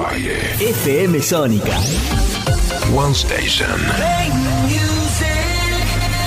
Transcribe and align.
FM 0.00 1.20
Sónica. 1.20 1.76
One 2.94 3.12
Station. 3.12 3.68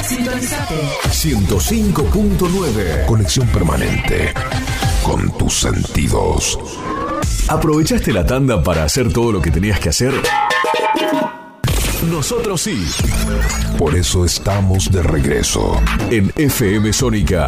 Sintonizate. 0.04 0.76
105.9. 1.10 3.06
Conexión 3.06 3.48
permanente 3.48 4.34
con 5.04 5.32
tus 5.38 5.54
sentidos. 5.54 6.60
¿Aprovechaste 7.48 8.12
la 8.12 8.26
tanda 8.26 8.62
para 8.62 8.84
hacer 8.84 9.12
todo 9.14 9.32
lo 9.32 9.42
que 9.42 9.52
tenías 9.52 9.80
que 9.80 9.88
hacer? 9.90 10.14
Nosotros 12.12 12.62
sí. 12.62 12.86
Por 13.78 13.96
eso 13.96 14.26
estamos 14.26 14.92
de 14.92 15.02
regreso. 15.02 15.82
En 16.10 16.30
FM 16.36 16.92
Sónica 16.92 17.48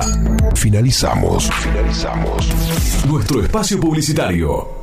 Finalizamos. 0.55 1.49
Finalizamos. 1.51 2.47
nuestro 3.09 3.43
espacio 3.43 3.77
publicitario. 3.77 4.82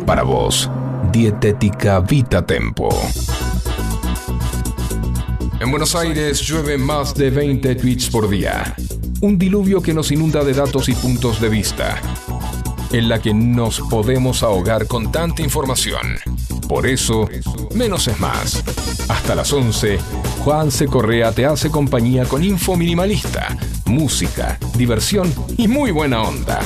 Para 0.04 0.22
vos, 0.22 0.70
Dietética 1.10 2.00
Vita 2.00 2.44
Tempo. 2.44 2.90
En 5.58 5.70
Buenos 5.70 5.94
Aires 5.94 6.42
llueve 6.42 6.76
más 6.76 7.14
de 7.14 7.30
20 7.30 7.76
tweets 7.76 8.10
por 8.10 8.28
día. 8.28 8.76
Un 9.20 9.38
diluvio 9.38 9.80
que 9.80 9.94
nos 9.94 10.10
inunda 10.10 10.44
de 10.44 10.52
datos 10.52 10.88
y 10.88 10.94
puntos 10.94 11.40
de 11.40 11.48
vista. 11.48 12.00
En 12.92 13.08
la 13.08 13.20
que 13.20 13.32
nos 13.32 13.80
podemos 13.80 14.42
ahogar 14.42 14.86
con 14.86 15.10
tanta 15.10 15.42
información. 15.42 16.18
Por 16.68 16.86
eso, 16.86 17.28
menos 17.74 18.08
es 18.08 18.20
más. 18.20 18.62
Hasta 19.08 19.34
las 19.34 19.52
11, 19.52 19.98
Juan 20.44 20.70
C. 20.70 20.86
Correa 20.86 21.32
te 21.32 21.46
hace 21.46 21.70
compañía 21.70 22.24
con 22.24 22.44
info 22.44 22.76
minimalista, 22.76 23.56
música, 23.86 24.58
diversión 24.76 25.32
y 25.56 25.66
muy 25.66 25.92
buena 25.92 26.22
onda. 26.22 26.60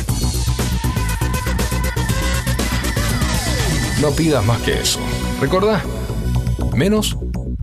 No 4.00 4.10
pidas 4.12 4.44
más 4.44 4.60
que 4.62 4.80
eso. 4.80 4.98
¿Recordá? 5.40 5.82
Menos 6.74 7.16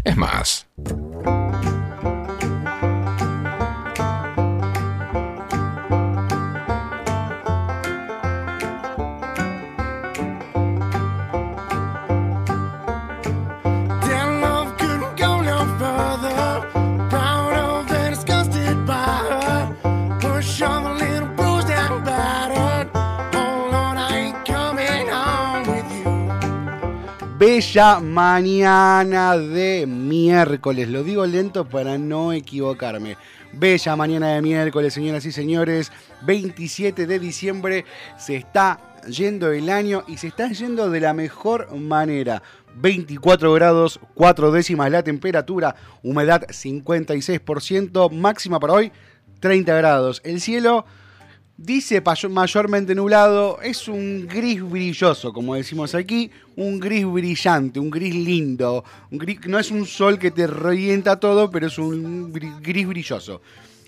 es 0.03 0.15
más. 0.15 0.66
You. 27.59 27.77
Bella 27.77 27.99
mañana 27.99 29.35
de 29.35 29.87
miércoles. 29.87 30.89
Lo 30.89 31.01
digo 31.01 31.25
lento 31.25 31.67
para 31.67 31.97
no 31.97 32.31
equivocarme. 32.31 33.17
Bella 33.51 33.95
mañana 33.95 34.35
de 34.35 34.43
miércoles, 34.43 34.93
señoras 34.93 35.25
y 35.25 35.31
señores. 35.31 35.91
27 36.21 37.07
de 37.07 37.17
diciembre 37.17 37.85
se 38.15 38.35
está 38.35 38.79
yendo 39.09 39.51
el 39.51 39.71
año 39.71 40.03
y 40.07 40.17
se 40.17 40.27
está 40.27 40.51
yendo 40.51 40.91
de 40.91 40.99
la 40.99 41.15
mejor 41.15 41.75
manera. 41.75 42.43
24 42.75 43.51
grados, 43.53 43.99
4 44.13 44.51
décimas 44.51 44.91
la 44.91 45.01
temperatura, 45.01 45.75
humedad 46.03 46.43
56%, 46.43 48.11
máxima 48.11 48.59
para 48.59 48.73
hoy 48.73 48.91
30 49.39 49.75
grados. 49.75 50.21
El 50.23 50.41
cielo 50.41 50.85
dice 51.57 52.03
mayormente 52.29 52.93
nublado, 52.93 53.59
es 53.61 53.87
un 53.87 54.27
gris 54.27 54.61
brilloso, 54.61 55.33
como 55.33 55.55
decimos 55.55 55.95
aquí, 55.95 56.31
un 56.55 56.79
gris 56.79 57.05
brillante, 57.05 57.79
un 57.79 57.89
gris 57.89 58.13
lindo. 58.13 58.83
Un 59.11 59.19
gris- 59.19 59.45
no 59.47 59.57
es 59.59 59.71
un 59.71 59.85
sol 59.85 60.19
que 60.19 60.31
te 60.31 60.47
revienta 60.47 61.19
todo, 61.19 61.49
pero 61.49 61.67
es 61.67 61.77
un 61.77 62.31
gris 62.31 62.87
brilloso. 62.87 63.41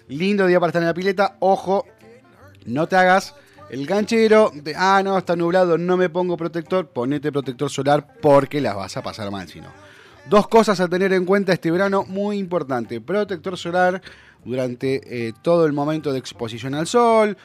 Lindo 0.08 0.48
día 0.48 0.60
para 0.60 0.70
estar 0.70 0.82
en 0.82 0.88
la 0.88 0.94
pileta, 0.94 1.38
ojo, 1.40 1.86
no 2.66 2.88
te 2.88 2.96
hagas 2.96 3.36
el 3.70 3.86
ganchero 3.86 4.52
de, 4.54 4.74
ah, 4.76 5.02
no, 5.04 5.16
está 5.18 5.36
nublado, 5.36 5.78
no 5.78 5.96
me 5.96 6.10
pongo 6.10 6.36
protector, 6.36 6.88
ponete 6.88 7.32
protector 7.32 7.70
solar 7.70 8.16
porque 8.20 8.60
las 8.60 8.76
vas 8.76 8.98
a 8.98 9.04
pasar 9.04 9.30
mal 9.30 9.48
si 9.48 9.62
no. 9.62 9.68
Dos 10.28 10.48
cosas 10.48 10.80
a 10.80 10.88
tener 10.88 11.14
en 11.14 11.26
cuenta 11.26 11.54
este 11.54 11.70
verano 11.70 12.04
muy 12.08 12.38
importante. 12.38 13.00
Protector 13.02 13.58
solar 13.58 14.02
durante 14.44 15.28
eh, 15.28 15.34
todo 15.42 15.66
el 15.66 15.74
momento 15.74 16.12
de 16.12 16.20
exposición 16.20 16.74
al 16.74 16.88
sol. 16.88 17.38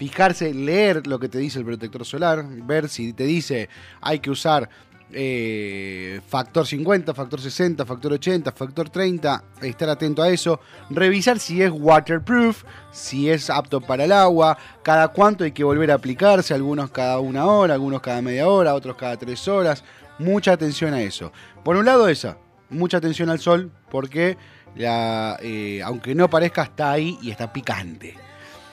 Fijarse, 0.00 0.54
leer 0.54 1.06
lo 1.06 1.18
que 1.18 1.28
te 1.28 1.36
dice 1.36 1.58
el 1.58 1.66
protector 1.66 2.06
solar. 2.06 2.42
Ver 2.42 2.88
si 2.88 3.12
te 3.12 3.24
dice 3.24 3.68
hay 4.00 4.18
que 4.18 4.30
usar 4.30 4.66
eh, 5.12 6.22
factor 6.26 6.66
50, 6.66 7.12
factor 7.12 7.38
60, 7.38 7.84
factor 7.84 8.14
80, 8.14 8.50
factor 8.50 8.88
30. 8.88 9.44
Estar 9.60 9.90
atento 9.90 10.22
a 10.22 10.30
eso. 10.30 10.58
Revisar 10.88 11.38
si 11.38 11.60
es 11.60 11.70
waterproof, 11.70 12.64
si 12.90 13.28
es 13.28 13.50
apto 13.50 13.82
para 13.82 14.04
el 14.04 14.12
agua. 14.12 14.56
Cada 14.82 15.08
cuánto 15.08 15.44
hay 15.44 15.52
que 15.52 15.64
volver 15.64 15.90
a 15.90 15.96
aplicarse. 15.96 16.54
Algunos 16.54 16.90
cada 16.90 17.18
una 17.18 17.44
hora, 17.44 17.74
algunos 17.74 18.00
cada 18.00 18.22
media 18.22 18.48
hora, 18.48 18.74
otros 18.74 18.96
cada 18.96 19.18
tres 19.18 19.46
horas. 19.48 19.84
Mucha 20.18 20.52
atención 20.52 20.94
a 20.94 21.02
eso. 21.02 21.30
Por 21.62 21.76
un 21.76 21.84
lado 21.84 22.08
esa, 22.08 22.38
mucha 22.70 22.96
atención 22.96 23.28
al 23.28 23.38
sol 23.38 23.70
porque 23.90 24.38
eh, 24.76 25.82
aunque 25.84 26.14
no 26.14 26.30
parezca 26.30 26.62
está 26.62 26.90
ahí 26.90 27.18
y 27.20 27.30
está 27.30 27.52
picante. 27.52 28.16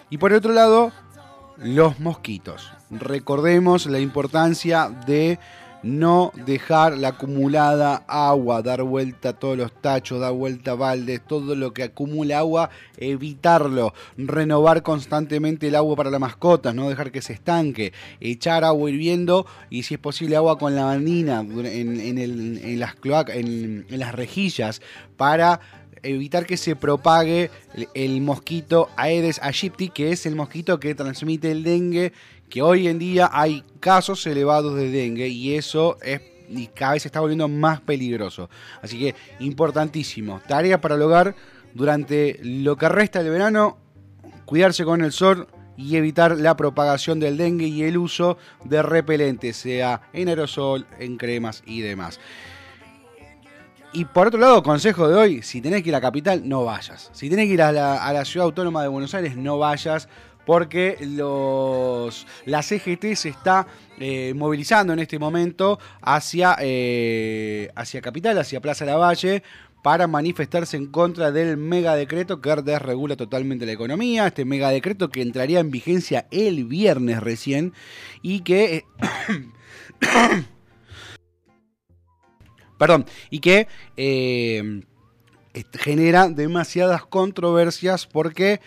Y 0.09 0.17
por 0.17 0.31
otro 0.31 0.53
lado, 0.53 0.93
los 1.59 1.99
mosquitos. 1.99 2.71
Recordemos 2.89 3.85
la 3.87 3.99
importancia 3.99 4.89
de 5.05 5.39
no 5.83 6.31
dejar 6.45 6.97
la 6.97 7.09
acumulada 7.09 8.03
agua, 8.07 8.61
dar 8.61 8.83
vuelta 8.83 9.29
a 9.29 9.33
todos 9.33 9.57
los 9.57 9.71
tachos, 9.81 10.19
dar 10.19 10.33
vuelta 10.33 10.71
a 10.71 10.75
baldes, 10.75 11.21
todo 11.25 11.55
lo 11.55 11.73
que 11.73 11.83
acumula 11.83 12.39
agua, 12.39 12.69
evitarlo, 12.97 13.93
renovar 14.17 14.83
constantemente 14.83 15.67
el 15.67 15.75
agua 15.75 15.95
para 15.95 16.09
las 16.09 16.19
mascotas, 16.19 16.73
no 16.73 16.89
dejar 16.89 17.11
que 17.11 17.21
se 17.21 17.33
estanque, 17.33 17.93
echar 18.19 18.63
agua 18.63 18.89
hirviendo 18.89 19.45
y 19.69 19.83
si 19.83 19.95
es 19.95 19.99
posible 19.99 20.35
agua 20.35 20.57
con 20.57 20.75
lavandina 20.75 21.39
en, 21.41 22.17
en 22.17 22.79
las 22.79 22.95
en 23.29 23.85
las 23.89 24.15
rejillas 24.15 24.81
para 25.15 25.61
evitar 26.07 26.45
que 26.45 26.57
se 26.57 26.75
propague 26.75 27.51
el, 27.93 28.21
mosquito 28.21 28.89
Aedes 28.95 29.39
aegypti, 29.41 29.89
que 29.89 30.11
es 30.11 30.25
el 30.25 30.35
mosquito 30.35 30.79
que 30.79 30.95
transmite 30.95 31.51
el 31.51 31.63
dengue, 31.63 32.13
que 32.49 32.61
hoy 32.61 32.87
en 32.87 32.99
día 32.99 33.29
hay 33.31 33.63
casos 33.79 34.25
elevados 34.25 34.75
de 34.75 34.89
dengue 34.89 35.27
y 35.27 35.55
eso 35.55 35.97
es 36.01 36.21
y 36.49 36.67
cada 36.67 36.93
vez 36.93 37.05
está 37.05 37.19
volviendo 37.19 37.47
más 37.47 37.81
peligroso. 37.81 38.49
Así 38.81 38.97
que 38.97 39.15
importantísimo, 39.39 40.41
tarea 40.47 40.79
para 40.79 40.95
el 40.95 41.01
hogar 41.01 41.35
durante 41.73 42.39
lo 42.41 42.77
que 42.77 42.89
resta 42.89 43.21
del 43.21 43.31
verano, 43.31 43.77
cuidarse 44.45 44.85
con 44.85 45.01
el 45.03 45.11
sol 45.11 45.47
y 45.75 45.95
evitar 45.95 46.37
la 46.37 46.57
propagación 46.57 47.19
del 47.19 47.37
dengue 47.37 47.67
y 47.67 47.83
el 47.83 47.97
uso 47.97 48.37
de 48.63 48.81
repelentes, 48.81 49.57
sea 49.57 50.09
en 50.13 50.29
aerosol, 50.29 50.87
en 50.99 51.17
cremas 51.17 51.63
y 51.65 51.81
demás. 51.81 52.19
Y 53.93 54.05
por 54.05 54.27
otro 54.27 54.39
lado, 54.39 54.61
consejo 54.63 55.07
de 55.07 55.15
hoy, 55.15 55.41
si 55.41 55.61
tenés 55.61 55.81
que 55.81 55.89
ir 55.89 55.95
a 55.95 55.99
la 55.99 56.01
capital, 56.01 56.47
no 56.47 56.65
vayas. 56.65 57.09
Si 57.13 57.29
tenés 57.29 57.47
que 57.47 57.53
ir 57.53 57.61
a 57.61 57.71
la, 57.71 58.25
ciudad 58.25 58.45
autónoma 58.45 58.81
de 58.81 58.89
Buenos 58.89 59.13
Aires, 59.15 59.37
no 59.37 59.57
vayas 59.57 60.09
porque 60.45 60.97
los, 61.01 62.25
la 62.45 62.61
CGT 62.61 63.15
se 63.15 63.29
está 63.29 63.67
eh, 63.99 64.33
movilizando 64.35 64.93
en 64.93 64.99
este 64.99 65.19
momento 65.19 65.79
hacia, 66.01 66.55
eh, 66.59 67.69
hacia 67.75 68.01
Capital, 68.01 68.37
hacia 68.37 68.61
Plaza 68.61 68.85
Lavalle, 68.85 69.43
para 69.81 70.07
manifestarse 70.07 70.75
en 70.75 70.87
contra 70.87 71.31
del 71.31 71.57
mega 71.57 71.95
decreto 71.95 72.41
que 72.41 72.55
desregula 72.61 73.15
totalmente 73.15 73.65
la 73.65 73.71
economía. 73.71 74.27
Este 74.27 74.45
mega 74.45 74.69
decreto 74.69 75.09
que 75.09 75.21
entraría 75.21 75.59
en 75.59 75.71
vigencia 75.71 76.27
el 76.31 76.65
viernes 76.65 77.21
recién 77.21 77.73
y 78.21 78.41
que... 78.41 78.85
eh, 80.01 80.41
Perdón, 82.77 83.05
y 83.29 83.39
que 83.39 83.67
eh, 83.95 84.81
genera 85.73 86.29
demasiadas 86.29 87.05
controversias 87.05 88.05
porque 88.05 88.59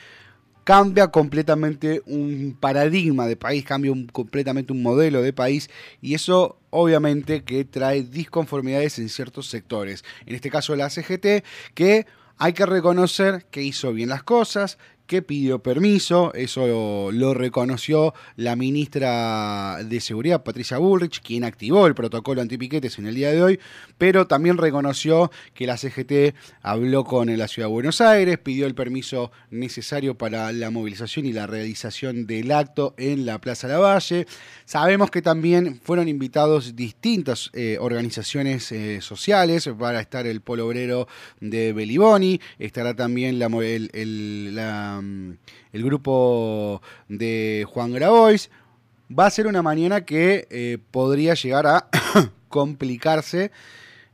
cambia 0.65 1.09
completamente 1.09 2.03
un 2.07 2.57
paradigma 2.59 3.27
de 3.27 3.37
país, 3.37 3.65
cambia 3.65 3.93
completamente 4.13 4.73
un 4.73 4.83
modelo 4.83 5.23
de 5.23 5.33
país 5.33 5.71
y 6.01 6.15
eso 6.15 6.59
obviamente 6.71 7.43
que 7.43 7.65
trae 7.65 8.03
disconformidades 8.03 8.99
en 8.99 9.09
ciertos 9.09 9.49
sectores. 9.49 10.05
En 10.27 10.35
este 10.35 10.51
caso 10.51 10.77
la 10.77 10.91
CGT, 10.91 11.45
que 11.75 12.07
hay 12.39 12.53
que 12.53 12.67
reconocer 12.67 13.47
que 13.51 13.63
hizo 13.63 13.93
bien 13.93 14.09
las 14.09 14.23
cosas, 14.23 14.79
que 15.11 15.23
pidió 15.23 15.59
permiso, 15.59 16.33
eso 16.35 17.11
lo, 17.11 17.35
reconoció 17.35 18.15
la 18.37 18.55
ministra 18.55 19.83
de 19.83 19.99
Seguridad, 19.99 20.45
Patricia 20.45 20.79
Bullrich, 20.79 21.21
quien 21.21 21.43
activó 21.43 21.89
el 21.89 21.97
protocolo 21.97 22.41
antipiquetes 22.41 22.97
en 23.01 23.07
el 23.07 23.17
día 23.17 23.33
de 23.33 23.43
hoy, 23.43 23.61
pero 23.99 24.29
también 24.29 24.57
reconoció 24.57 25.33
que 25.53 25.67
la 25.67 25.77
CGT 25.77 26.37
habló 26.63 27.03
con 27.03 27.37
la 27.37 27.49
Ciudad 27.49 27.67
de 27.67 27.73
Buenos 27.73 28.01
Aires, 28.01 28.39
pidió 28.39 28.69
el 28.69 28.77
permiso 28.77 29.33
necesario 29.51 30.17
para 30.17 30.53
la 30.53 30.71
movilización 30.71 31.27
y 31.27 31.33
la 31.33 31.49
realización 31.49 32.29
del 32.29 32.53
acto 32.53 32.95
en 32.97 33.27
la 33.27 33.41
Plaza 33.41 33.67
Lavalle. 33.67 34.29
Sabemos 34.65 35.11
que 35.11 35.23
también 35.23 35.81
fueron 35.83 36.07
invitados 36.07 36.77
distintas 36.77 37.51
eh, 37.53 37.79
organizaciones 37.81 38.71
eh, 38.71 39.01
sociales 39.01 39.69
para 39.77 40.01
estar 40.01 40.29
el 40.29 40.41
Polo 40.41 40.69
Obrero 40.69 41.09
de 41.41 41.73
Beliboni, 41.73 42.41
estará 42.61 42.95
también 42.95 43.41
la, 43.41 43.49
el 45.01 45.85
grupo 45.85 46.83
de 47.09 47.67
Juan 47.69 47.93
Grabois. 47.93 48.51
Va 49.17 49.27
a 49.27 49.31
ser 49.31 49.47
una 49.47 49.63
mañana 49.63 50.05
que 50.05 50.47
eh, 50.51 50.79
podría 50.91 51.35
llegar 51.35 51.67
a 51.67 51.89
complicarse 52.49 53.51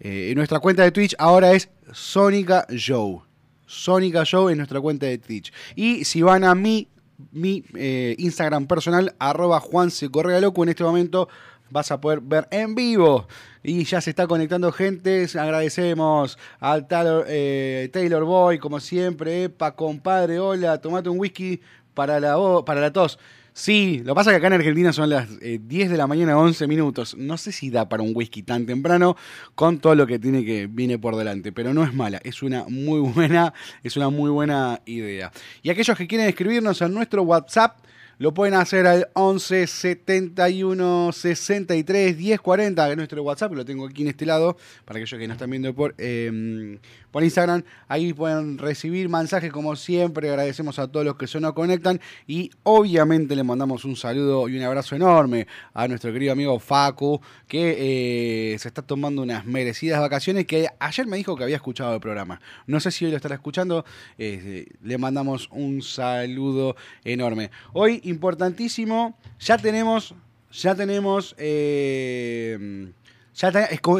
eh, 0.00 0.32
nuestra 0.34 0.58
cuenta 0.58 0.82
de 0.82 0.90
Twitch 0.90 1.14
ahora 1.16 1.52
es 1.52 1.70
Sónica 1.92 2.66
Show. 2.70 3.22
Sónica 3.66 4.24
Show 4.24 4.48
es 4.48 4.56
nuestra 4.56 4.80
cuenta 4.80 5.06
de 5.06 5.18
Twitch. 5.18 5.52
Y 5.76 6.04
si 6.04 6.22
van 6.22 6.42
a 6.42 6.56
mi, 6.56 6.88
mi 7.30 7.62
eh, 7.76 8.16
Instagram 8.18 8.66
personal, 8.66 9.14
arroba 9.20 9.60
Juanse 9.60 10.10
Correa 10.10 10.40
Loco, 10.40 10.64
en 10.64 10.70
este 10.70 10.82
momento 10.82 11.28
vas 11.70 11.92
a 11.92 12.00
poder 12.00 12.20
ver 12.20 12.48
en 12.50 12.74
vivo. 12.74 13.28
Y 13.62 13.84
ya 13.84 14.00
se 14.00 14.10
está 14.10 14.26
conectando 14.26 14.72
gente. 14.72 15.24
Agradecemos 15.38 16.36
al 16.58 16.88
Taylor, 16.88 17.24
eh, 17.28 17.88
Taylor 17.92 18.24
Boy, 18.24 18.58
como 18.58 18.80
siempre. 18.80 19.44
Epa, 19.44 19.76
compadre, 19.76 20.40
hola, 20.40 20.78
tomate 20.80 21.08
un 21.08 21.20
whisky 21.20 21.60
para 21.94 22.18
la, 22.18 22.36
para 22.66 22.80
la 22.80 22.92
tos. 22.92 23.20
Sí, 23.56 24.02
lo 24.04 24.14
que 24.14 24.16
pasa 24.16 24.30
que 24.32 24.38
acá 24.38 24.48
en 24.48 24.54
Argentina 24.54 24.92
son 24.92 25.10
las 25.10 25.28
eh, 25.40 25.60
10 25.62 25.88
de 25.88 25.96
la 25.96 26.08
mañana, 26.08 26.36
11 26.36 26.66
minutos. 26.66 27.16
No 27.16 27.38
sé 27.38 27.52
si 27.52 27.70
da 27.70 27.88
para 27.88 28.02
un 28.02 28.10
whisky 28.12 28.42
tan 28.42 28.66
temprano 28.66 29.16
con 29.54 29.78
todo 29.78 29.94
lo 29.94 30.08
que 30.08 30.18
tiene 30.18 30.44
que 30.44 30.66
viene 30.66 30.98
por 30.98 31.14
delante, 31.14 31.52
pero 31.52 31.72
no 31.72 31.84
es 31.84 31.94
mala, 31.94 32.20
es 32.24 32.42
una 32.42 32.64
muy 32.64 32.98
buena, 33.14 33.54
es 33.84 33.96
una 33.96 34.10
muy 34.10 34.28
buena 34.30 34.80
idea. 34.86 35.30
Y 35.62 35.70
aquellos 35.70 35.96
que 35.96 36.08
quieren 36.08 36.26
escribirnos 36.26 36.82
en 36.82 36.94
nuestro 36.94 37.22
WhatsApp 37.22 37.78
lo 38.18 38.34
pueden 38.34 38.54
hacer 38.54 38.86
al 38.86 39.08
11 39.14 39.66
71 39.66 41.12
63 41.12 42.16
10 42.16 42.40
40, 42.40 42.84
que 42.84 42.90
es 42.90 42.96
nuestro 42.96 43.22
WhatsApp, 43.22 43.52
lo 43.52 43.64
tengo 43.64 43.86
aquí 43.86 44.02
en 44.02 44.08
este 44.08 44.26
lado, 44.26 44.56
para 44.84 44.98
aquellos 44.98 45.18
que 45.18 45.26
nos 45.26 45.34
están 45.36 45.50
viendo 45.50 45.74
por, 45.74 45.94
eh, 45.98 46.78
por 47.10 47.22
Instagram. 47.22 47.62
Ahí 47.88 48.12
pueden 48.12 48.58
recibir 48.58 49.08
mensajes 49.08 49.52
como 49.52 49.76
siempre, 49.76 50.28
agradecemos 50.28 50.78
a 50.78 50.88
todos 50.88 51.06
los 51.06 51.16
que 51.16 51.26
se 51.26 51.40
nos 51.40 51.52
conectan 51.52 52.00
y 52.26 52.50
obviamente 52.62 53.36
le 53.36 53.44
mandamos 53.44 53.84
un 53.84 53.96
saludo 53.96 54.48
y 54.48 54.56
un 54.56 54.64
abrazo 54.64 54.96
enorme 54.96 55.46
a 55.72 55.88
nuestro 55.88 56.12
querido 56.12 56.32
amigo 56.32 56.58
Facu, 56.58 57.20
que 57.46 58.52
eh, 58.54 58.58
se 58.58 58.68
está 58.68 58.82
tomando 58.82 59.22
unas 59.22 59.44
merecidas 59.46 60.00
vacaciones, 60.00 60.46
que 60.46 60.68
ayer 60.78 61.06
me 61.06 61.16
dijo 61.16 61.36
que 61.36 61.44
había 61.44 61.56
escuchado 61.56 61.94
el 61.94 62.00
programa. 62.00 62.40
No 62.66 62.80
sé 62.80 62.90
si 62.90 63.04
hoy 63.04 63.10
lo 63.10 63.16
estará 63.16 63.34
escuchando, 63.34 63.84
eh, 64.18 64.66
le 64.82 64.98
mandamos 64.98 65.48
un 65.50 65.82
saludo 65.82 66.76
enorme. 67.04 67.50
Hoy, 67.72 68.00
importantísimo, 68.04 69.16
ya 69.38 69.58
tenemos, 69.58 70.14
ya 70.52 70.74
tenemos, 70.74 71.34
eh, 71.38 72.92
ya 73.34 73.48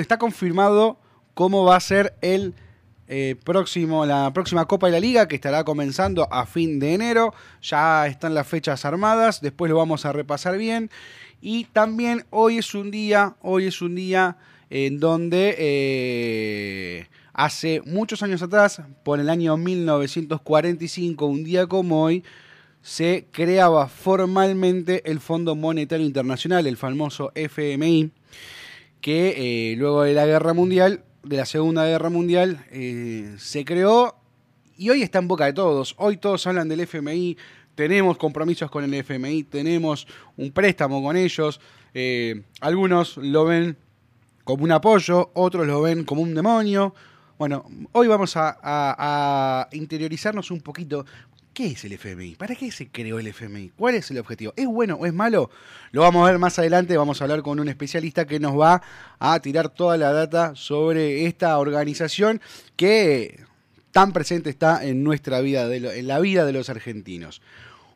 está 0.00 0.18
confirmado 0.18 0.98
cómo 1.34 1.64
va 1.64 1.76
a 1.76 1.80
ser 1.80 2.14
el 2.20 2.54
eh, 3.06 3.36
próximo, 3.44 4.06
la 4.06 4.32
próxima 4.32 4.64
Copa 4.64 4.86
de 4.86 4.92
la 4.92 5.00
Liga 5.00 5.28
que 5.28 5.34
estará 5.34 5.62
comenzando 5.64 6.26
a 6.32 6.46
fin 6.46 6.78
de 6.78 6.94
enero. 6.94 7.34
Ya 7.60 8.06
están 8.06 8.34
las 8.34 8.46
fechas 8.46 8.84
armadas, 8.84 9.40
después 9.40 9.70
lo 9.70 9.76
vamos 9.76 10.06
a 10.06 10.12
repasar 10.12 10.56
bien. 10.56 10.90
Y 11.40 11.64
también 11.64 12.24
hoy 12.30 12.58
es 12.58 12.74
un 12.74 12.90
día, 12.90 13.36
hoy 13.42 13.66
es 13.66 13.82
un 13.82 13.94
día 13.94 14.38
en 14.70 14.98
donde 14.98 15.54
eh, 15.58 17.06
hace 17.34 17.82
muchos 17.84 18.22
años 18.22 18.42
atrás, 18.42 18.80
por 19.02 19.20
el 19.20 19.28
año 19.28 19.56
1945, 19.58 21.26
un 21.26 21.44
día 21.44 21.66
como 21.66 22.02
hoy, 22.02 22.24
se 22.84 23.28
creaba 23.32 23.88
formalmente 23.88 25.10
el 25.10 25.18
Fondo 25.18 25.56
Monetario 25.56 26.04
Internacional, 26.04 26.66
el 26.66 26.76
famoso 26.76 27.32
FMI, 27.34 28.10
que 29.00 29.72
eh, 29.72 29.76
luego 29.76 30.02
de 30.02 30.12
la 30.12 30.26
Guerra 30.26 30.52
Mundial, 30.52 31.02
de 31.22 31.38
la 31.38 31.46
Segunda 31.46 31.86
Guerra 31.86 32.10
Mundial, 32.10 32.62
eh, 32.70 33.36
se 33.38 33.64
creó 33.64 34.16
y 34.76 34.90
hoy 34.90 35.00
está 35.00 35.18
en 35.18 35.28
boca 35.28 35.46
de 35.46 35.54
todos. 35.54 35.94
Hoy 35.96 36.18
todos 36.18 36.46
hablan 36.46 36.68
del 36.68 36.80
FMI, 36.80 37.38
tenemos 37.74 38.18
compromisos 38.18 38.70
con 38.70 38.84
el 38.84 38.92
FMI, 38.92 39.44
tenemos 39.44 40.06
un 40.36 40.52
préstamo 40.52 41.02
con 41.02 41.16
ellos. 41.16 41.62
Eh, 41.94 42.42
algunos 42.60 43.16
lo 43.16 43.46
ven 43.46 43.78
como 44.44 44.62
un 44.62 44.72
apoyo, 44.72 45.30
otros 45.32 45.66
lo 45.66 45.80
ven 45.80 46.04
como 46.04 46.20
un 46.20 46.34
demonio. 46.34 46.94
Bueno, 47.36 47.64
hoy 47.92 48.06
vamos 48.06 48.34
a, 48.36 49.68
interiorizarnos 49.72 50.52
un 50.52 50.60
poquito. 50.60 51.04
¿Qué 51.54 51.68
es 51.68 51.84
el 51.84 51.92
FMI? 51.92 52.34
¿Para 52.34 52.56
qué 52.56 52.72
se 52.72 52.88
creó 52.88 53.20
el 53.20 53.28
FMI? 53.28 53.70
¿Cuál 53.76 53.94
es 53.94 54.10
el 54.10 54.18
objetivo? 54.18 54.52
¿Es 54.56 54.66
bueno 54.66 54.96
o 54.96 55.06
es 55.06 55.14
malo? 55.14 55.50
Lo 55.92 56.00
vamos 56.00 56.26
a 56.26 56.32
ver 56.32 56.40
más 56.40 56.58
adelante. 56.58 56.96
Vamos 56.96 57.20
a 57.20 57.24
hablar 57.24 57.42
con 57.42 57.60
un 57.60 57.68
especialista 57.68 58.26
que 58.26 58.40
nos 58.40 58.58
va 58.58 58.82
a 59.20 59.38
tirar 59.38 59.68
toda 59.68 59.96
la 59.96 60.12
data 60.12 60.56
sobre 60.56 61.26
esta 61.26 61.56
organización 61.58 62.40
que 62.74 63.44
tan 63.92 64.12
presente 64.12 64.50
está 64.50 64.84
en 64.84 65.04
nuestra 65.04 65.40
vida, 65.42 65.72
en 65.72 66.08
la 66.08 66.18
vida 66.18 66.44
de 66.44 66.52
los 66.52 66.70
argentinos. 66.70 67.40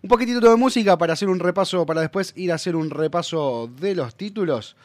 Un 0.03 0.09
poquitito 0.09 0.39
de 0.39 0.55
música 0.55 0.97
para 0.97 1.15
hacer 1.15 1.29
un 1.29 1.41
repaso, 1.41 1.85
para 1.85 2.01
después 2.01 2.35
ir 2.37 2.53
a 2.53 2.55
hacer 2.55 2.77
un 2.77 2.91
repaso 2.91 3.69
de 3.81 3.97
los 3.97 4.15
títulos. 4.15 4.77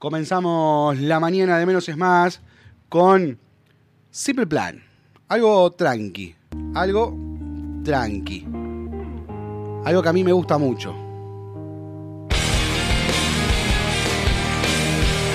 Comenzamos 0.00 0.98
la 0.98 1.20
mañana 1.20 1.58
de 1.58 1.66
menos 1.66 1.88
es 1.88 1.96
más 1.96 2.40
con 2.88 3.38
Simple 4.10 4.48
Plan. 4.48 4.82
Algo 5.28 5.70
tranqui. 5.70 6.34
Algo 6.74 7.35
tranqui. 7.86 8.44
Algo 9.84 10.02
que 10.02 10.08
a 10.08 10.12
mí 10.12 10.24
me 10.24 10.32
gusta 10.32 10.58
mucho. 10.58 10.92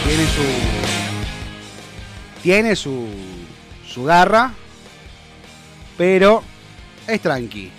Tiene 0.05 0.25
su. 0.25 0.43
Tiene 2.43 2.75
su. 2.75 3.07
su 3.87 4.03
garra. 4.03 4.51
Pero 5.97 6.43
es 7.07 7.21
tranqui. 7.21 7.71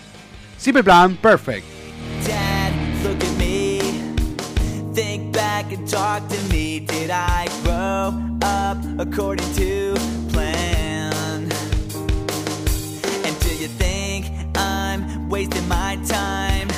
Simple 0.57 0.83
Plan, 0.83 1.17
perfect. 1.17 1.67
Dad, 2.27 2.73
look 3.03 3.23
at 3.23 3.37
me. 3.37 3.81
Think 4.95 5.35
back 5.35 5.73
and 5.73 5.87
talk 5.89 6.27
to 6.29 6.37
me. 6.51 6.81
Did 6.81 7.11
I 7.11 7.49
grow 7.63 8.15
up 8.43 8.79
according 8.99 9.53
to 9.55 9.95
plan? 10.33 10.62
Wasting 15.33 15.67
my 15.67 15.97
time 16.05 16.69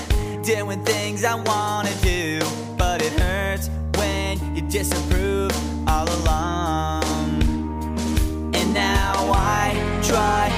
doing 0.45 0.81
things 0.85 1.25
I 1.25 1.35
wanna 1.35 1.93
do? 2.03 2.39
But 2.79 3.03
it 3.03 3.13
hurts 3.19 3.69
when 3.97 4.55
you 4.55 4.63
disapprove 4.63 5.51
all 5.89 6.09
along. 6.21 7.03
And 8.55 8.73
now 8.73 9.33
I 9.35 9.75
try 10.05 10.54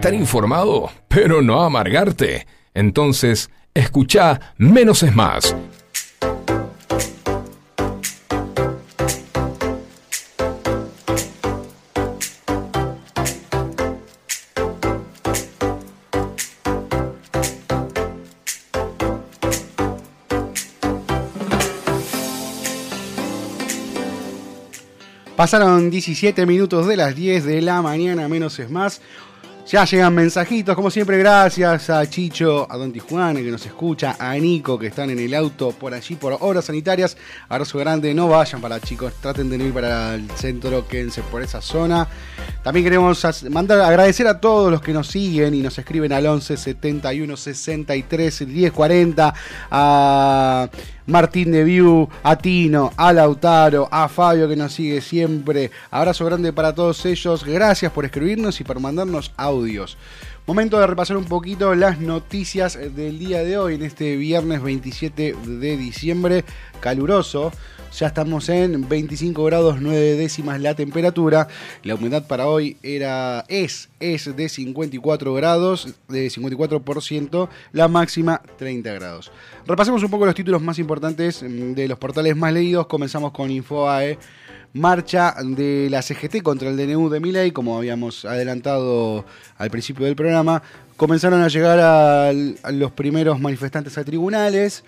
estar 0.00 0.14
informado, 0.14 0.90
pero 1.08 1.42
no 1.42 1.60
amargarte? 1.60 2.46
Entonces, 2.72 3.50
escucha 3.74 4.40
Menos 4.56 5.02
es 5.02 5.14
Más. 5.14 5.54
Pasaron 25.36 25.88
17 25.88 26.44
minutos 26.44 26.86
de 26.86 26.98
las 26.98 27.14
10 27.14 27.46
de 27.46 27.62
la 27.62 27.80
mañana, 27.80 28.28
menos 28.28 28.58
es 28.58 28.68
más. 28.68 29.00
Ya 29.70 29.84
llegan 29.84 30.12
mensajitos, 30.16 30.74
como 30.74 30.90
siempre, 30.90 31.16
gracias 31.16 31.90
a 31.90 32.04
Chicho, 32.04 32.66
a 32.68 32.76
Don 32.76 32.92
Tijuana 32.92 33.38
que 33.38 33.52
nos 33.52 33.64
escucha, 33.64 34.16
a 34.18 34.34
Nico 34.34 34.76
que 34.76 34.88
están 34.88 35.10
en 35.10 35.20
el 35.20 35.32
auto 35.32 35.70
por 35.70 35.94
allí 35.94 36.16
por 36.16 36.36
obras 36.40 36.64
sanitarias. 36.64 37.16
Abrazo 37.48 37.78
grande, 37.78 38.12
no 38.12 38.26
vayan 38.26 38.60
para 38.60 38.80
chicos, 38.80 39.12
traten 39.20 39.48
de 39.48 39.58
no 39.58 39.64
ir 39.66 39.72
para 39.72 40.16
el 40.16 40.28
centro, 40.32 40.88
quédense 40.88 41.22
por 41.22 41.40
esa 41.40 41.60
zona. 41.60 42.08
También 42.64 42.82
queremos 42.82 43.24
mandar 43.48 43.80
agradecer 43.82 44.26
a 44.26 44.40
todos 44.40 44.72
los 44.72 44.82
que 44.82 44.92
nos 44.92 45.06
siguen 45.06 45.54
y 45.54 45.60
nos 45.60 45.78
escriben 45.78 46.12
al 46.12 46.26
11 46.26 46.56
71 46.56 47.36
63 47.36 48.46
10 48.48 48.72
40 48.72 49.34
a 49.70 50.68
Martín 51.10 51.50
de 51.50 51.64
View, 51.64 52.08
a 52.22 52.36
Tino, 52.38 52.92
a 52.96 53.12
Lautaro, 53.12 53.88
a 53.90 54.08
Fabio 54.08 54.48
que 54.48 54.54
nos 54.54 54.72
sigue 54.72 55.00
siempre. 55.00 55.72
Abrazo 55.90 56.24
grande 56.24 56.52
para 56.52 56.72
todos 56.72 57.04
ellos. 57.04 57.44
Gracias 57.44 57.90
por 57.90 58.04
escribirnos 58.04 58.60
y 58.60 58.64
por 58.64 58.78
mandarnos 58.78 59.32
audios. 59.36 59.98
Momento 60.46 60.78
de 60.78 60.86
repasar 60.86 61.16
un 61.16 61.24
poquito 61.24 61.74
las 61.74 61.98
noticias 61.98 62.78
del 62.94 63.18
día 63.18 63.42
de 63.42 63.58
hoy, 63.58 63.74
en 63.74 63.82
este 63.82 64.16
viernes 64.16 64.62
27 64.62 65.34
de 65.44 65.76
diciembre, 65.76 66.44
caluroso. 66.78 67.50
Ya 67.98 68.06
estamos 68.06 68.48
en 68.48 68.88
25 68.88 69.44
grados 69.44 69.78
9 69.80 70.14
décimas 70.14 70.60
la 70.60 70.74
temperatura. 70.74 71.48
La 71.82 71.96
humedad 71.96 72.24
para 72.24 72.46
hoy 72.46 72.76
era 72.84 73.44
es 73.48 73.90
es 73.98 74.34
de 74.36 74.48
54 74.48 75.34
grados, 75.34 75.88
de 76.08 76.28
54%, 76.28 77.48
la 77.72 77.88
máxima 77.88 78.42
30 78.58 78.92
grados. 78.92 79.32
Repasemos 79.66 80.02
un 80.04 80.10
poco 80.10 80.24
los 80.24 80.36
títulos 80.36 80.62
más 80.62 80.78
importantes 80.78 81.42
mm, 81.42 81.72
de 81.72 81.88
los 81.88 81.98
portales 81.98 82.36
más 82.36 82.52
leídos. 82.52 82.86
Comenzamos 82.86 83.32
con 83.32 83.50
Infoae. 83.50 84.18
Marcha 84.72 85.34
de 85.42 85.88
la 85.90 86.00
CGT 86.00 86.42
contra 86.44 86.70
el 86.70 86.76
DNU 86.76 87.08
de 87.08 87.18
Milei, 87.18 87.50
como 87.50 87.76
habíamos 87.76 88.24
adelantado 88.24 89.24
al 89.58 89.68
principio 89.68 90.06
del 90.06 90.14
programa. 90.14 90.62
Comenzaron 90.96 91.42
a 91.42 91.48
llegar 91.48 91.80
a 91.80 92.32
los 92.70 92.92
primeros 92.92 93.40
manifestantes 93.40 93.98
a 93.98 94.04
tribunales. 94.04 94.84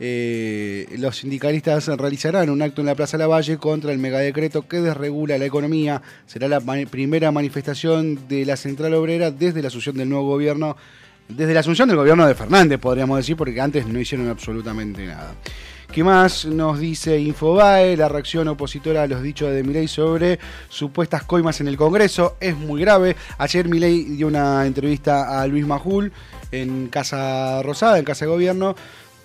Eh, 0.00 0.86
los 0.98 1.18
sindicalistas 1.18 1.86
realizarán 1.86 2.50
un 2.50 2.62
acto 2.62 2.80
en 2.80 2.86
la 2.86 2.94
Plaza 2.94 3.16
Lavalle 3.16 3.58
contra 3.58 3.92
el 3.92 3.98
megadecreto 3.98 4.66
que 4.66 4.80
desregula 4.80 5.38
la 5.38 5.44
economía. 5.44 6.02
Será 6.26 6.48
la 6.48 6.60
primera 6.60 7.30
manifestación 7.30 8.26
de 8.28 8.44
la 8.44 8.56
Central 8.56 8.94
Obrera 8.94 9.30
desde 9.30 9.62
la 9.62 9.68
asunción 9.68 9.96
del 9.96 10.08
nuevo 10.08 10.28
gobierno, 10.28 10.76
desde 11.28 11.54
la 11.54 11.60
asunción 11.60 11.88
del 11.88 11.96
gobierno 11.96 12.26
de 12.26 12.34
Fernández, 12.34 12.78
podríamos 12.78 13.16
decir, 13.16 13.36
porque 13.36 13.60
antes 13.60 13.86
no 13.86 13.98
hicieron 13.98 14.28
absolutamente 14.28 15.06
nada. 15.06 15.34
¿Qué 15.94 16.02
más 16.02 16.44
nos 16.44 16.80
dice 16.80 17.20
Infobae? 17.20 17.96
La 17.96 18.08
reacción 18.08 18.48
opositora 18.48 19.04
a 19.04 19.06
los 19.06 19.22
dichos 19.22 19.52
de 19.52 19.62
Milei 19.62 19.86
sobre 19.86 20.40
supuestas 20.68 21.22
coimas 21.22 21.60
en 21.60 21.68
el 21.68 21.76
Congreso 21.76 22.36
es 22.40 22.56
muy 22.56 22.80
grave. 22.80 23.14
Ayer 23.38 23.68
Milei 23.68 24.02
dio 24.02 24.26
una 24.26 24.66
entrevista 24.66 25.40
a 25.40 25.46
Luis 25.46 25.64
Majul 25.64 26.12
en 26.50 26.88
Casa 26.88 27.62
Rosada, 27.62 27.98
en 27.98 28.04
Casa 28.04 28.24
de 28.24 28.32
Gobierno, 28.32 28.74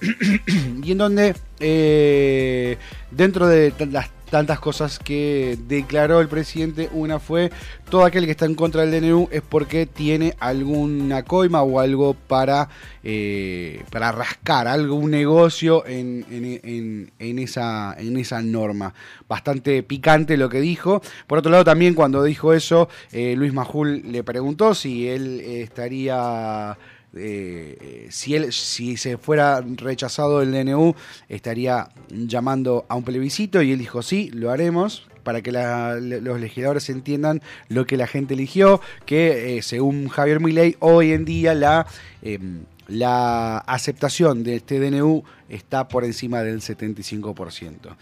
y 0.84 0.92
en 0.92 0.98
donde 0.98 1.36
eh, 1.60 2.78
dentro 3.12 3.48
de 3.48 3.74
las 3.92 4.10
tantas 4.30 4.60
cosas 4.60 5.00
que 5.00 5.58
declaró 5.68 6.22
el 6.22 6.28
presidente, 6.28 6.88
una 6.94 7.18
fue 7.18 7.50
todo 7.90 8.06
aquel 8.06 8.26
que 8.26 8.32
está 8.32 8.46
en 8.46 8.54
contra 8.54 8.86
del 8.86 9.02
DNU 9.02 9.28
es 9.32 9.42
porque 9.42 9.88
tiene 9.88 10.36
alguna 10.40 11.24
coima 11.24 11.64
o 11.64 11.80
algo 11.80 12.14
para, 12.14 12.70
eh, 13.04 13.82
para 13.90 14.12
rascar, 14.12 14.68
algún 14.68 15.10
negocio 15.10 15.84
en, 15.88 16.24
en- 16.30 17.40
esa, 17.40 17.96
en 17.98 18.18
esa 18.18 18.44
norma. 18.44 18.94
Bastante 19.28 19.82
picante 19.82 20.38
lo 20.38 20.48
que 20.48 20.62
dijo. 20.62 21.02
Por 21.26 21.40
otro 21.40 21.52
lado, 21.52 21.64
también 21.64 21.96
cuando 21.96 22.24
dijo 22.24 22.54
eso, 22.54 22.88
eh, 23.12 23.34
Luis 23.36 23.52
Majul 23.52 24.04
le 24.12 24.24
preguntó 24.24 24.76
si 24.76 25.08
él 25.10 25.40
estaría 25.40 26.78
eh, 27.16 28.08
si 28.12 28.36
él 28.36 28.54
si 28.54 28.98
se 28.98 29.18
fuera 29.18 29.62
rechazado 29.62 30.42
el 30.42 30.52
DNU 30.52 30.96
estaría 31.28 31.90
llamando 32.10 32.86
a 32.88 32.96
un 32.96 33.04
plebiscito 33.04 33.62
y 33.62 33.72
él 33.72 33.80
dijo 33.80 34.02
sí 34.02 34.30
lo 34.32 34.52
haremos 34.52 35.08
para 35.24 35.42
que 35.42 35.52
los 35.52 36.40
legisladores 36.40 36.90
entiendan 36.90 37.42
lo 37.68 37.86
que 37.86 37.98
la 37.98 38.08
gente 38.08 38.36
eligió 38.36 38.80
que 39.06 39.58
eh, 39.58 39.62
según 39.64 40.08
Javier 40.08 40.40
Milei 40.40 40.76
hoy 40.80 41.12
en 41.12 41.26
día 41.26 41.56
la 41.56 41.88
eh, 42.22 42.40
la 42.88 43.60
aceptación 43.60 44.44
de 44.44 44.56
este 44.56 44.80
DNU 44.80 45.24
está 45.48 45.88
por 45.88 46.04
encima 46.04 46.42
del 46.42 46.62
75%. 46.62 47.96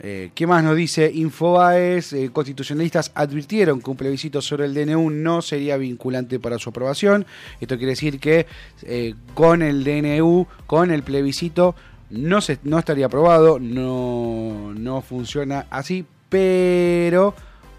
Eh, 0.00 0.30
¿Qué 0.34 0.46
más 0.46 0.62
nos 0.62 0.76
dice 0.76 1.10
Infobaes? 1.12 2.12
Eh, 2.12 2.30
constitucionalistas 2.32 3.10
advirtieron 3.14 3.80
que 3.80 3.90
un 3.90 3.96
plebiscito 3.96 4.40
sobre 4.40 4.66
el 4.66 4.74
DNU 4.74 5.10
no 5.10 5.42
sería 5.42 5.76
vinculante 5.76 6.38
para 6.38 6.58
su 6.58 6.70
aprobación. 6.70 7.26
Esto 7.60 7.76
quiere 7.76 7.92
decir 7.92 8.20
que 8.20 8.46
eh, 8.82 9.14
con 9.34 9.62
el 9.62 9.82
DNU, 9.82 10.46
con 10.66 10.90
el 10.90 11.02
plebiscito, 11.02 11.74
no, 12.10 12.40
se, 12.40 12.58
no 12.62 12.78
estaría 12.78 13.06
aprobado, 13.06 13.58
no, 13.58 14.72
no 14.74 15.02
funciona 15.02 15.66
así, 15.70 16.06
pero, 16.28 17.34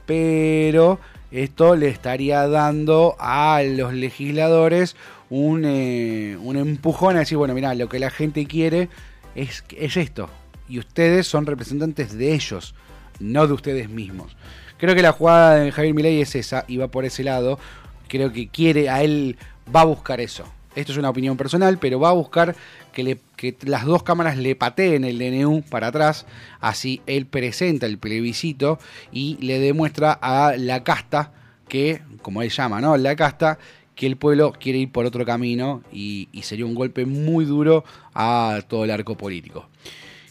pero 0.05 0.99
esto 1.31 1.75
le 1.75 1.87
estaría 1.87 2.47
dando 2.47 3.15
a 3.17 3.61
los 3.63 3.93
legisladores 3.93 4.95
un, 5.29 5.63
un 5.63 6.57
empujón 6.57 7.15
a 7.15 7.19
decir, 7.19 7.37
bueno, 7.37 7.53
mira, 7.53 7.73
lo 7.75 7.87
que 7.87 7.99
la 7.99 8.09
gente 8.09 8.45
quiere 8.45 8.89
es, 9.35 9.63
es 9.77 9.95
esto, 9.95 10.29
y 10.69 10.79
ustedes 10.79 11.27
son 11.27 11.45
representantes 11.45 12.17
de 12.17 12.33
ellos, 12.33 12.75
no 13.19 13.47
de 13.47 13.53
ustedes 13.53 13.89
mismos. 13.89 14.35
Creo 14.77 14.95
que 14.95 15.01
la 15.01 15.11
jugada 15.11 15.55
de 15.55 15.71
Javier 15.71 15.93
Milei 15.93 16.21
es 16.21 16.35
esa 16.35 16.63
y 16.67 16.77
va 16.77 16.87
por 16.87 17.03
ese 17.03 17.23
lado. 17.23 17.59
Creo 18.07 18.31
que 18.31 18.47
quiere, 18.47 18.89
a 18.89 19.03
él 19.03 19.37
va 19.75 19.81
a 19.81 19.85
buscar 19.85 20.21
eso. 20.21 20.45
Esto 20.75 20.91
es 20.93 20.97
una 20.97 21.09
opinión 21.09 21.35
personal, 21.35 21.77
pero 21.79 21.99
va 21.99 22.09
a 22.09 22.13
buscar 22.13 22.55
que, 22.93 23.03
le- 23.03 23.19
que 23.35 23.57
las 23.63 23.85
dos 23.85 24.03
cámaras 24.03 24.37
le 24.37 24.55
pateen 24.55 25.03
el 25.03 25.17
DNU 25.17 25.63
para 25.63 25.87
atrás. 25.87 26.25
Así 26.61 27.01
él 27.07 27.25
presenta 27.25 27.85
el 27.87 27.97
plebiscito 27.97 28.79
y 29.11 29.37
le 29.45 29.59
demuestra 29.59 30.13
a 30.13 30.53
la 30.57 30.83
casta 30.83 31.33
que, 31.67 32.01
como 32.21 32.41
él 32.41 32.49
llama, 32.49 32.79
¿no? 32.81 32.95
La 32.97 33.15
casta, 33.15 33.59
que 33.95 34.05
el 34.07 34.15
pueblo 34.15 34.53
quiere 34.57 34.79
ir 34.79 34.91
por 34.91 35.05
otro 35.05 35.25
camino 35.25 35.83
y, 35.91 36.29
y 36.31 36.43
sería 36.43 36.65
un 36.65 36.73
golpe 36.75 37.05
muy 37.05 37.43
duro 37.45 37.83
a 38.13 38.61
todo 38.67 38.85
el 38.85 38.91
arco 38.91 39.17
político. 39.17 39.67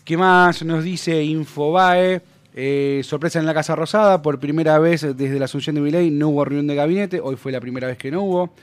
¿Qué 0.09 0.16
más 0.16 0.64
nos 0.64 0.85
dice 0.85 1.23
Infobae? 1.23 2.23
Eh, 2.55 3.03
sorpresa 3.05 3.40
en 3.40 3.44
la 3.44 3.53
Casa 3.53 3.77
Rosada, 3.77 4.23
por 4.23 4.40
primera 4.40 4.79
vez 4.79 5.03
desde 5.03 5.38
la 5.38 5.44
asunción 5.44 5.75
de 5.75 5.83
Milei 5.83 6.11
no 6.11 6.29
hubo 6.31 6.47
reunión 6.47 6.66
de 6.66 6.75
gabinete, 6.77 7.21
hoy 7.21 7.37
fue 7.37 7.53
la 7.53 7.61
primera 7.61 7.88
vez 7.88 7.99
que 7.99 8.11
no 8.11 8.23
hubo. 8.23 8.55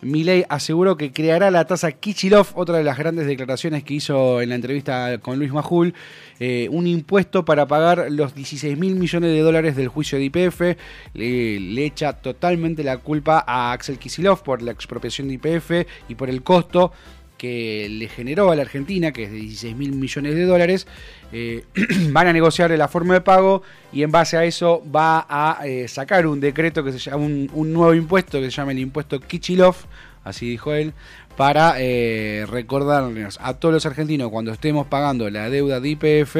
Milei 0.00 0.44
aseguró 0.48 0.96
que 0.96 1.12
creará 1.12 1.52
la 1.52 1.68
tasa 1.68 1.92
Kichilov, 1.92 2.48
otra 2.56 2.78
de 2.78 2.82
las 2.82 2.98
grandes 2.98 3.28
declaraciones 3.28 3.84
que 3.84 3.94
hizo 3.94 4.42
en 4.42 4.48
la 4.48 4.56
entrevista 4.56 5.18
con 5.18 5.38
Luis 5.38 5.52
Majul, 5.52 5.94
eh, 6.40 6.66
un 6.72 6.88
impuesto 6.88 7.44
para 7.44 7.68
pagar 7.68 8.08
los 8.10 8.34
16 8.34 8.76
mil 8.76 8.96
millones 8.96 9.30
de 9.30 9.38
dólares 9.38 9.76
del 9.76 9.86
juicio 9.86 10.18
de 10.18 10.24
IPF. 10.24 10.76
Le, 11.14 11.84
echa 11.84 12.14
totalmente 12.14 12.82
la 12.82 12.96
culpa 12.96 13.44
a 13.46 13.70
Axel 13.70 14.00
Kisilov 14.00 14.42
por 14.42 14.62
la 14.62 14.72
expropiación 14.72 15.28
de 15.28 15.34
IPF 15.34 15.86
y 16.08 16.16
por 16.16 16.28
el 16.28 16.42
costo 16.42 16.90
que 17.42 17.88
le 17.90 18.06
generó 18.06 18.52
a 18.52 18.54
la 18.54 18.62
Argentina, 18.62 19.10
que 19.10 19.24
es 19.24 19.32
de 19.32 19.38
16 19.38 19.74
mil 19.74 19.90
millones 19.96 20.36
de 20.36 20.44
dólares, 20.44 20.86
eh, 21.32 21.64
van 22.12 22.28
a 22.28 22.32
negociar 22.32 22.70
la 22.70 22.86
forma 22.86 23.14
de 23.14 23.20
pago 23.20 23.64
y 23.92 24.04
en 24.04 24.12
base 24.12 24.36
a 24.36 24.44
eso 24.44 24.80
va 24.94 25.26
a 25.28 25.66
eh, 25.66 25.88
sacar 25.88 26.28
un 26.28 26.38
decreto 26.38 26.84
que 26.84 26.92
se 26.92 26.98
llama, 26.98 27.24
un, 27.24 27.72
nuevo 27.72 27.94
impuesto 27.94 28.38
que 28.38 28.44
se 28.44 28.52
llama 28.52 28.70
el 28.70 28.78
impuesto 28.78 29.18
Kichilov, 29.18 29.74
así 30.22 30.48
dijo 30.48 30.72
él, 30.72 30.92
para 31.36 31.74
eh, 31.78 32.46
recordarnos 32.48 33.40
a 33.42 33.54
todos 33.54 33.74
los 33.74 33.86
argentinos 33.86 34.30
cuando 34.30 34.52
estemos 34.52 34.86
pagando 34.86 35.28
la 35.28 35.50
deuda 35.50 35.80
de 35.80 35.88
IPF, 35.88 36.36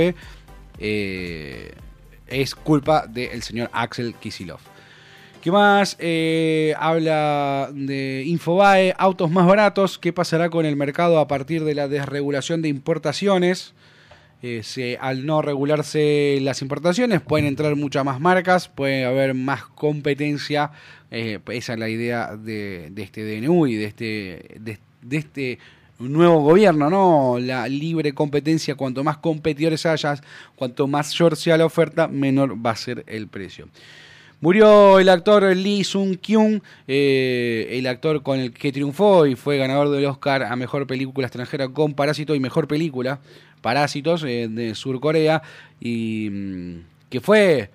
es 2.29 2.55
culpa 2.55 3.09
del 3.09 3.43
señor 3.43 3.71
Axel 3.73 4.15
Kisilov. 4.15 4.61
¿Qué 5.43 5.51
más? 5.51 5.97
Eh, 5.99 6.73
habla 6.79 7.69
de 7.75 8.23
Infobae, 8.27 8.95
autos 8.97 9.29
más 9.29 9.45
baratos. 9.45 9.99
¿Qué 9.99 10.13
pasará 10.13 10.51
con 10.51 10.65
el 10.65 10.77
mercado 10.77 11.19
a 11.19 11.27
partir 11.27 11.65
de 11.65 11.75
la 11.75 11.89
desregulación 11.89 12.63
de 12.63 12.69
importaciones? 12.69 13.75
eh, 14.43 14.99
al 15.01 15.27
no 15.27 15.43
regularse 15.43 16.39
las 16.43 16.63
importaciones, 16.63 17.21
pueden 17.21 17.47
entrar 17.47 17.75
muchas 17.75 18.05
más 18.05 18.21
marcas, 18.21 18.69
puede 18.69 19.05
haber 19.05 19.35
más 19.35 19.65
competencia. 19.65 20.71
eh, 21.11 21.41
esa 21.49 21.73
es 21.73 21.79
la 21.79 21.89
idea 21.89 22.37
de, 22.37 22.93
este 22.97 23.25
DNU 23.25 23.67
y 23.67 23.75
de 23.75 23.85
este, 23.85 24.61
de 24.61 25.17
este 25.17 25.59
nuevo 25.99 26.41
gobierno, 26.41 26.89
¿no? 26.89 27.39
La 27.41 27.67
libre 27.69 28.13
competencia, 28.13 28.77
cuanto 28.77 29.03
más 29.03 29.19
competidores 29.19 29.87
hayas, 29.87 30.23
cuanto 30.55 30.87
mayor 30.87 31.37
sea 31.37 31.57
la 31.57 31.67
oferta, 31.67 32.07
menor 32.07 32.65
va 32.65 32.71
a 32.71 32.77
ser 32.77 33.05
el 33.09 33.27
precio. 33.27 33.69
Murió 34.43 34.99
el 34.99 35.09
actor 35.09 35.45
Lee 35.55 35.85
Sung 35.85 36.19
Kyung, 36.19 36.63
eh, 36.89 37.69
el 37.71 37.87
actor 37.87 38.25
con 38.25 38.41
el 38.41 38.53
que 38.53 38.73
triunfó 38.73 39.25
y 39.25 39.37
fue 39.37 39.57
ganador 39.57 39.89
del 39.91 40.05
Oscar 40.07 40.43
a 40.43 40.57
Mejor 40.57 40.85
Película 40.89 41.29
Extranjera 41.29 41.69
con 41.69 41.95
Parásito 41.95 42.35
y 42.35 42.41
Mejor 42.41 42.67
Película, 42.67 43.21
Parásitos, 43.61 44.25
eh, 44.25 44.49
de 44.51 44.75
Surcorea, 44.75 45.43
y 45.81 46.29
mm, 46.29 46.77
que 47.09 47.21
fue 47.21 47.71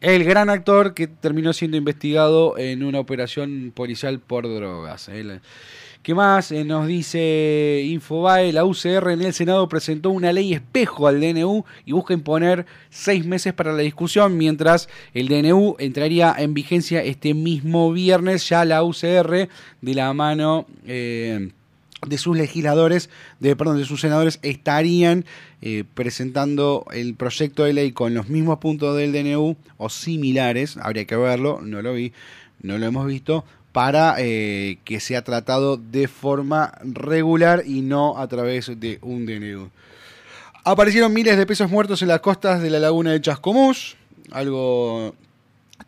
el 0.00 0.22
gran 0.22 0.50
actor 0.50 0.94
que 0.94 1.08
terminó 1.08 1.52
siendo 1.52 1.76
investigado 1.76 2.56
en 2.58 2.84
una 2.84 3.00
operación 3.00 3.72
policial 3.74 4.20
por 4.20 4.44
drogas. 4.44 5.10
¿Qué 6.04 6.14
más 6.14 6.52
Eh, 6.52 6.64
nos 6.64 6.86
dice 6.86 7.82
Infobae? 7.86 8.52
La 8.52 8.66
UCR 8.66 9.12
en 9.12 9.22
el 9.22 9.32
Senado 9.32 9.66
presentó 9.70 10.10
una 10.10 10.34
ley 10.34 10.52
espejo 10.52 11.08
al 11.08 11.18
DNU 11.18 11.64
y 11.86 11.92
busca 11.92 12.12
imponer 12.12 12.66
seis 12.90 13.24
meses 13.24 13.54
para 13.54 13.72
la 13.72 13.80
discusión, 13.80 14.36
mientras 14.36 14.90
el 15.14 15.28
DNU 15.28 15.76
entraría 15.78 16.34
en 16.36 16.52
vigencia 16.52 17.02
este 17.02 17.32
mismo 17.32 17.90
viernes. 17.90 18.46
Ya 18.50 18.66
la 18.66 18.84
UCR, 18.84 19.48
de 19.80 19.94
la 19.94 20.12
mano 20.12 20.66
eh, 20.86 21.52
de 22.06 22.18
sus 22.18 22.36
legisladores, 22.36 23.08
de, 23.40 23.56
perdón, 23.56 23.78
de 23.78 23.86
sus 23.86 24.02
senadores, 24.02 24.40
estarían 24.42 25.24
eh, 25.62 25.84
presentando 25.94 26.84
el 26.92 27.14
proyecto 27.14 27.64
de 27.64 27.72
ley 27.72 27.92
con 27.92 28.12
los 28.12 28.28
mismos 28.28 28.58
puntos 28.58 28.94
del 28.94 29.12
DNU 29.12 29.56
o 29.78 29.88
similares, 29.88 30.76
habría 30.76 31.06
que 31.06 31.16
verlo, 31.16 31.62
no 31.62 31.80
lo 31.80 31.94
vi, 31.94 32.12
no 32.60 32.76
lo 32.76 32.84
hemos 32.84 33.06
visto, 33.06 33.46
para 33.74 34.14
eh, 34.18 34.78
que 34.84 35.00
sea 35.00 35.24
tratado 35.24 35.76
de 35.76 36.06
forma 36.06 36.78
regular 36.84 37.64
y 37.66 37.80
no 37.80 38.16
a 38.16 38.28
través 38.28 38.70
de 38.78 39.00
un 39.02 39.26
DNU. 39.26 39.68
Aparecieron 40.62 41.12
miles 41.12 41.36
de 41.36 41.44
pesos 41.44 41.68
muertos 41.68 42.00
en 42.00 42.06
las 42.06 42.20
costas 42.20 42.62
de 42.62 42.70
la 42.70 42.78
laguna 42.78 43.10
de 43.10 43.20
Chascomús, 43.20 43.96
algo 44.30 45.16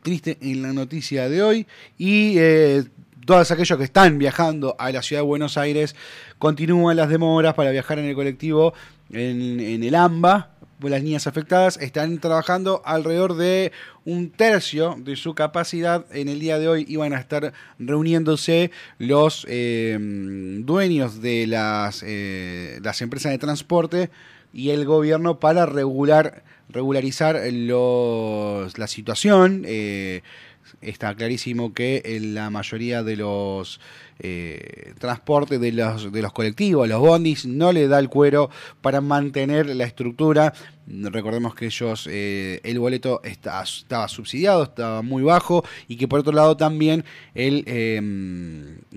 triste 0.03 0.37
en 0.41 0.63
la 0.63 0.73
noticia 0.73 1.29
de 1.29 1.45
hoy. 1.45 1.67
Y 1.97 2.35
eh, 2.39 2.83
todos 3.25 3.53
aquellos 3.53 3.79
que 3.79 3.85
están 3.85 4.19
viajando 4.19 4.75
a 4.81 4.91
la 4.91 5.01
ciudad 5.01 5.23
de 5.23 5.29
Buenos 5.29 5.57
Aires 5.57 5.95
continúan 6.41 6.97
las 6.97 7.09
demoras 7.09 7.55
para 7.55 7.71
viajar 7.71 8.01
en 8.01 8.07
el 8.07 8.17
colectivo 8.17 8.75
en, 9.13 9.61
en 9.61 9.85
el 9.85 9.95
AMBA. 9.95 10.56
Las 10.81 11.03
niñas 11.03 11.27
afectadas 11.27 11.79
están 11.79 12.19
trabajando 12.19 12.83
alrededor 12.85 13.35
de 13.37 13.73
un 14.05 14.31
tercio 14.31 14.97
de 14.99 15.17
su 15.17 15.35
capacidad. 15.35 16.05
En 16.15 16.29
el 16.29 16.39
día 16.39 16.59
de 16.59 16.69
hoy 16.69 16.85
iban 16.87 17.15
a 17.15 17.19
estar 17.19 17.55
reuniéndose 17.79 18.71
los 18.99 19.47
eh, 19.49 19.97
dueños 20.61 21.23
de 21.23 21.47
las, 21.47 22.03
eh, 22.07 22.79
las 22.83 23.01
empresas 23.01 23.33
de 23.33 23.39
transporte 23.39 24.11
y 24.53 24.71
el 24.71 24.85
gobierno 24.85 25.41
para 25.41 25.65
regular 25.65 26.45
regularizar 26.69 27.41
la 27.47 28.87
situación. 28.87 29.63
eh, 29.67 30.23
está 30.81 31.15
clarísimo 31.15 31.73
que 31.73 32.03
en 32.05 32.35
la 32.35 32.51
mayoría 32.51 33.03
de 33.03 33.17
los 33.17 33.81
eh, 34.19 34.95
transportes 34.99 35.61
de 35.61 35.73
los, 35.73 36.11
de 36.11 36.23
los 36.23 36.33
colectivos, 36.33 36.89
los 36.89 37.01
bondis, 37.01 37.47
no 37.47 37.73
le 37.73 37.87
da 37.87 37.99
el 37.99 38.09
cuero 38.09 38.51
para 38.81 39.01
mantener 39.01 39.67
la 39.75 39.85
estructura. 39.85 40.55
Recordemos 40.87 41.55
que 41.55 41.67
ellos, 41.67 42.09
eh, 42.11 42.61
el 42.63 42.79
boleto 42.79 43.21
estaba 43.25 44.09
subsidiado, 44.09 44.63
estaba 44.63 45.03
muy 45.03 45.23
bajo 45.23 45.65
y 45.89 45.97
que 45.97 46.07
por 46.07 46.21
otro 46.21 46.33
lado 46.33 46.57
también 46.57 47.05
el, 47.35 47.65
eh, 47.67 48.01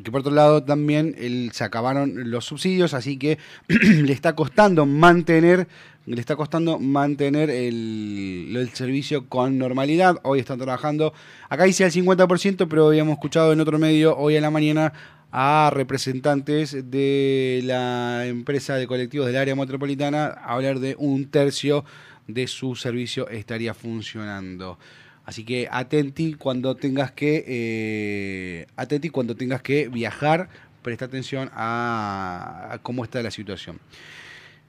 que 0.03 0.12
por 0.12 0.21
otro 0.21 0.32
lado 0.32 0.63
también 0.63 1.15
el, 1.17 1.51
se 1.51 1.63
acabaron 1.63 2.29
los 2.29 2.45
subsidios, 2.45 2.93
así 2.93 3.17
que 3.17 3.39
le 3.67 4.13
está 4.13 4.36
costando 4.36 4.86
mantener 4.86 5.67
le 6.10 6.19
está 6.19 6.36
costando 6.36 6.79
mantener 6.79 7.51
el, 7.51 8.51
el 8.55 8.69
servicio 8.69 9.29
con 9.29 9.60
normalidad. 9.60 10.17
Hoy 10.23 10.39
están 10.39 10.58
trabajando, 10.58 11.13
acá 11.49 11.65
dice 11.65 11.86
al 11.86 11.91
50%, 11.91 12.67
pero 12.67 12.88
habíamos 12.88 13.13
escuchado 13.13 13.53
en 13.53 13.60
otro 13.62 13.77
medio 13.77 14.17
hoy 14.17 14.36
a 14.36 14.41
la 14.41 14.49
mañana 14.49 14.91
a 15.31 15.69
representantes 15.73 16.89
de 16.89 17.61
la 17.63 18.25
empresa 18.25 18.75
de 18.75 18.87
colectivos 18.87 19.27
del 19.27 19.37
área 19.37 19.55
metropolitana 19.55 20.27
hablar 20.27 20.79
de 20.79 20.95
un 20.97 21.29
tercio 21.29 21.85
de 22.27 22.47
su 22.47 22.75
servicio 22.75 23.29
estaría 23.29 23.73
funcionando. 23.73 24.79
Así 25.25 25.43
que 25.43 25.67
atenti 25.69 26.33
cuando 26.33 26.75
tengas 26.75 27.11
que 27.11 27.43
eh, 27.47 28.67
atenti 28.75 29.09
cuando 29.09 29.35
tengas 29.35 29.61
que 29.61 29.87
viajar, 29.87 30.49
presta 30.81 31.05
atención 31.05 31.51
a, 31.53 32.79
cómo 32.81 33.03
está 33.03 33.21
la 33.21 33.29
situación. 33.29 33.79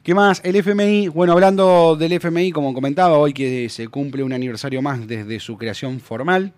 ¿Qué 0.03 0.15
más? 0.15 0.41
El 0.45 0.57
FMI, 0.57 1.09
bueno, 1.09 1.33
hablando 1.33 1.97
del 1.97 2.13
FMI, 2.13 2.53
como 2.53 2.75
comentaba, 2.75 3.19
hoy 3.19 3.33
que 3.33 3.69
se 3.69 3.89
cumple 3.89 4.23
un 4.23 4.33
aniversario 4.33 4.83
más 4.83 5.07
desde 5.07 5.41
su 5.41 5.57
creación 5.57 6.01
formal, 6.01 6.53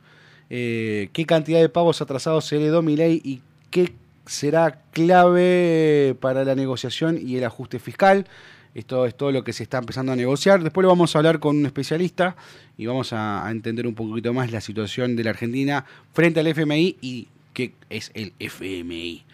eh, 0.51 1.09
¿qué 1.13 1.25
cantidad 1.25 1.61
de 1.61 1.69
pagos 1.69 2.01
atrasados 2.01 2.53
heredó 2.53 2.83
Milei 2.83 3.21
y 3.25 3.43
qué 3.73 3.95
será 4.27 4.83
clave 4.93 6.15
para 6.21 6.45
la 6.45 6.55
negociación 6.55 7.19
y 7.21 7.37
el 7.39 7.45
ajuste 7.45 7.81
fiscal? 7.81 8.29
Esto 8.75 9.05
es 9.07 9.17
todo 9.17 9.33
lo 9.33 9.43
que 9.43 9.53
se 9.53 9.65
está 9.65 9.79
empezando 9.79 10.13
a 10.13 10.17
negociar. 10.17 10.63
Después 10.63 10.83
lo 10.83 10.89
vamos 10.89 11.15
a 11.15 11.19
hablar 11.19 11.41
con 11.41 11.57
un 11.57 11.67
especialista 11.67 12.37
y 12.79 12.87
vamos 12.87 13.13
a, 13.13 13.47
a 13.47 13.51
entender 13.51 13.87
un 13.87 13.95
poquito 13.95 14.33
más 14.33 14.53
la 14.53 14.61
situación 14.61 15.17
de 15.17 15.25
la 15.25 15.31
Argentina 15.31 15.85
frente 16.13 16.41
al 16.41 16.47
FMI 16.47 16.97
y 17.01 17.29
qué 17.53 17.75
es 17.91 18.11
el 18.15 18.33
FMI. 18.39 19.25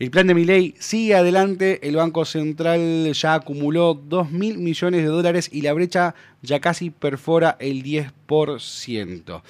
El 0.00 0.10
plan 0.10 0.26
de 0.26 0.34
Milei 0.34 0.74
sigue 0.80 1.14
adelante, 1.14 1.86
el 1.86 1.94
Banco 1.94 2.24
Central 2.24 3.12
ya 3.12 3.34
acumuló 3.34 3.94
2 3.94 4.32
mil 4.32 4.58
millones 4.58 5.02
de 5.02 5.08
dólares 5.08 5.48
y 5.52 5.62
la 5.62 5.72
brecha 5.72 6.16
ya 6.42 6.58
casi 6.58 6.90
perfora 6.90 7.56
el 7.60 7.84
10%. 7.84 9.42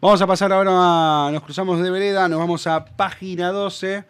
Vamos 0.00 0.22
a 0.22 0.26
pasar 0.26 0.52
ahora, 0.52 0.70
a, 0.72 1.30
nos 1.30 1.42
cruzamos 1.42 1.82
de 1.82 1.90
vereda, 1.90 2.28
nos 2.28 2.38
vamos 2.38 2.66
a 2.66 2.84
página 2.86 3.50
12. 3.50 4.04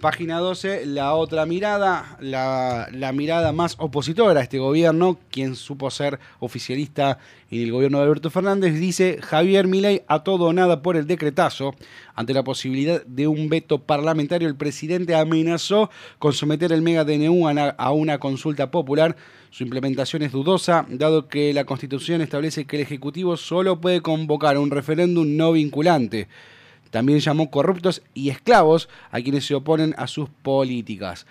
Página 0.00 0.38
12, 0.38 0.86
la 0.86 1.14
otra 1.14 1.44
mirada, 1.44 2.16
la, 2.20 2.88
mirada 3.12 3.52
más 3.52 3.76
opositora 3.78 4.40
a 4.40 4.42
este 4.42 4.58
gobierno, 4.58 5.18
quien 5.30 5.54
supo 5.56 5.90
ser 5.90 6.18
oficialista 6.38 7.18
en 7.50 7.62
el 7.62 7.72
gobierno 7.72 7.98
de 7.98 8.04
Alberto 8.04 8.30
Fernández, 8.30 8.74
dice 8.80 9.18
Javier 9.20 9.66
Milei 9.66 10.02
a 10.08 10.24
todo 10.24 10.46
o 10.46 10.52
nada 10.54 10.80
por 10.80 10.96
el 10.96 11.06
decretazo. 11.06 11.74
Ante 12.14 12.32
la 12.32 12.42
posibilidad 12.42 13.04
de 13.04 13.26
un 13.26 13.50
veto 13.50 13.82
parlamentario, 13.82 14.48
el 14.48 14.56
presidente 14.56 15.14
amenazó 15.14 15.90
con 16.18 16.32
someter 16.32 16.72
el 16.72 16.80
mega 16.80 17.04
DNU 17.04 17.46
a 17.46 17.50
una, 17.50 17.68
a 17.68 17.92
una 17.92 18.18
consulta 18.18 18.70
popular. 18.70 19.16
Su 19.50 19.64
implementación 19.64 20.22
es 20.22 20.32
dudosa, 20.32 20.86
dado 20.88 21.28
que 21.28 21.52
la 21.52 21.64
Constitución 21.64 22.22
establece 22.22 22.64
que 22.64 22.76
el 22.76 22.82
Ejecutivo 22.82 23.36
solo 23.36 23.82
puede 23.82 24.00
convocar 24.00 24.56
un 24.56 24.70
referéndum 24.70 25.36
no 25.36 25.52
vinculante. 25.52 26.28
También 26.90 27.20
llamó 27.20 27.50
corruptos 27.50 28.02
y 28.14 28.30
esclavos 28.30 28.88
a 29.10 29.20
quienes 29.20 29.46
se 29.46 29.54
oponen 29.54 29.94
a 29.96 30.06
sus 30.06 30.28
políticas. 30.28 31.26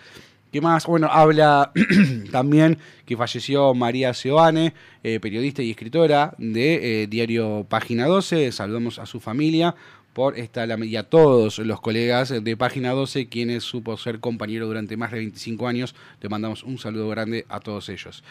¿Qué 0.51 0.61
más? 0.61 0.87
Bueno, 0.87 1.09
habla 1.11 1.71
también 2.31 2.79
que 3.05 3.15
falleció 3.15 3.75
María 3.75 4.15
Seoane, 4.15 4.73
eh, 5.03 5.19
periodista 5.19 5.61
y 5.61 5.69
escritora 5.69 6.33
de 6.39 7.03
eh, 7.03 7.07
Diario 7.07 7.67
Página 7.69 8.07
12. 8.07 8.51
Saludamos 8.51 8.97
a 8.97 9.05
su 9.05 9.19
familia 9.19 9.75
por 10.13 10.39
esta 10.39 10.65
y 10.83 10.95
a 10.95 11.03
todos 11.03 11.59
los 11.59 11.81
colegas 11.81 12.33
de 12.43 12.57
Página 12.57 12.91
12, 12.91 13.27
quienes 13.27 13.63
supo 13.63 13.95
ser 13.95 14.19
compañero 14.19 14.65
durante 14.65 14.97
más 14.97 15.11
de 15.11 15.19
25 15.19 15.67
años. 15.67 15.93
Le 16.19 16.29
mandamos 16.29 16.63
un 16.63 16.79
saludo 16.79 17.07
grande 17.09 17.45
a 17.47 17.59
todos 17.59 17.87
ellos. 17.89 18.23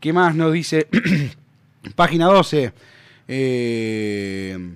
¿Qué 0.00 0.12
más 0.12 0.34
nos 0.34 0.52
dice 0.52 0.88
Página 1.94 2.26
12? 2.26 2.72
Eh, 3.28 4.74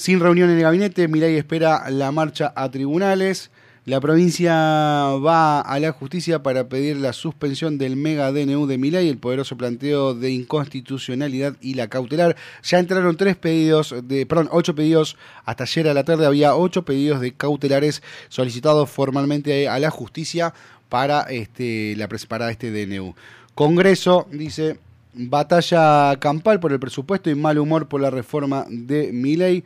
sin 0.00 0.18
reunión 0.18 0.48
en 0.48 0.56
el 0.56 0.62
gabinete, 0.62 1.08
Milei 1.08 1.36
espera 1.36 1.90
la 1.90 2.10
marcha 2.10 2.54
a 2.56 2.70
tribunales. 2.70 3.50
La 3.84 4.00
provincia 4.00 4.54
va 4.54 5.60
a 5.60 5.78
la 5.78 5.92
justicia 5.92 6.42
para 6.42 6.70
pedir 6.70 6.96
la 6.96 7.12
suspensión 7.12 7.76
del 7.76 7.96
mega 7.96 8.32
DNU 8.32 8.66
de 8.66 8.78
Milei, 8.78 9.10
el 9.10 9.18
poderoso 9.18 9.58
planteo 9.58 10.14
de 10.14 10.30
inconstitucionalidad 10.30 11.56
y 11.60 11.74
la 11.74 11.88
cautelar. 11.88 12.34
Ya 12.62 12.78
entraron 12.78 13.18
tres 13.18 13.36
pedidos, 13.36 13.94
de, 14.04 14.24
perdón, 14.24 14.48
ocho 14.52 14.74
pedidos 14.74 15.18
hasta 15.44 15.64
ayer 15.64 15.86
a 15.86 15.92
la 15.92 16.04
tarde. 16.04 16.24
Había 16.24 16.56
ocho 16.56 16.82
pedidos 16.82 17.20
de 17.20 17.34
cautelares 17.34 18.02
solicitados 18.30 18.88
formalmente 18.88 19.68
a 19.68 19.78
la 19.78 19.90
justicia 19.90 20.54
para 20.88 21.24
este, 21.24 21.94
la 21.96 22.08
para 22.08 22.50
este 22.50 22.70
DNU. 22.70 23.14
Congreso 23.54 24.26
dice 24.32 24.78
batalla 25.14 26.16
campal 26.20 26.60
por 26.60 26.72
el 26.72 26.80
presupuesto 26.80 27.30
y 27.30 27.34
mal 27.34 27.58
humor 27.58 27.88
por 27.88 28.00
la 28.00 28.10
reforma 28.10 28.66
de 28.68 29.12
Milei. 29.12 29.58
Eh, 29.58 29.62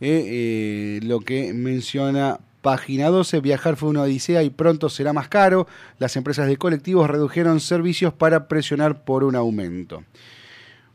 eh, 0.00 1.00
lo 1.02 1.20
que 1.20 1.52
menciona 1.52 2.38
Página 2.62 3.08
12, 3.08 3.40
viajar 3.40 3.76
fue 3.76 3.88
una 3.88 4.02
odisea 4.02 4.42
y 4.42 4.50
pronto 4.50 4.88
será 4.88 5.12
más 5.12 5.28
caro. 5.28 5.66
Las 5.98 6.16
empresas 6.16 6.48
de 6.48 6.56
colectivos 6.56 7.08
redujeron 7.08 7.60
servicios 7.60 8.12
para 8.12 8.48
presionar 8.48 9.04
por 9.04 9.24
un 9.24 9.36
aumento. 9.36 10.02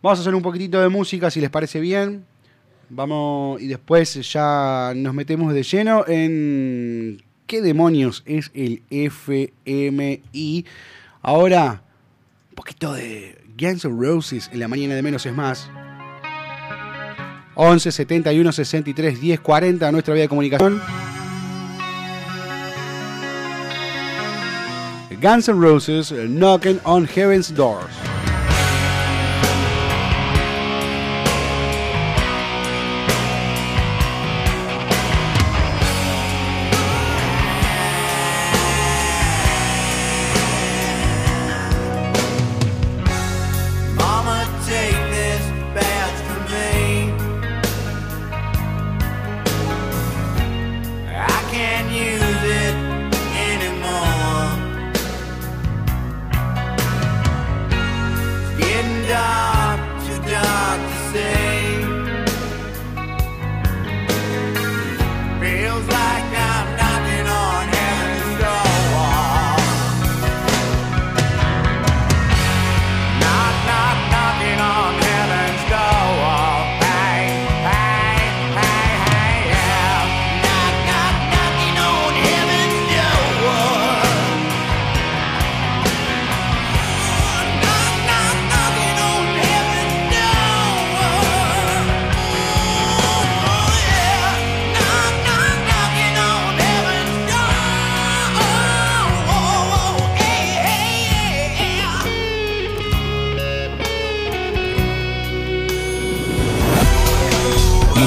Vamos 0.01 0.19
a 0.19 0.21
hacer 0.21 0.35
un 0.35 0.41
poquitito 0.41 0.81
de 0.81 0.89
música 0.89 1.31
si 1.31 1.39
les 1.39 1.49
parece 1.49 1.79
bien. 1.79 2.25
Vamos 2.89 3.61
y 3.61 3.67
después 3.67 4.13
ya 4.31 4.91
nos 4.95 5.13
metemos 5.13 5.53
de 5.53 5.63
lleno 5.63 6.05
en 6.07 7.23
qué 7.47 7.61
demonios 7.61 8.23
es 8.25 8.51
el 8.53 8.83
FMI. 8.89 10.65
Ahora, 11.21 11.81
un 12.49 12.55
poquito 12.55 12.93
de 12.93 13.42
Guns 13.55 13.85
N' 13.85 13.95
Roses 13.95 14.49
en 14.51 14.59
la 14.59 14.67
mañana 14.67 14.95
de 14.95 15.03
menos 15.03 15.25
es 15.25 15.33
más. 15.33 15.69
11 17.55 17.91
71 17.91 18.51
63 18.51 19.21
10 19.21 19.39
40 19.39 19.91
nuestra 19.91 20.13
vía 20.15 20.23
de 20.23 20.29
comunicación. 20.29 20.81
Guns 25.21 25.47
N' 25.47 25.61
Roses 25.61 26.11
Knocking 26.11 26.79
on 26.83 27.05
Heaven's 27.07 27.53
Doors. 27.53 27.93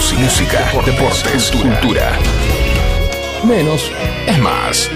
Música, 0.06 0.22
música, 0.22 0.82
deportes, 0.84 1.50
cultura. 1.50 2.16
Menos 3.42 3.90
es 4.28 4.38
más. 4.38 4.88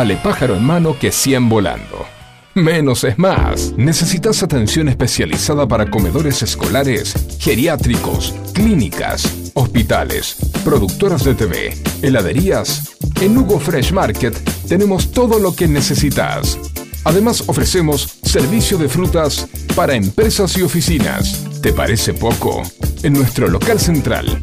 Vale 0.00 0.16
pájaro 0.16 0.56
en 0.56 0.64
mano 0.64 0.98
que 0.98 1.12
100 1.12 1.50
volando. 1.50 2.06
Menos 2.54 3.04
es 3.04 3.18
más. 3.18 3.74
¿Necesitas 3.76 4.42
atención 4.42 4.88
especializada 4.88 5.68
para 5.68 5.90
comedores 5.90 6.42
escolares, 6.42 7.12
geriátricos, 7.38 8.34
clínicas, 8.54 9.50
hospitales, 9.52 10.36
productoras 10.64 11.22
de 11.24 11.34
TV, 11.34 11.76
heladerías? 12.00 12.96
En 13.20 13.36
Hugo 13.36 13.60
Fresh 13.60 13.92
Market 13.92 14.34
tenemos 14.66 15.12
todo 15.12 15.38
lo 15.38 15.54
que 15.54 15.68
necesitas. 15.68 16.58
Además 17.04 17.44
ofrecemos 17.46 18.20
servicio 18.22 18.78
de 18.78 18.88
frutas 18.88 19.48
para 19.76 19.96
empresas 19.96 20.56
y 20.56 20.62
oficinas. 20.62 21.44
¿Te 21.60 21.74
parece 21.74 22.14
poco? 22.14 22.62
En 23.02 23.12
nuestro 23.12 23.48
local 23.48 23.78
central, 23.78 24.42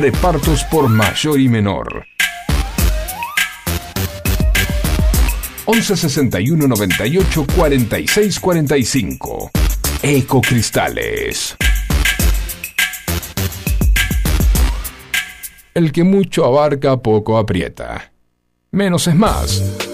Repartos 0.00 0.64
por 0.64 0.88
mayor 0.88 1.38
y 1.38 1.48
menor. 1.50 2.06
11 5.66 5.96
61 5.96 6.66
98 6.66 7.46
46 7.54 8.40
45. 8.40 9.50
Ecocristales. 10.02 11.56
El 15.74 15.92
que 15.92 16.04
mucho 16.04 16.46
abarca, 16.46 16.96
poco 16.96 17.36
aprieta. 17.36 18.12
Menos 18.70 19.06
es 19.06 19.14
más. 19.14 19.91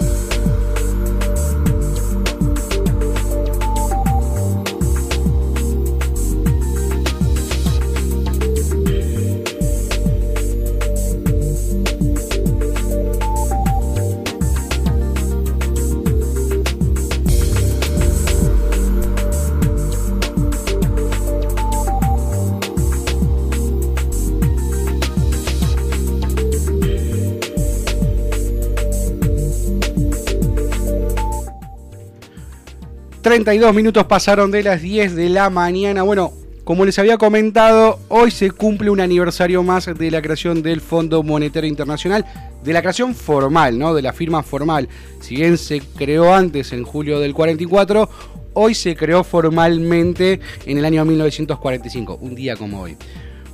32 33.28 33.74
minutos 33.74 34.06
pasaron 34.06 34.50
de 34.50 34.62
las 34.62 34.80
10 34.80 35.14
de 35.14 35.28
la 35.28 35.50
mañana. 35.50 36.02
Bueno, 36.02 36.32
como 36.64 36.86
les 36.86 36.98
había 36.98 37.18
comentado, 37.18 37.98
hoy 38.08 38.30
se 38.30 38.50
cumple 38.50 38.88
un 38.88 39.00
aniversario 39.00 39.62
más 39.62 39.84
de 39.84 40.10
la 40.10 40.22
creación 40.22 40.62
del 40.62 40.80
Fondo 40.80 41.22
Monetario 41.22 41.68
Internacional, 41.68 42.24
de 42.64 42.72
la 42.72 42.80
creación 42.80 43.14
formal, 43.14 43.78
¿no? 43.78 43.92
De 43.92 44.00
la 44.00 44.14
firma 44.14 44.42
formal. 44.42 44.88
Si 45.20 45.36
bien 45.36 45.58
se 45.58 45.80
creó 45.80 46.34
antes, 46.34 46.72
en 46.72 46.84
julio 46.84 47.20
del 47.20 47.34
44, 47.34 48.08
hoy 48.54 48.74
se 48.74 48.96
creó 48.96 49.22
formalmente 49.22 50.40
en 50.64 50.78
el 50.78 50.86
año 50.86 51.04
1945, 51.04 52.20
un 52.22 52.34
día 52.34 52.56
como 52.56 52.80
hoy. 52.80 52.96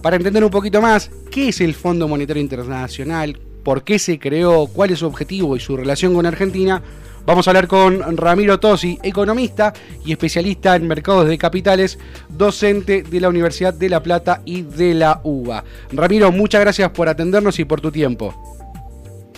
Para 0.03 0.15
entender 0.15 0.45
un 0.45 0.51
poquito 0.51 0.81
más 0.81 1.11
qué 1.33 1.49
es 1.49 1.61
el 1.61 1.75
Fondo 1.75 2.07
Monetario 2.07 2.41
Internacional, 2.41 3.41
por 3.65 3.83
qué 3.83 3.99
se 3.99 4.21
creó, 4.21 4.69
cuál 4.69 4.91
es 4.91 5.01
su 5.01 5.07
objetivo 5.07 5.57
y 5.57 5.61
su 5.61 5.77
relación 5.77 6.15
con 6.15 6.27
Argentina, 6.27 6.81
vamos 7.27 7.47
a 7.47 7.51
hablar 7.51 7.69
con 7.69 8.17
Ramiro 8.17 8.61
Tosi, 8.61 8.99
economista 9.03 9.73
y 10.05 10.13
especialista 10.13 10.77
en 10.77 10.87
mercados 10.87 11.29
de 11.29 11.39
capitales, 11.39 11.99
docente 12.29 13.03
de 13.03 13.21
la 13.21 13.29
Universidad 13.29 13.75
de 13.75 13.89
La 13.89 14.03
Plata 14.03 14.43
y 14.45 14.63
de 14.63 14.95
la 14.95 15.21
UBA. 15.23 15.65
Ramiro, 15.93 16.33
muchas 16.33 16.61
gracias 16.61 16.91
por 16.91 17.09
atendernos 17.09 17.59
y 17.59 17.65
por 17.65 17.81
tu 17.81 17.91
tiempo. 17.91 18.35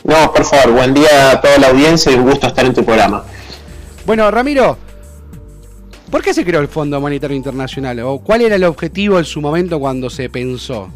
No, 0.04 0.32
por 0.32 0.44
favor, 0.44 0.72
buen 0.72 0.94
día 0.94 1.32
a 1.32 1.40
toda 1.40 1.58
la 1.58 1.68
audiencia 1.68 2.12
y 2.12 2.14
un 2.14 2.24
gusto 2.30 2.46
estar 2.46 2.64
en 2.64 2.74
tu 2.74 2.84
programa. 2.84 3.24
Bueno, 4.04 4.30
Ramiro, 4.30 4.78
¿por 6.10 6.22
qué 6.22 6.32
se 6.32 6.44
creó 6.44 6.60
el 6.60 6.68
Fondo 6.68 7.00
Monetario 7.00 7.36
Internacional? 7.36 7.98
¿O 8.00 8.18
cuál 8.18 8.42
era 8.42 8.54
el 8.54 8.64
objetivo 8.64 9.18
en 9.18 9.24
su 9.24 9.40
momento 9.40 9.80
cuando 9.80 10.08
se 10.08 10.30
pensó? 10.30 10.92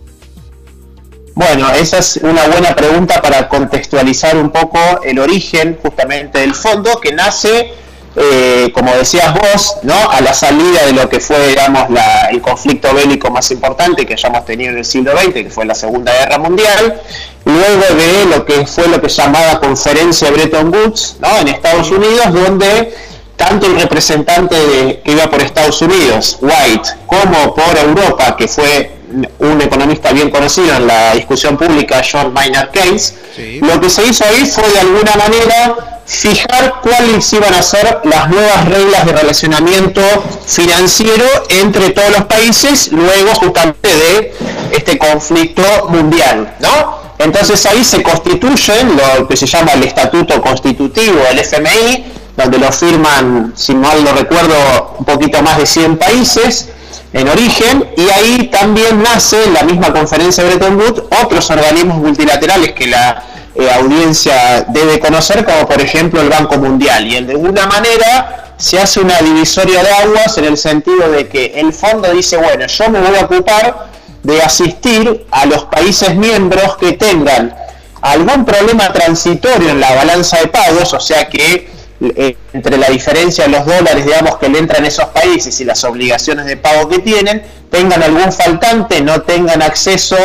Bueno, 1.40 1.72
esa 1.72 1.96
es 1.98 2.18
una 2.22 2.46
buena 2.48 2.76
pregunta 2.76 3.22
para 3.22 3.48
contextualizar 3.48 4.36
un 4.36 4.50
poco 4.50 4.78
el 5.02 5.18
origen 5.18 5.78
justamente 5.82 6.40
del 6.40 6.54
fondo 6.54 7.00
que 7.00 7.12
nace, 7.12 7.72
eh, 8.14 8.70
como 8.74 8.92
decías 8.94 9.32
vos, 9.32 9.76
¿no? 9.82 10.10
a 10.10 10.20
la 10.20 10.34
salida 10.34 10.84
de 10.84 10.92
lo 10.92 11.08
que 11.08 11.18
fue, 11.18 11.48
digamos, 11.48 11.88
la- 11.88 12.26
el 12.30 12.42
conflicto 12.42 12.92
bélico 12.92 13.30
más 13.30 13.50
importante 13.52 14.04
que 14.04 14.12
hayamos 14.12 14.44
tenido 14.44 14.72
en 14.72 14.78
el 14.78 14.84
siglo 14.84 15.12
XX, 15.18 15.32
que 15.44 15.48
fue 15.48 15.64
la 15.64 15.74
Segunda 15.74 16.12
Guerra 16.12 16.36
Mundial, 16.36 17.00
luego 17.46 17.84
de 17.94 18.26
lo 18.36 18.44
que 18.44 18.66
fue 18.66 18.88
lo 18.88 19.00
que 19.00 19.08
llamaba 19.08 19.60
Conferencia 19.60 20.30
Bretton 20.30 20.68
Woods 20.74 21.16
¿no? 21.20 21.38
en 21.38 21.48
Estados 21.48 21.90
Unidos, 21.90 22.34
donde 22.34 22.94
tanto 23.36 23.64
el 23.66 23.80
representante 23.80 24.56
de- 24.56 25.00
que 25.02 25.12
iba 25.12 25.30
por 25.30 25.40
Estados 25.40 25.80
Unidos, 25.80 26.36
White, 26.42 26.90
como 27.06 27.54
por 27.54 27.78
Europa, 27.78 28.36
que 28.36 28.46
fue 28.46 28.99
un 29.38 29.60
economista 29.60 30.12
bien 30.12 30.30
conocido 30.30 30.74
en 30.76 30.86
la 30.86 31.14
discusión 31.14 31.56
pública, 31.56 32.02
John 32.10 32.32
Maynard 32.32 32.70
Keynes, 32.70 33.14
Sí. 33.34 33.60
lo 33.62 33.80
que 33.80 33.88
se 33.90 34.04
hizo 34.06 34.24
ahí 34.24 34.44
fue 34.46 34.68
de 34.70 34.80
alguna 34.80 35.14
manera 35.16 36.02
fijar 36.06 36.80
cuáles 36.82 37.32
iban 37.32 37.54
a 37.54 37.62
ser 37.62 38.00
las 38.04 38.28
nuevas 38.28 38.64
reglas 38.68 39.06
de 39.06 39.12
relacionamiento 39.12 40.02
financiero 40.46 41.24
entre 41.48 41.90
todos 41.90 42.10
los 42.10 42.24
países 42.24 42.90
luego 42.92 43.32
justamente 43.36 43.88
de 43.88 44.34
este 44.72 44.98
conflicto 44.98 45.62
mundial, 45.88 46.54
¿no? 46.60 46.98
Entonces 47.18 47.64
ahí 47.66 47.84
se 47.84 48.02
constituyen 48.02 48.96
lo 48.96 49.28
que 49.28 49.36
se 49.36 49.46
llama 49.46 49.72
el 49.72 49.84
Estatuto 49.84 50.40
Constitutivo 50.40 51.20
del 51.28 51.38
FMI, 51.38 52.04
donde 52.36 52.58
lo 52.58 52.72
firman, 52.72 53.52
si 53.56 53.74
mal 53.74 54.02
no 54.02 54.12
recuerdo, 54.12 54.96
un 54.98 55.04
poquito 55.04 55.42
más 55.42 55.58
de 55.58 55.66
100 55.66 55.96
países 55.98 56.70
en 57.12 57.28
origen, 57.28 57.88
y 57.96 58.08
ahí 58.10 58.48
también 58.52 59.02
nace 59.02 59.42
en 59.44 59.54
la 59.54 59.62
misma 59.64 59.92
conferencia 59.92 60.44
de 60.44 60.50
Bretton 60.50 60.76
Woods 60.76 61.02
otros 61.22 61.50
organismos 61.50 61.98
multilaterales 61.98 62.72
que 62.72 62.86
la 62.86 63.24
eh, 63.54 63.68
audiencia 63.74 64.64
debe 64.68 65.00
conocer, 65.00 65.44
como 65.44 65.66
por 65.66 65.80
ejemplo 65.80 66.20
el 66.20 66.28
Banco 66.28 66.56
Mundial, 66.58 67.06
y 67.06 67.16
en 67.16 67.26
de 67.26 67.32
alguna 67.32 67.66
manera 67.66 68.54
se 68.56 68.78
hace 68.78 69.00
una 69.00 69.18
divisoria 69.18 69.82
de 69.82 69.90
aguas 69.90 70.38
en 70.38 70.44
el 70.44 70.56
sentido 70.56 71.10
de 71.10 71.28
que 71.28 71.46
el 71.56 71.72
fondo 71.72 72.12
dice, 72.12 72.36
bueno, 72.36 72.66
yo 72.66 72.90
me 72.90 73.00
voy 73.00 73.16
a 73.16 73.24
ocupar 73.24 73.90
de 74.22 74.42
asistir 74.42 75.26
a 75.30 75.46
los 75.46 75.64
países 75.64 76.14
miembros 76.14 76.76
que 76.76 76.92
tengan 76.92 77.56
algún 78.02 78.44
problema 78.44 78.92
transitorio 78.92 79.70
en 79.70 79.80
la 79.80 79.94
balanza 79.94 80.38
de 80.38 80.48
pagos, 80.48 80.92
o 80.94 81.00
sea 81.00 81.28
que 81.28 81.70
eh, 82.00 82.36
entre 82.52 82.76
la 82.78 82.88
diferencia 82.88 83.44
de 83.44 83.50
los 83.50 83.66
dólares, 83.66 84.04
digamos, 84.04 84.36
que 84.38 84.48
le 84.48 84.58
entran 84.58 84.84
a 84.84 84.88
esos 84.88 85.06
países 85.06 85.60
y 85.60 85.64
las 85.64 85.84
obligaciones 85.84 86.46
de 86.46 86.56
pago 86.56 86.88
que 86.88 86.98
tienen, 87.00 87.42
tengan 87.70 88.02
algún 88.02 88.32
faltante, 88.32 89.00
no 89.02 89.22
tengan 89.22 89.62
acceso 89.62 90.16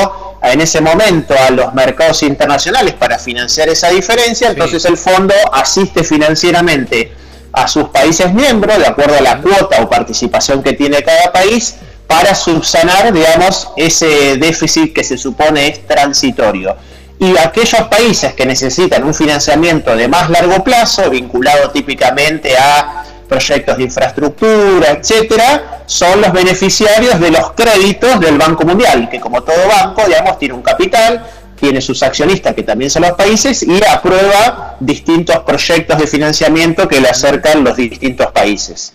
a- 0.41 0.51
en 0.53 0.61
ese 0.61 0.79
momento 0.81 1.33
a 1.37 1.49
los 1.51 1.73
mercados 1.73 2.23
internacionales 2.23 2.93
para 2.93 3.17
financiar 3.19 3.67
esa 3.69 3.89
diferencia, 3.89 4.49
entonces 4.49 4.85
el 4.85 4.97
fondo 4.97 5.33
asiste 5.51 6.03
financieramente 6.03 7.11
a 7.51 7.67
sus 7.67 7.89
países 7.89 8.33
miembros, 8.33 8.77
de 8.77 8.85
acuerdo 8.87 9.17
a 9.17 9.21
la 9.21 9.41
cuota 9.41 9.81
o 9.81 9.89
participación 9.89 10.61
que 10.61 10.73
tiene 10.73 11.01
cada 11.03 11.31
país, 11.31 11.75
para 12.07 12.35
subsanar, 12.35 13.11
digamos, 13.11 13.69
ese 13.77 14.37
déficit 14.37 14.93
que 14.93 15.03
se 15.03 15.17
supone 15.17 15.67
es 15.67 15.87
transitorio. 15.87 16.75
Y 17.19 17.37
aquellos 17.37 17.81
países 17.83 18.33
que 18.33 18.45
necesitan 18.45 19.03
un 19.03 19.13
financiamiento 19.13 19.95
de 19.95 20.07
más 20.07 20.29
largo 20.29 20.63
plazo, 20.63 21.09
vinculado 21.09 21.71
típicamente 21.71 22.57
a 22.57 23.03
proyectos 23.27 23.77
de 23.77 23.83
infraestructura, 23.83 24.91
etcétera, 24.91 25.83
son 25.85 26.21
los 26.21 26.31
beneficiarios 26.31 27.19
de 27.19 27.31
los 27.31 27.53
créditos 27.53 28.19
del 28.19 28.37
Banco 28.37 28.65
Mundial, 28.65 29.09
que 29.09 29.19
como 29.19 29.43
todo 29.43 29.55
banco, 29.67 30.03
digamos, 30.05 30.37
tiene 30.37 30.53
un 30.53 30.61
capital, 30.61 31.25
tiene 31.59 31.81
sus 31.81 32.03
accionistas 32.03 32.53
que 32.53 32.63
también 32.63 32.91
son 32.91 33.03
los 33.03 33.13
países 33.13 33.63
y 33.63 33.79
aprueba 33.89 34.75
distintos 34.79 35.39
proyectos 35.39 35.97
de 35.97 36.07
financiamiento 36.07 36.87
que 36.87 36.99
le 36.99 37.09
acercan 37.09 37.63
los 37.63 37.77
distintos 37.77 38.27
países. 38.31 38.93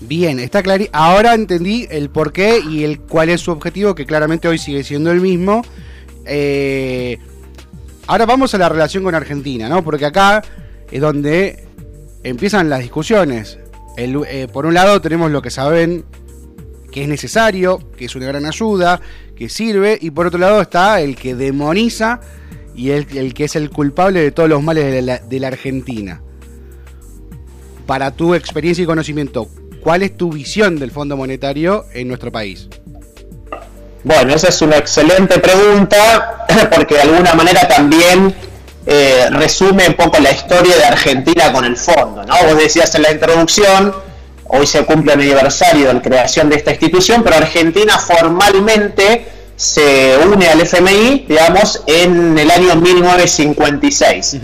Bien, 0.00 0.40
está 0.40 0.62
claro. 0.62 0.84
Ahora 0.92 1.34
entendí 1.34 1.86
el 1.90 2.10
por 2.10 2.32
qué 2.32 2.58
y 2.58 2.82
el 2.82 2.98
cuál 3.00 3.28
es 3.28 3.40
su 3.40 3.52
objetivo, 3.52 3.94
que 3.94 4.04
claramente 4.04 4.48
hoy 4.48 4.58
sigue 4.58 4.82
siendo 4.82 5.12
el 5.12 5.20
mismo. 5.20 5.62
Eh, 6.26 7.18
ahora 8.06 8.26
vamos 8.26 8.54
a 8.54 8.58
la 8.58 8.68
relación 8.68 9.04
con 9.04 9.14
Argentina, 9.14 9.68
¿no? 9.68 9.82
Porque 9.82 10.06
acá 10.06 10.42
es 10.90 11.00
donde 11.00 11.64
empiezan 12.22 12.70
las 12.70 12.80
discusiones. 12.80 13.58
Eh, 13.96 14.48
por 14.52 14.66
un 14.66 14.74
lado 14.74 15.00
tenemos 15.00 15.30
lo 15.30 15.42
que 15.42 15.50
saben 15.50 16.04
que 16.90 17.02
es 17.02 17.08
necesario, 17.08 17.78
que 17.96 18.04
es 18.04 18.14
una 18.14 18.26
gran 18.26 18.46
ayuda, 18.46 19.00
que 19.34 19.48
sirve, 19.48 19.98
y 20.00 20.10
por 20.10 20.26
otro 20.26 20.38
lado 20.38 20.60
está 20.60 21.00
el 21.00 21.16
que 21.16 21.34
demoniza 21.34 22.20
y 22.74 22.90
el, 22.90 23.34
que 23.34 23.44
es 23.44 23.56
el 23.56 23.70
culpable 23.70 24.20
de 24.20 24.30
todos 24.30 24.48
los 24.48 24.62
males 24.62 25.04
de 25.28 25.40
la 25.40 25.46
Argentina. 25.48 26.22
Para 27.86 28.10
tu 28.12 28.34
experiencia 28.34 28.82
y 28.82 28.86
conocimiento, 28.86 29.48
¿cuál 29.80 30.02
es 30.02 30.16
tu 30.16 30.30
visión 30.30 30.76
del 30.78 30.90
Fondo 30.90 31.16
Monetario 31.16 31.86
en 31.92 32.08
nuestro 32.08 32.30
país? 32.30 32.68
Bueno, 34.04 34.34
esa 34.34 34.48
es 34.48 34.60
una 34.62 34.76
excelente 34.76 35.38
pregunta 35.38 36.44
porque 36.74 36.94
de 36.96 37.02
alguna 37.02 37.34
manera 37.34 37.68
también 37.68 38.34
eh, 38.86 39.28
resume 39.30 39.88
un 39.88 39.94
poco 39.94 40.18
la 40.18 40.32
historia 40.32 40.76
de 40.76 40.84
Argentina 40.84 41.52
con 41.52 41.64
el 41.64 41.76
fondo. 41.76 42.24
¿no? 42.24 42.34
Vos 42.44 42.56
decías 42.56 42.94
en 42.96 43.02
la 43.02 43.12
introducción, 43.12 43.94
hoy 44.48 44.66
se 44.66 44.84
cumple 44.84 45.12
el 45.14 45.20
aniversario 45.20 45.86
de 45.86 45.94
la 45.94 46.02
creación 46.02 46.48
de 46.50 46.56
esta 46.56 46.72
institución, 46.72 47.22
pero 47.22 47.36
Argentina 47.36 47.96
formalmente 47.98 49.26
se 49.54 50.16
une 50.24 50.48
al 50.48 50.60
FMI, 50.60 51.26
digamos, 51.28 51.82
en 51.86 52.36
el 52.36 52.50
año 52.50 52.74
1956. 52.74 54.36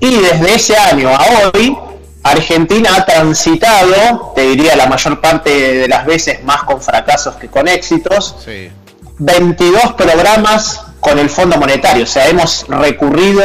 Y 0.00 0.16
desde 0.16 0.54
ese 0.54 0.76
año 0.76 1.08
a 1.08 1.24
hoy, 1.54 1.76
Argentina 2.22 2.90
ha 2.94 3.06
transitado, 3.06 4.32
te 4.34 4.42
diría 4.42 4.76
la 4.76 4.86
mayor 4.86 5.20
parte 5.20 5.50
de 5.50 5.88
las 5.88 6.04
veces 6.04 6.44
más 6.44 6.64
con 6.64 6.82
fracasos 6.82 7.36
que 7.36 7.48
con 7.48 7.66
éxitos, 7.66 8.36
Sí. 8.44 8.70
22 9.18 9.94
programas 9.94 10.82
con 11.00 11.18
el 11.18 11.30
Fondo 11.30 11.56
Monetario. 11.56 12.04
O 12.04 12.06
sea, 12.06 12.28
hemos 12.28 12.66
recurrido 12.68 13.42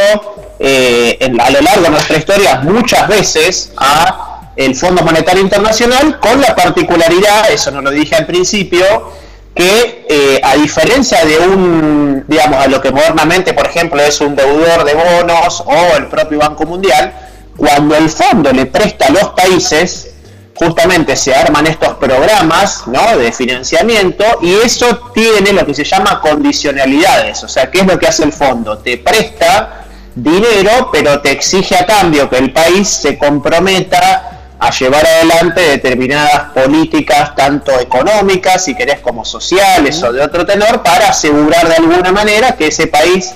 eh, 0.60 1.18
a 1.40 1.50
lo 1.50 1.62
largo 1.62 1.82
de 1.82 1.90
nuestra 1.90 2.18
historia 2.18 2.62
muchas 2.64 3.08
veces 3.08 3.72
a 3.78 4.52
el 4.56 4.76
Fondo 4.76 5.04
Monetario 5.04 5.42
Internacional 5.42 6.20
con 6.20 6.40
la 6.40 6.56
particularidad, 6.56 7.52
eso 7.52 7.72
no 7.72 7.82
lo 7.82 7.90
dije 7.90 8.16
al 8.16 8.26
principio, 8.26 9.12
que 9.56 10.06
eh, 10.10 10.42
a 10.44 10.56
diferencia 10.56 11.26
de 11.26 11.40
un, 11.40 12.24
digamos, 12.28 12.64
a 12.64 12.68
lo 12.68 12.82
que 12.82 12.92
modernamente, 12.92 13.54
por 13.54 13.66
ejemplo, 13.66 14.02
es 14.02 14.20
un 14.22 14.36
deudor 14.36 14.84
de 14.84 14.94
bonos 14.94 15.64
o 15.66 15.98
el 15.98 16.08
propio 16.08 16.40
Banco 16.40 16.66
Mundial, 16.66 17.14
cuando 17.58 17.96
el 17.96 18.10
fondo 18.10 18.52
le 18.52 18.66
presta 18.66 19.08
a 19.08 19.10
los 19.12 19.30
países, 19.30 20.12
justamente 20.56 21.16
se 21.16 21.34
arman 21.34 21.68
estos 21.68 21.96
programas 21.96 22.88
¿no? 22.88 23.18
de 23.18 23.32
financiamiento 23.32 24.24
y 24.42 24.54
eso 24.54 25.12
tiene 25.14 25.52
lo 25.52 25.66
que 25.66 25.74
se 25.74 25.84
llama 25.84 26.22
condicionalidades. 26.22 27.44
O 27.44 27.48
sea, 27.48 27.72
¿qué 27.72 27.80
es 27.80 27.88
lo 27.88 27.98
que 27.98 28.08
hace 28.08 28.24
el 28.24 28.34
fondo? 28.34 28.78
Te 28.78 28.98
presta 28.98 29.86
dinero, 30.16 30.90
pero 30.92 31.22
te 31.22 31.32
exige 31.32 31.76
a 31.76 31.86
cambio 31.86 32.30
que 32.30 32.38
el 32.38 32.52
país 32.54 32.88
se 32.88 33.18
comprometa 33.18 34.30
a 34.60 34.72
llevar 34.72 35.06
adelante 35.06 35.60
determinadas 35.62 36.52
políticas, 36.54 37.36
tanto 37.36 37.78
económicas, 37.80 38.64
si 38.64 38.76
querés, 38.76 39.00
como 39.00 39.26
sociales 39.26 40.02
o 40.04 40.14
de 40.14 40.22
otro 40.22 40.46
tenor, 40.46 40.82
para 40.84 41.10
asegurar 41.10 41.68
de 41.68 41.76
alguna 41.76 42.12
manera 42.14 42.56
que 42.56 42.68
ese 42.68 42.88
país 42.88 43.34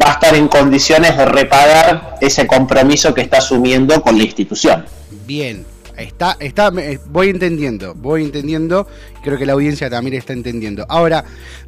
va 0.00 0.10
a 0.10 0.12
estar 0.12 0.34
en 0.36 0.46
condiciones 0.46 1.16
de 1.16 1.24
repagar 1.24 2.16
ese 2.20 2.46
compromiso 2.46 3.12
que 3.14 3.22
está 3.22 3.38
asumiendo 3.38 4.00
con 4.02 4.18
la 4.18 4.24
institución. 4.24 4.86
Bien. 5.26 5.66
Está, 5.98 6.36
está, 6.38 6.70
me- 6.70 6.98
voy 7.10 7.28
entendiendo, 7.28 7.94
voy 7.94 8.22
entendiendo. 8.22 8.86
Creo 9.22 9.36
que 9.36 9.44
la 9.44 9.54
audiencia 9.54 9.90
también 9.90 10.16
está 10.16 10.32
entendiendo. 10.32 10.86
Ahora, 10.88 11.24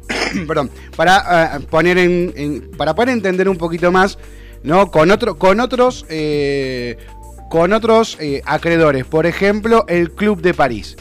perdón, 0.47 0.71
para 0.95 1.57
eh, 1.57 1.59
poner 1.69 1.97
en, 1.97 2.33
en- 2.35 2.71
para 2.77 2.95
poder 2.95 3.09
entender 3.09 3.49
un 3.49 3.57
poquito 3.57 3.91
más, 3.91 4.17
¿no? 4.63 4.89
Con 4.89 5.11
otro, 5.11 5.37
con 5.37 5.59
otros, 5.59 6.05
eh, 6.09 6.97
con 7.49 7.73
otros 7.73 8.17
eh, 8.21 8.41
acreedores. 8.45 9.05
Por 9.05 9.25
ejemplo, 9.25 9.83
el 9.89 10.11
Club 10.11 10.41
de 10.41 10.53
París. 10.53 10.95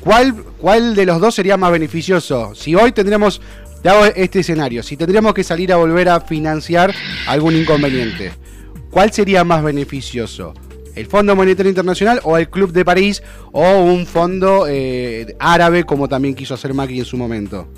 ¿Cuál, 0.00 0.34
¿Cuál 0.58 0.94
de 0.94 1.04
los 1.04 1.20
dos 1.20 1.34
sería 1.34 1.58
más 1.58 1.70
beneficioso? 1.72 2.54
Si 2.54 2.74
hoy 2.74 2.92
tendríamos, 2.92 3.42
te 3.82 3.90
hago 3.90 4.06
este 4.06 4.40
escenario, 4.40 4.82
si 4.82 4.96
tendríamos 4.96 5.34
que 5.34 5.44
salir 5.44 5.74
a 5.74 5.76
volver 5.76 6.08
a 6.08 6.22
financiar 6.22 6.94
algún 7.26 7.54
inconveniente, 7.54 8.32
¿cuál 8.90 9.12
sería 9.12 9.44
más 9.44 9.62
beneficioso? 9.62 10.54
¿El 10.96 11.06
Fondo 11.06 11.36
Monetario 11.36 11.70
Internacional 11.70 12.20
o 12.24 12.36
el 12.36 12.48
Club 12.50 12.72
de 12.72 12.84
París 12.84 13.22
o 13.52 13.62
un 13.78 14.06
fondo 14.06 14.66
eh, 14.68 15.34
árabe 15.38 15.84
como 15.84 16.08
también 16.08 16.34
quiso 16.34 16.54
hacer 16.54 16.74
Macri 16.74 16.98
en 16.98 17.04
su 17.04 17.16
momento? 17.16 17.68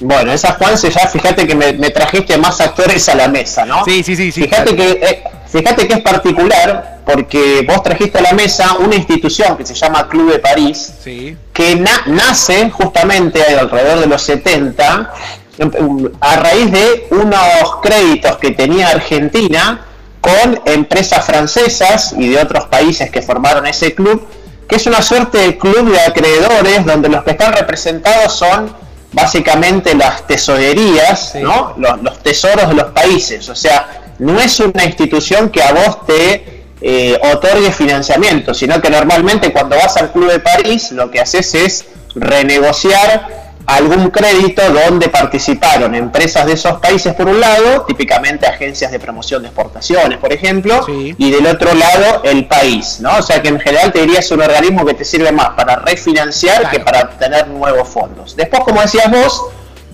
Bueno, 0.00 0.32
esa 0.32 0.54
Juanse, 0.54 0.90
ya 0.90 1.06
fíjate 1.06 1.46
que 1.46 1.54
me, 1.54 1.72
me 1.74 1.90
trajiste 1.90 2.36
más 2.38 2.60
actores 2.60 3.08
a 3.08 3.14
la 3.14 3.28
mesa, 3.28 3.64
¿no? 3.64 3.84
Sí, 3.84 4.02
sí, 4.02 4.16
sí, 4.16 4.32
sí. 4.32 4.42
Fíjate 4.42 4.74
que, 4.74 4.90
eh, 4.90 5.22
fíjate 5.46 5.86
que 5.86 5.94
es 5.94 6.00
particular 6.00 7.00
porque 7.04 7.64
vos 7.68 7.82
trajiste 7.84 8.18
a 8.18 8.22
la 8.22 8.32
mesa 8.32 8.76
una 8.78 8.96
institución 8.96 9.56
que 9.56 9.64
se 9.64 9.74
llama 9.74 10.08
Club 10.08 10.32
de 10.32 10.38
París, 10.40 10.94
Sí. 11.04 11.36
que 11.52 11.76
na- 11.76 12.02
nace 12.06 12.70
justamente 12.70 13.42
alrededor 13.44 14.00
de 14.00 14.06
los 14.06 14.22
70 14.22 15.12
em, 15.58 16.08
a 16.20 16.36
raíz 16.36 16.72
de 16.72 17.06
unos 17.10 17.76
créditos 17.82 18.38
que 18.38 18.50
tenía 18.52 18.88
Argentina 18.88 19.84
con 20.22 20.60
empresas 20.64 21.26
francesas 21.26 22.14
y 22.16 22.28
de 22.28 22.38
otros 22.40 22.64
países 22.66 23.10
que 23.10 23.20
formaron 23.20 23.66
ese 23.66 23.94
club, 23.94 24.26
que 24.66 24.76
es 24.76 24.86
una 24.86 25.02
suerte 25.02 25.36
de 25.36 25.58
club 25.58 25.90
de 25.92 26.00
acreedores 26.00 26.86
donde 26.86 27.10
los 27.10 27.22
que 27.24 27.32
están 27.32 27.52
representados 27.52 28.32
son 28.32 28.74
básicamente 29.12 29.94
las 29.94 30.26
tesorerías, 30.26 31.32
Sí. 31.32 31.40
¿no? 31.40 31.74
los, 31.76 32.00
los 32.02 32.22
tesoros 32.22 32.68
de 32.68 32.74
los 32.74 32.92
países. 32.92 33.48
O 33.50 33.54
sea, 33.54 34.00
no 34.20 34.40
es 34.40 34.58
una 34.60 34.84
institución 34.84 35.50
que 35.50 35.62
a 35.62 35.72
vos 35.72 36.06
te 36.06 36.64
eh, 36.80 37.18
otorgue 37.32 37.70
financiamiento, 37.72 38.54
sino 38.54 38.80
que 38.80 38.90
normalmente 38.90 39.52
cuando 39.52 39.76
vas 39.76 39.96
al 39.96 40.12
Club 40.12 40.30
de 40.30 40.38
París 40.38 40.92
lo 40.92 41.10
que 41.10 41.20
haces 41.20 41.54
es 41.54 41.84
renegociar 42.14 43.41
algún 43.66 44.10
crédito 44.10 44.62
donde 44.72 45.08
participaron 45.08 45.94
empresas 45.94 46.46
de 46.46 46.54
esos 46.54 46.80
países 46.80 47.14
por 47.14 47.28
un 47.28 47.40
lado, 47.40 47.82
típicamente 47.86 48.46
agencias 48.46 48.90
de 48.90 48.98
promoción 48.98 49.42
de 49.42 49.48
exportaciones, 49.48 50.18
por 50.18 50.32
ejemplo, 50.32 50.84
Sí. 50.84 51.14
y 51.16 51.30
del 51.30 51.46
otro 51.46 51.72
lado 51.74 52.22
el 52.24 52.46
país, 52.46 52.98
¿no? 53.00 53.18
O 53.18 53.22
sea 53.22 53.40
que 53.40 53.48
en 53.48 53.60
general 53.60 53.92
te 53.92 54.00
diría 54.00 54.18
es 54.20 54.30
un 54.30 54.42
organismo 54.42 54.84
que 54.84 54.94
te 54.94 55.04
sirve 55.04 55.30
más 55.32 55.50
para 55.50 55.76
refinanciar 55.76 56.70
que 56.70 56.80
para 56.80 57.02
obtener 57.02 57.48
nuevos 57.48 57.88
fondos. 57.88 58.34
Después, 58.36 58.62
como 58.64 58.80
decías 58.82 59.10
vos, 59.10 59.44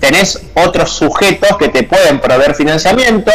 tenés 0.01 0.41
otros 0.55 0.91
sujetos 0.93 1.57
que 1.59 1.69
te 1.69 1.83
pueden 1.83 2.21
proveer 2.21 2.55
financiamiento. 2.55 3.33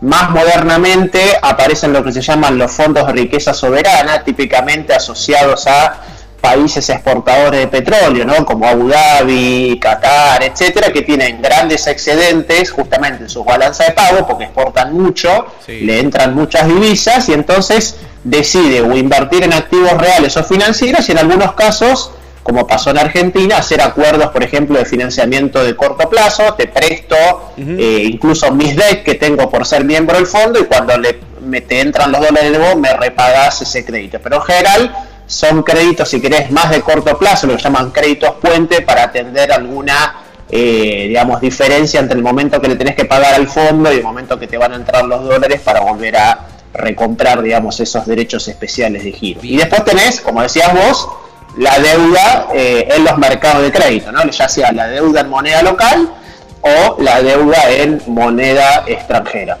Más 0.00 0.28
modernamente 0.30 1.20
aparecen 1.40 1.92
lo 1.92 2.04
que 2.04 2.12
se 2.12 2.20
llaman 2.20 2.58
los 2.58 2.70
fondos 2.70 3.06
de 3.06 3.12
riqueza 3.14 3.54
soberana, 3.54 4.22
típicamente 4.22 4.92
asociados 4.92 5.66
a 5.66 5.96
países 6.44 6.86
exportadores 6.90 7.58
de 7.60 7.68
petróleo, 7.68 8.26
¿no? 8.26 8.44
como 8.44 8.66
Abu 8.68 8.88
Dhabi, 8.90 9.78
Qatar, 9.80 10.42
etcétera, 10.42 10.92
que 10.92 11.00
tienen 11.00 11.40
grandes 11.40 11.86
excedentes 11.86 12.70
justamente 12.70 13.22
en 13.22 13.30
sus 13.30 13.46
balanzas 13.46 13.86
de 13.86 13.92
pago 13.94 14.26
porque 14.26 14.44
exportan 14.44 14.92
mucho, 14.92 15.46
Sí. 15.64 15.80
le 15.80 16.00
entran 16.00 16.34
muchas 16.34 16.68
divisas 16.68 17.26
y 17.30 17.32
entonces 17.32 17.96
decide 18.24 18.82
o 18.82 18.94
invertir 18.94 19.42
en 19.42 19.54
activos 19.54 19.92
reales 19.96 20.36
o 20.36 20.44
financieros 20.44 21.08
y 21.08 21.12
en 21.12 21.18
algunos 21.18 21.52
casos, 21.54 22.10
como 22.42 22.66
pasó 22.66 22.90
en 22.90 22.98
Argentina, 22.98 23.56
hacer 23.56 23.80
acuerdos, 23.80 24.28
por 24.28 24.42
ejemplo, 24.42 24.78
de 24.78 24.84
financiamiento 24.84 25.64
de 25.64 25.74
corto 25.74 26.10
plazo, 26.10 26.52
te 26.58 26.66
presto 26.66 27.16
eh, 27.56 28.02
incluso 28.04 28.52
mis 28.52 28.76
debt 28.76 29.02
que 29.02 29.14
tengo 29.14 29.48
por 29.48 29.64
ser 29.66 29.82
miembro 29.84 30.16
del 30.18 30.26
fondo 30.26 30.60
y 30.60 30.64
cuando 30.64 30.98
le, 30.98 31.20
me, 31.40 31.62
te 31.62 31.80
entran 31.80 32.12
los 32.12 32.20
dólares 32.20 32.52
de 32.52 32.58
vos 32.58 32.76
me 32.76 32.92
repagas 32.92 33.62
ese 33.62 33.82
crédito. 33.82 34.18
Pero 34.22 34.36
en 34.36 34.42
general 34.42 34.94
son 35.26 35.62
créditos, 35.62 36.08
si 36.08 36.20
querés, 36.20 36.50
más 36.50 36.70
de 36.70 36.80
corto 36.80 37.16
plazo, 37.18 37.46
lo 37.46 37.56
que 37.56 37.62
llaman 37.62 37.90
créditos 37.90 38.32
puente 38.40 38.82
para 38.82 39.04
atender 39.04 39.52
alguna 39.52 40.24
eh, 40.50 41.06
digamos, 41.08 41.40
diferencia 41.40 42.00
entre 42.00 42.16
el 42.16 42.22
momento 42.22 42.60
que 42.60 42.68
le 42.68 42.76
tenés 42.76 42.94
que 42.94 43.06
pagar 43.06 43.34
al 43.34 43.48
fondo 43.48 43.92
y 43.92 43.96
el 43.96 44.02
momento 44.02 44.38
que 44.38 44.46
te 44.46 44.58
van 44.58 44.72
a 44.72 44.76
entrar 44.76 45.04
los 45.04 45.24
dólares 45.24 45.60
para 45.60 45.80
volver 45.80 46.16
a 46.16 46.46
recomprar, 46.72 47.42
digamos, 47.42 47.80
esos 47.80 48.06
derechos 48.06 48.46
especiales 48.48 49.04
de 49.04 49.12
giro. 49.12 49.40
Y 49.42 49.56
después 49.56 49.84
tenés, 49.84 50.20
como 50.20 50.42
decías 50.42 50.72
vos, 50.72 51.08
la 51.56 51.78
deuda 51.78 52.48
eh, 52.52 52.88
en 52.94 53.04
los 53.04 53.16
mercados 53.16 53.62
de 53.62 53.72
crédito, 53.72 54.12
¿no? 54.12 54.24
ya 54.28 54.48
sea 54.48 54.72
la 54.72 54.88
deuda 54.88 55.20
en 55.20 55.28
moneda 55.28 55.62
local 55.62 56.12
o 56.60 57.02
la 57.02 57.22
deuda 57.22 57.70
en 57.70 58.02
moneda 58.06 58.84
extranjera. 58.86 59.58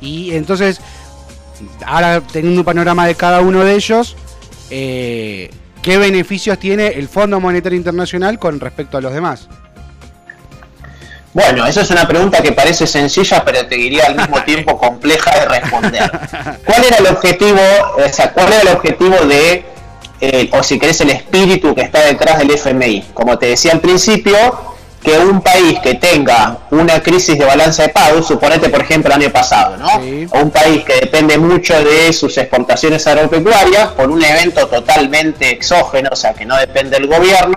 Y 0.00 0.34
entonces, 0.34 0.80
ahora 1.84 2.20
teniendo 2.20 2.60
un 2.60 2.64
panorama 2.64 3.06
de 3.06 3.14
cada 3.14 3.40
uno 3.40 3.64
de 3.64 3.74
ellos, 3.74 4.16
eh, 4.70 5.50
¿qué 5.82 5.98
beneficios 5.98 6.58
tiene 6.58 6.88
el 6.88 7.08
Fondo 7.08 7.40
Monetario 7.40 7.76
Internacional 7.76 8.38
con 8.38 8.60
respecto 8.60 8.98
a 8.98 9.00
los 9.00 9.12
demás? 9.12 9.48
Bueno, 11.34 11.66
esa 11.66 11.80
es 11.80 11.90
una 11.90 12.06
pregunta 12.06 12.40
que 12.40 12.52
parece 12.52 12.86
sencilla, 12.86 13.44
pero 13.44 13.66
te 13.66 13.74
diría 13.74 14.06
al 14.06 14.14
mismo 14.14 14.40
tiempo 14.46 14.78
compleja 14.78 15.32
de 15.40 15.46
responder. 15.46 16.10
¿Cuál 16.64 16.84
era 16.84 16.96
el 16.98 17.06
objetivo, 17.08 17.60
o 17.96 18.12
sea, 18.12 18.32
cuál 18.32 18.52
era 18.52 18.62
el 18.62 18.68
objetivo 18.68 19.16
de, 19.26 19.64
eh, 20.20 20.48
o 20.52 20.62
si 20.62 20.78
querés, 20.78 21.00
el 21.00 21.10
espíritu 21.10 21.74
que 21.74 21.82
está 21.82 22.04
detrás 22.04 22.38
del 22.38 22.52
FMI? 22.52 23.06
Como 23.12 23.36
te 23.36 23.46
decía 23.46 23.72
al 23.72 23.80
principio, 23.80 24.73
que 25.04 25.18
un 25.18 25.42
país 25.42 25.78
que 25.80 25.94
tenga 25.94 26.56
una 26.70 27.02
crisis 27.02 27.38
de 27.38 27.44
balanza 27.44 27.82
de 27.82 27.90
pagos, 27.90 28.26
suponete 28.26 28.70
por 28.70 28.80
ejemplo 28.80 29.12
el 29.14 29.20
año 29.22 29.30
pasado, 29.30 29.76
¿no? 29.76 29.86
Sí. 30.00 30.26
O 30.30 30.38
un 30.40 30.50
país 30.50 30.82
que 30.84 30.94
depende 30.94 31.36
mucho 31.36 31.74
de 31.84 32.10
sus 32.12 32.36
exportaciones 32.38 33.06
agropecuarias 33.06 33.88
por 33.88 34.10
un 34.10 34.24
evento 34.24 34.66
totalmente 34.66 35.50
exógeno, 35.50 36.08
o 36.12 36.16
sea, 36.16 36.32
que 36.32 36.46
no 36.46 36.56
depende 36.56 36.98
del 36.98 37.06
gobierno, 37.06 37.54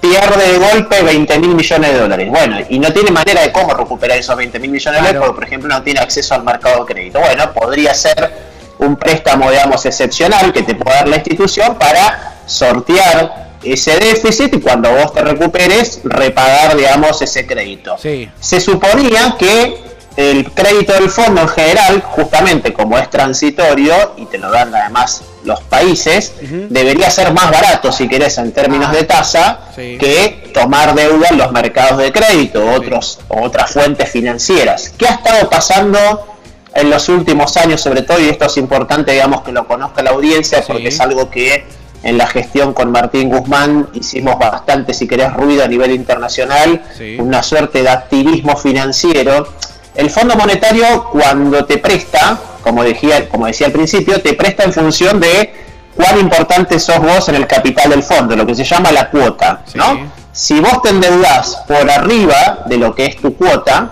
pierde 0.00 0.52
de 0.52 0.58
golpe 0.58 1.02
20 1.02 1.38
mil 1.38 1.54
millones 1.54 1.92
de 1.92 1.98
dólares. 1.98 2.28
Bueno, 2.30 2.56
y 2.70 2.78
no 2.78 2.90
tiene 2.90 3.10
manera 3.10 3.42
de 3.42 3.52
cómo 3.52 3.74
recuperar 3.74 4.16
esos 4.16 4.34
20 4.34 4.58
mil 4.58 4.70
millones 4.70 5.00
de 5.02 5.08
Claro. 5.10 5.18
dólares 5.18 5.20
porque, 5.26 5.34
por 5.34 5.44
ejemplo, 5.46 5.68
no 5.68 5.82
tiene 5.82 6.00
acceso 6.00 6.34
al 6.34 6.42
mercado 6.44 6.84
de 6.86 6.94
crédito. 6.94 7.20
Bueno, 7.20 7.52
podría 7.52 7.92
ser 7.92 8.32
un 8.78 8.96
préstamo, 8.96 9.50
digamos, 9.50 9.84
excepcional 9.84 10.50
que 10.54 10.62
te 10.62 10.74
pueda 10.74 10.96
dar 11.00 11.08
la 11.08 11.16
institución 11.16 11.74
para 11.78 12.36
sortear 12.46 13.49
ese 13.62 13.98
déficit 13.98 14.54
y 14.54 14.60
cuando 14.60 14.90
vos 14.90 15.12
te 15.12 15.22
recuperes, 15.22 16.00
repagar, 16.04 16.76
digamos, 16.76 17.20
ese 17.22 17.46
crédito. 17.46 17.96
Sí. 17.98 18.28
Se 18.40 18.60
suponía 18.60 19.36
que 19.38 19.90
el 20.16 20.50
crédito 20.52 20.92
del 20.94 21.08
fondo 21.08 21.40
en 21.42 21.48
general, 21.48 22.02
justamente 22.02 22.72
como 22.72 22.98
es 22.98 23.08
transitorio 23.10 24.14
y 24.16 24.26
te 24.26 24.38
lo 24.38 24.50
dan 24.50 24.74
además 24.74 25.22
los 25.44 25.60
países, 25.62 26.32
debería 26.68 27.08
ser 27.10 27.32
más 27.32 27.50
barato, 27.50 27.90
si 27.92 28.08
querés, 28.08 28.36
en 28.38 28.52
términos 28.52 28.92
de 28.92 29.04
tasa, 29.04 29.60
Sí. 29.74 29.96
que 29.98 30.50
tomar 30.52 30.94
deuda 30.94 31.28
en 31.30 31.38
los 31.38 31.52
mercados 31.52 31.98
de 31.98 32.12
crédito 32.12 32.62
o 32.64 32.74
otros, 32.74 33.20
o 33.28 33.42
otras 33.42 33.70
fuentes 33.70 34.10
financieras. 34.10 34.92
¿Qué 34.98 35.06
ha 35.06 35.12
estado 35.14 35.48
pasando 35.48 36.26
en 36.74 36.90
los 36.90 37.08
últimos 37.08 37.56
años, 37.56 37.80
sobre 37.80 38.02
todo? 38.02 38.20
Y 38.20 38.28
esto 38.28 38.44
es 38.46 38.56
importante, 38.58 39.12
digamos, 39.12 39.40
que 39.42 39.52
lo 39.52 39.66
conozca 39.66 40.02
la 40.02 40.10
audiencia, 40.10 40.62
porque 40.66 40.82
Sí. 40.82 40.88
es 40.88 41.00
algo 41.00 41.30
que 41.30 41.64
en 42.02 42.16
la 42.18 42.26
gestión 42.26 42.72
con 42.72 42.90
Martín 42.90 43.28
Guzmán 43.30 43.88
hicimos 43.94 44.38
bastante, 44.38 44.94
si 44.94 45.06
querés, 45.06 45.32
ruido 45.34 45.64
a 45.64 45.68
nivel 45.68 45.90
internacional, 45.92 46.82
Sí. 46.96 47.16
una 47.18 47.42
suerte 47.42 47.82
de 47.82 47.90
activismo 47.90 48.56
financiero. 48.56 49.46
El 49.94 50.08
Fondo 50.10 50.34
Monetario 50.36 51.04
cuando 51.10 51.64
te 51.64 51.78
presta, 51.78 52.38
como 52.62 52.82
decía, 52.84 53.28
como 53.28 53.46
decía 53.46 53.66
al 53.66 53.72
principio, 53.72 54.20
te 54.22 54.34
presta 54.34 54.64
en 54.64 54.72
función 54.72 55.20
de 55.20 55.52
cuán 55.94 56.18
importante 56.18 56.78
sos 56.80 56.98
vos 57.00 57.28
en 57.28 57.34
el 57.34 57.46
capital 57.46 57.90
del 57.90 58.02
fondo, 58.02 58.34
lo 58.36 58.46
que 58.46 58.54
se 58.54 58.64
llama 58.64 58.90
la 58.92 59.10
cuota, 59.10 59.62
Sí. 59.66 59.76
¿no? 59.76 60.10
Si 60.32 60.60
vos 60.60 60.80
te 60.82 60.90
endeudás 60.90 61.56
por 61.66 61.90
arriba 61.90 62.60
de 62.66 62.76
lo 62.78 62.94
que 62.94 63.04
es 63.06 63.16
tu 63.16 63.34
cuota, 63.36 63.90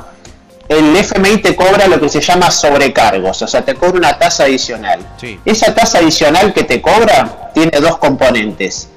el 0.69 0.95
FMI 0.97 1.39
te 1.39 1.57
cobra 1.57 1.87
lo 1.89 2.01
que 2.01 2.09
se 2.09 2.21
llama 2.21 2.51
sobrecargos, 2.51 3.41
o 3.43 3.47
sea, 3.47 3.65
te 3.65 3.75
cobra 3.75 3.99
una 3.99 4.19
tasa 4.19 4.45
adicional. 4.45 5.01
Sí. 5.21 5.39
Esa 5.45 5.75
tasa 5.75 5.99
adicional 5.99 6.53
que 6.53 6.65
te 6.65 6.81
cobra 6.83 7.51
tiene 7.55 7.79
dos 7.81 7.99
componentes. 7.99 8.89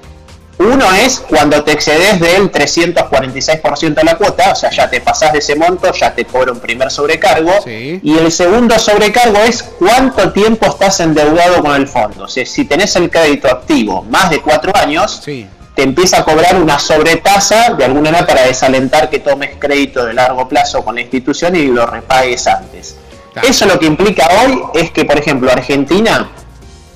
Uno 0.57 0.85
es 0.93 1.19
cuando 1.27 1.63
te 1.63 1.71
excedes 1.71 2.19
del 2.19 2.51
346% 2.51 3.93
de 3.95 4.03
la 4.03 4.15
cuota, 4.15 4.51
o 4.51 4.55
sea, 4.55 4.69
ya 4.69 4.87
te 4.89 5.01
pasás 5.01 5.33
de 5.33 5.39
ese 5.39 5.55
monto, 5.55 5.91
ya 5.91 6.13
te 6.13 6.25
cobra 6.25 6.51
un 6.51 6.59
primer 6.59 6.91
sobrecargo. 6.91 7.51
Sí. 7.63 7.99
Y 8.03 8.17
el 8.17 8.31
segundo 8.31 8.77
sobrecargo 8.77 9.39
es 9.39 9.63
cuánto 9.63 10.31
tiempo 10.33 10.67
estás 10.67 10.99
endeudado 10.99 11.63
con 11.63 11.73
el 11.75 11.87
fondo. 11.87 12.25
O 12.25 12.27
sea, 12.27 12.45
si 12.45 12.65
tenés 12.65 12.95
el 12.95 13.09
crédito 13.09 13.47
activo 13.47 14.03
más 14.03 14.29
de 14.29 14.39
cuatro 14.41 14.71
años, 14.75 15.21
Sí. 15.25 15.47
Te 15.81 15.87
empieza 15.87 16.19
a 16.19 16.23
cobrar 16.23 16.61
una 16.61 16.77
sobretasa 16.77 17.73
de 17.73 17.85
alguna 17.85 18.11
manera 18.11 18.27
para 18.27 18.43
desalentar 18.43 19.09
que 19.09 19.17
tomes 19.17 19.55
crédito 19.57 20.05
de 20.05 20.13
largo 20.13 20.47
plazo 20.47 20.85
con 20.85 20.93
la 20.93 21.01
institución 21.01 21.55
y 21.55 21.65
lo 21.65 21.87
repagues 21.87 22.45
antes. 22.45 22.97
Claro. 23.33 23.47
Eso 23.47 23.65
lo 23.65 23.79
que 23.79 23.87
implica 23.87 24.29
hoy 24.43 24.61
es 24.75 24.91
que, 24.91 25.05
por 25.05 25.17
ejemplo, 25.17 25.51
Argentina 25.51 26.29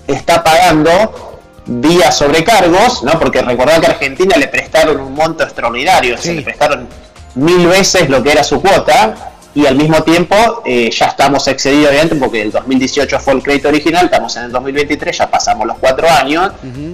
está 0.05 0.43
pagando 0.43 1.39
vía 1.65 2.11
sobrecargos, 2.11 3.01
¿no? 3.01 3.17
Porque 3.17 3.41
recordad 3.41 3.79
que 3.79 3.87
a 3.87 3.89
Argentina 3.89 4.37
le 4.37 4.49
prestaron 4.49 4.99
un 4.99 5.15
monto 5.15 5.43
extraordinario, 5.43 6.15
se 6.19 6.35
le 6.35 6.43
prestaron 6.43 6.87
mil 7.33 7.65
veces 7.65 8.07
lo 8.07 8.21
que 8.21 8.33
era 8.33 8.43
su 8.43 8.61
cuota 8.61 9.15
y 9.55 9.65
al 9.65 9.75
mismo 9.75 10.03
tiempo 10.03 10.35
eh, 10.65 10.91
ya 10.91 11.05
estamos 11.07 11.47
excedidos 11.47 11.89
obviamente 11.89 12.15
porque 12.17 12.41
el 12.41 12.51
2018 12.51 13.19
fue 13.19 13.33
el 13.33 13.41
crédito 13.41 13.69
original, 13.69 14.05
estamos 14.05 14.35
en 14.35 14.43
el 14.43 14.51
2023, 14.51 15.17
ya 15.17 15.31
pasamos 15.31 15.65
los 15.65 15.77
cuatro 15.79 16.07
años. 16.09 16.51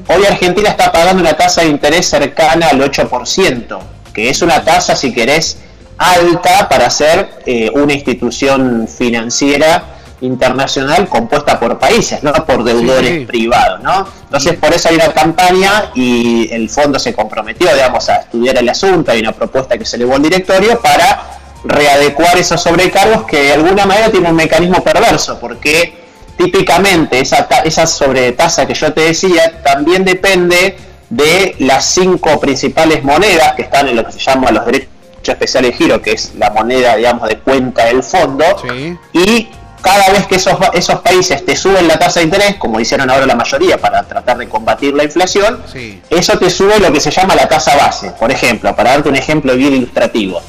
Hoy 0.07 0.25
Argentina 0.29 0.69
está 0.69 0.91
pagando 0.91 1.21
una 1.21 1.33
tasa 1.33 1.61
de 1.61 1.67
interés 1.69 2.07
cercana 2.07 2.67
al 2.69 2.79
8%, 2.79 3.79
que 4.13 4.29
es 4.29 4.41
una 4.43 4.63
tasa, 4.63 4.95
si 4.95 5.11
querés, 5.11 5.57
alta 5.97 6.69
para 6.69 6.89
ser 6.91 7.29
eh, 7.45 7.69
una 7.73 7.93
institución 7.93 8.87
financiera 8.87 9.83
internacional 10.21 11.07
compuesta 11.09 11.59
por 11.59 11.79
países, 11.79 12.21
no 12.21 12.31
por 12.45 12.63
deudores 12.63 13.09
Sí, 13.09 13.19
sí. 13.21 13.25
privados, 13.25 13.81
¿no? 13.81 14.07
Entonces 14.25 14.53
por 14.57 14.71
eso 14.71 14.89
hay 14.89 14.95
una 14.95 15.11
campaña 15.11 15.91
y 15.95 16.47
el 16.53 16.69
fondo 16.69 16.99
se 16.99 17.11
comprometió, 17.13 17.73
digamos, 17.73 18.07
a 18.07 18.17
estudiar 18.17 18.55
el 18.59 18.69
asunto, 18.69 19.11
hay 19.11 19.19
una 19.19 19.31
propuesta 19.31 19.79
que 19.79 19.85
se 19.85 19.95
elevó 19.95 20.15
al 20.15 20.21
directorio 20.21 20.79
para 20.79 21.40
readecuar 21.63 22.37
esos 22.37 22.61
sobrecargos 22.61 23.23
que 23.25 23.43
de 23.43 23.53
alguna 23.53 23.85
manera 23.85 24.09
tiene 24.11 24.29
un 24.29 24.35
mecanismo 24.35 24.83
perverso, 24.83 25.39
porque 25.39 25.93
típicamente 26.37 27.19
esa, 27.19 27.47
esa 27.63 27.85
sobretasa 27.85 28.65
que 28.65 28.73
yo 28.73 28.91
te 28.93 29.01
decía 29.01 29.61
también 29.63 30.03
depende 30.03 30.77
de 31.09 31.55
las 31.59 31.85
cinco 31.85 32.39
principales 32.39 33.03
monedas 33.03 33.53
que 33.55 33.63
están 33.63 33.87
en 33.87 33.95
lo 33.97 34.05
que 34.05 34.11
se 34.13 34.19
llama 34.19 34.49
los 34.51 34.65
derechos 34.65 34.87
especiales 35.23 35.71
de 35.71 35.77
giro, 35.77 36.01
que 36.01 36.13
es 36.13 36.33
la 36.35 36.49
moneda, 36.49 36.95
digamos, 36.95 37.27
de 37.29 37.37
cuenta 37.37 37.85
del 37.85 38.01
fondo, 38.01 38.43
Sí. 38.61 38.97
y 39.13 39.49
cada 39.81 40.09
vez 40.11 40.25
que 40.27 40.35
esos, 40.35 40.55
esos 40.73 40.99
países 41.01 41.43
te 41.45 41.55
suben 41.55 41.87
la 41.87 41.99
tasa 41.99 42.19
de 42.21 42.25
interés, 42.25 42.55
como 42.55 42.79
hicieron 42.79 43.09
ahora 43.09 43.25
la 43.25 43.35
mayoría 43.35 43.77
para 43.79 44.03
tratar 44.03 44.37
de 44.37 44.47
combatir 44.47 44.93
la 44.93 45.03
inflación, 45.03 45.61
Sí. 45.71 46.01
eso 46.09 46.37
te 46.39 46.49
sube 46.49 46.79
lo 46.79 46.91
que 46.93 46.99
se 46.99 47.11
llama 47.11 47.35
la 47.35 47.47
tasa 47.47 47.75
base. 47.75 48.11
Por 48.11 48.31
ejemplo, 48.31 48.75
para 48.75 48.91
darte 48.91 49.09
un 49.09 49.15
ejemplo 49.15 49.55
bien 49.55 49.73
ilustrativo, 49.73 50.41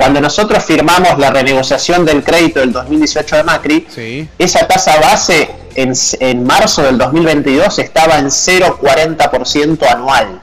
cuando 0.00 0.18
nosotros 0.18 0.64
firmamos 0.64 1.18
la 1.18 1.30
renegociación 1.30 2.06
del 2.06 2.24
crédito 2.24 2.60
del 2.60 2.72
2018 2.72 3.36
de 3.36 3.42
Macri, 3.44 3.86
Sí. 3.94 4.26
esa 4.38 4.66
tasa 4.66 4.98
base 4.98 5.50
en, 5.74 5.92
en 6.20 6.42
marzo 6.42 6.80
del 6.82 6.96
2022 6.96 7.78
estaba 7.80 8.18
en 8.18 8.30
0,40% 8.30 9.86
anual. 9.86 10.40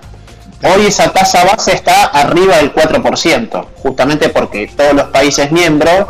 Hoy 0.62 0.86
esa 0.86 1.12
tasa 1.12 1.44
base 1.44 1.74
está 1.74 2.04
arriba 2.06 2.58
del 2.58 2.72
4%, 2.72 3.66
justamente 3.82 4.30
porque 4.30 4.68
todos 4.68 4.94
los 4.94 5.06
países 5.06 5.52
miembros, 5.52 6.06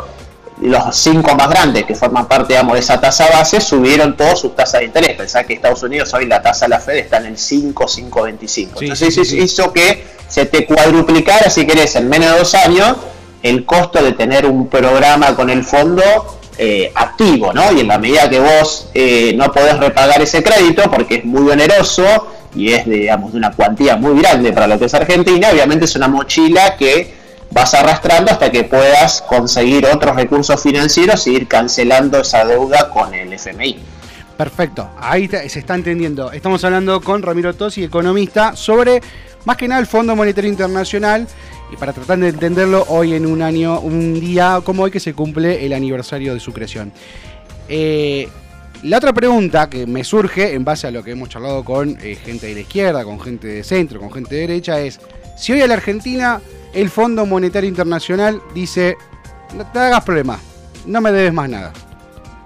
los 0.60 0.94
cinco 0.94 1.34
más 1.34 1.48
grandes 1.48 1.86
que 1.86 1.94
forman 1.94 2.28
parte 2.28 2.52
digamos, 2.52 2.74
de 2.74 2.80
esa 2.80 3.00
tasa 3.00 3.30
base, 3.30 3.62
subieron 3.62 4.14
todas 4.14 4.38
sus 4.40 4.54
tasas 4.54 4.80
de 4.80 4.86
interés. 4.88 5.16
Pensá 5.16 5.44
que 5.44 5.54
Estados 5.54 5.82
Unidos 5.82 6.12
hoy 6.12 6.26
la 6.26 6.42
tasa 6.42 6.66
de 6.66 6.70
la 6.70 6.80
Fed 6.80 6.96
está 6.96 7.16
en 7.16 7.26
el 7.26 7.38
5, 7.38 7.86
5,25. 7.86 8.46
Sí, 8.46 8.68
Entonces 8.82 9.14
sí, 9.14 9.20
eso 9.22 9.36
hizo 9.36 9.72
que 9.72 10.04
se 10.28 10.44
te 10.44 10.66
cuadruplicara, 10.66 11.48
si 11.48 11.66
querés, 11.66 11.96
en 11.96 12.10
menos 12.10 12.30
de 12.32 12.38
dos 12.40 12.54
años, 12.54 12.96
el 13.42 13.64
costo 13.64 14.02
de 14.02 14.12
tener 14.12 14.46
un 14.46 14.68
programa 14.68 15.34
con 15.34 15.50
el 15.50 15.64
fondo 15.64 16.02
eh, 16.56 16.90
activo, 16.94 17.52
¿no? 17.52 17.70
Y 17.72 17.80
en 17.80 17.88
la 17.88 17.98
medida 17.98 18.28
que 18.28 18.40
vos 18.40 18.90
eh, 18.94 19.32
no 19.36 19.52
podés 19.52 19.78
repagar 19.78 20.20
ese 20.20 20.42
crédito, 20.42 20.90
porque 20.90 21.16
es 21.16 21.24
muy 21.24 21.48
oneroso 21.50 22.04
y 22.54 22.72
es, 22.72 22.84
digamos, 22.84 23.32
de 23.32 23.38
una 23.38 23.52
cuantía 23.52 23.96
muy 23.96 24.20
grande 24.20 24.52
para 24.52 24.66
lo 24.66 24.78
que 24.78 24.86
es 24.86 24.94
Argentina, 24.94 25.50
obviamente 25.52 25.84
es 25.84 25.94
una 25.94 26.08
mochila 26.08 26.76
que 26.76 27.14
vas 27.50 27.74
arrastrando 27.74 28.32
hasta 28.32 28.50
que 28.50 28.64
puedas 28.64 29.22
conseguir 29.22 29.86
otros 29.86 30.16
recursos 30.16 30.60
financieros 30.60 31.26
y 31.26 31.36
ir 31.36 31.46
cancelando 31.46 32.20
esa 32.20 32.44
deuda 32.44 32.90
con 32.90 33.14
el 33.14 33.32
FMI. 33.32 33.78
Perfecto, 34.36 34.90
ahí 35.00 35.28
se 35.28 35.58
está 35.58 35.74
entendiendo. 35.74 36.30
Estamos 36.30 36.62
hablando 36.64 37.00
con 37.00 37.22
Ramiro 37.22 37.54
Tosi, 37.54 37.82
economista, 37.82 38.54
sobre 38.54 39.00
más 39.48 39.56
que 39.56 39.66
nada 39.66 39.80
el 39.80 39.86
Fondo 39.86 40.14
Monetario 40.14 40.50
Internacional. 40.50 41.26
Y 41.72 41.76
para 41.76 41.94
tratar 41.94 42.18
de 42.18 42.28
entenderlo, 42.28 42.84
hoy 42.88 43.14
en 43.14 43.24
un 43.24 43.40
año, 43.40 43.80
un 43.80 44.20
día 44.20 44.60
como 44.62 44.82
hoy 44.82 44.90
que 44.90 45.00
se 45.00 45.14
cumple 45.14 45.64
el 45.64 45.72
aniversario 45.72 46.34
de 46.34 46.40
su 46.40 46.52
creación. 46.52 46.92
Eh, 47.66 48.28
la 48.82 48.98
otra 48.98 49.14
pregunta 49.14 49.70
que 49.70 49.86
me 49.86 50.04
surge 50.04 50.52
en 50.52 50.64
base 50.64 50.86
a 50.86 50.90
lo 50.90 51.02
que 51.02 51.12
hemos 51.12 51.30
charlado 51.30 51.64
con 51.64 51.96
eh, 52.02 52.14
gente 52.14 52.46
de 52.48 52.54
la 52.54 52.60
izquierda, 52.60 53.04
con 53.04 53.18
gente 53.20 53.46
de 53.46 53.64
centro, 53.64 54.00
con 54.00 54.12
gente 54.12 54.34
de 54.34 54.42
derecha, 54.42 54.80
es 54.80 55.00
si 55.34 55.52
hoy 55.52 55.62
a 55.62 55.66
la 55.66 55.74
Argentina 55.74 56.42
el 56.74 56.90
Fondo 56.90 57.24
Monetario 57.24 57.70
Internacional 57.70 58.42
dice, 58.54 58.98
no 59.56 59.66
te 59.66 59.78
hagas 59.78 60.04
problema, 60.04 60.38
no 60.84 61.00
me 61.00 61.10
debes 61.10 61.32
más 61.32 61.48
nada. 61.48 61.72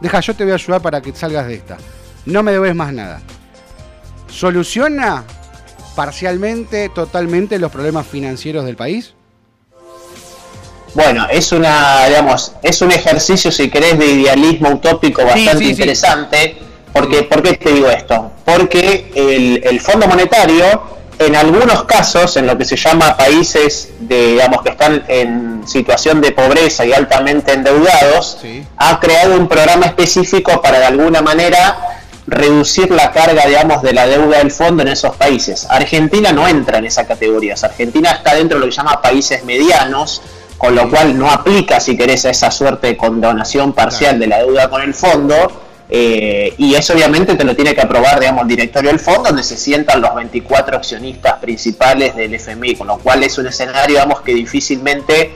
Deja, 0.01 0.21
yo 0.21 0.35
te 0.37 0.45
voy 0.45 0.53
a 0.53 0.55
ayudar 0.55 0.81
para 0.81 1.01
que 1.01 1.13
salgas 1.13 1.49
de 1.49 1.55
esta. 1.55 1.79
No 2.27 2.45
me 2.45 2.53
debes 2.53 2.77
más 2.77 2.93
nada. 2.93 3.21
¿Soluciona 4.29 5.25
parcialmente, 5.95 6.89
totalmente 6.89 7.59
los 7.59 7.71
problemas 7.73 8.07
financieros 8.07 8.65
del 8.65 8.77
país? 8.77 9.15
Bueno, 10.95 11.27
es 11.31 11.53
una, 11.53 12.07
digamos, 12.07 12.53
es 12.63 12.83
un 12.83 12.93
ejercicio, 12.93 13.51
si 13.51 13.71
querés, 13.71 13.99
de 13.99 14.07
idealismo 14.07 14.71
utópico 14.71 15.23
bastante 15.25 15.59
sí, 15.59 15.65
sí. 15.65 15.71
interesante. 15.71 16.57
Porque, 16.93 17.23
¿Por 17.23 17.43
qué 17.43 17.55
te 17.55 17.73
digo 17.73 17.89
esto? 17.89 18.31
Porque 18.45 19.11
el, 19.15 19.63
el 19.65 19.81
Fondo 19.81 20.07
Monetario, 20.07 20.83
en 21.19 21.35
algunos 21.35 21.85
casos, 21.85 22.37
en 22.37 22.47
lo 22.47 22.59
que 22.59 22.67
se 22.67 22.77
llama 22.77 23.17
países 23.17 23.89
de, 24.01 24.33
digamos, 24.33 24.61
que 24.63 24.69
están 24.71 25.03
en 25.09 25.63
situación 25.67 26.21
de 26.21 26.33
pobreza 26.33 26.85
y 26.85 26.93
altamente 26.93 27.55
endeudados, 27.55 28.37
Sí. 28.43 28.63
ha 28.77 29.01
creado 29.01 29.37
un 29.39 29.49
programa 29.49 29.87
específico 29.87 30.61
para 30.61 30.81
de 30.81 30.85
alguna 30.87 31.23
manera 31.23 31.79
reducir 32.27 32.91
la 32.91 33.11
carga, 33.11 33.47
digamos, 33.47 33.83
de 33.83 33.93
la 33.93 34.07
deuda 34.07 34.39
del 34.39 34.51
fondo 34.51 34.83
en 34.83 34.89
esos 34.89 35.17
países. 35.17 35.67
Argentina 35.69 36.33
no 36.33 36.47
entra 36.47 36.79
en 36.79 36.87
esa 36.87 37.07
categoría. 37.07 37.55
Argentina 37.61 38.13
está 38.13 38.35
dentro 38.35 38.59
de 38.59 38.61
lo 38.61 38.67
que 38.67 38.73
se 38.73 38.79
llama 38.79 39.03
países 39.03 39.45
medianos, 39.45 40.23
con 40.57 40.75
lo 40.75 40.89
cual 40.89 41.19
no 41.19 41.31
aplica, 41.31 41.81
si 41.81 41.97
querés, 41.97 42.25
a 42.25 42.31
esa 42.31 42.51
suerte 42.51 42.89
de 42.89 42.97
condonación 42.97 43.73
parcial 43.73 44.19
de 44.21 44.29
la 44.29 44.39
deuda 44.39 44.71
con 44.71 44.83
el 44.83 44.95
fondo. 44.95 45.35
eh, 45.95 46.55
y 46.57 46.75
eso 46.75 46.95
obviamente 46.95 47.35
te 47.35 47.45
lo 47.45 47.55
tiene 47.55 47.75
que 47.75 47.83
aprobar, 47.83 48.19
digamos, 48.19 48.43
el 48.43 48.49
directorio 48.49 48.89
del 48.91 48.99
fondo, 49.01 49.25
donde 49.25 49.43
se 49.43 49.59
sientan 49.59 50.01
los 50.01 50.15
24 50.15 50.77
accionistas 50.77 51.35
principales 51.35 52.17
del 52.17 52.33
FMI, 52.35 52.77
con 52.77 52.87
lo 52.87 52.99
cual 52.99 53.23
es 53.25 53.37
un 53.37 53.47
escenario, 53.47 53.97
digamos, 53.97 54.23
que 54.23 54.33
difícilmente 54.33 55.33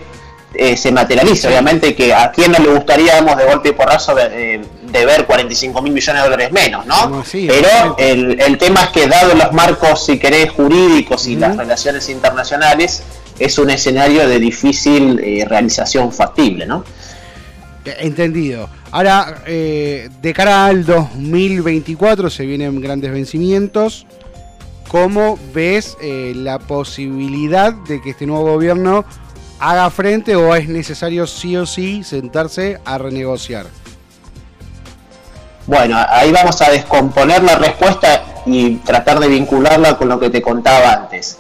eh, 0.59 0.77
se 0.77 0.93
materializa. 0.93 1.49
Obviamente 1.49 1.95
que 1.95 2.15
a 2.15 2.31
quién 2.33 2.53
no 2.53 2.59
le 2.59 2.71
gustaría, 2.71 3.15
digamos, 3.15 3.37
de 3.37 3.45
golpe 3.45 3.69
y 3.71 3.73
porrazo 3.73 4.15
de, 4.15 4.61
de 4.91 5.07
ver 5.07 5.27
45 5.27 5.83
mil 5.83 5.93
millones 5.93 6.23
de 6.23 6.29
dólares 6.29 6.53
menos, 6.53 6.87
¿no? 6.87 7.23
Pero 7.31 7.97
el, 7.99 8.41
el 8.41 8.59
tema 8.59 8.85
es 8.85 8.89
que 8.91 9.07
dado 9.07 9.35
los 9.35 9.53
marcos, 9.53 10.05
si 10.05 10.19
querés, 10.19 10.51
jurídicos 10.51 11.27
y 11.27 11.37
las 11.37 11.57
relaciones 11.57 12.09
internacionales, 12.09 13.03
es 13.39 13.59
un 13.59 13.71
escenario 13.71 14.27
de 14.29 14.39
difícil 14.39 15.21
eh, 15.23 15.45
realización 15.47 16.13
factible, 16.13 16.67
¿no? 16.67 16.85
Eh, 17.85 17.97
Entendido. 18.01 18.69
Ahora, 18.91 19.43
eh, 19.47 20.09
de 20.23 20.33
cara 20.33 20.67
al 20.67 20.85
2024 20.85 22.31
se 22.31 22.47
vienen 22.47 22.81
grandes 22.81 23.13
vencimientos. 23.13 24.07
¿Cómo 24.89 25.39
ves 25.53 25.97
eh, 26.01 26.33
la 26.35 26.59
posibilidad 26.59 27.73
de 27.73 28.01
que 28.01 28.11
este 28.11 28.27
nuevo 28.27 28.45
gobierno 28.53 29.05
haga 29.59 29.91
frente 29.91 30.37
o 30.37 30.55
es 30.55 30.69
necesario 30.69 31.27
sí 31.27 31.57
o 31.57 31.67
sí 31.67 32.05
sentarse 32.05 32.81
a 32.85 32.99
renegociar? 32.99 33.67
Bueno, 35.67 35.97
ahí 36.09 36.31
vamos 36.31 36.61
a 36.63 36.71
descomponer 36.71 37.43
la 37.43 37.57
respuesta 37.57 38.25
y 38.47 38.77
tratar 38.77 39.19
de 39.19 39.29
vincularla 39.29 39.97
con 39.97 40.09
lo 40.09 40.21
que 40.21 40.31
te 40.31 40.41
contaba 40.41 40.93
antes. 40.93 41.39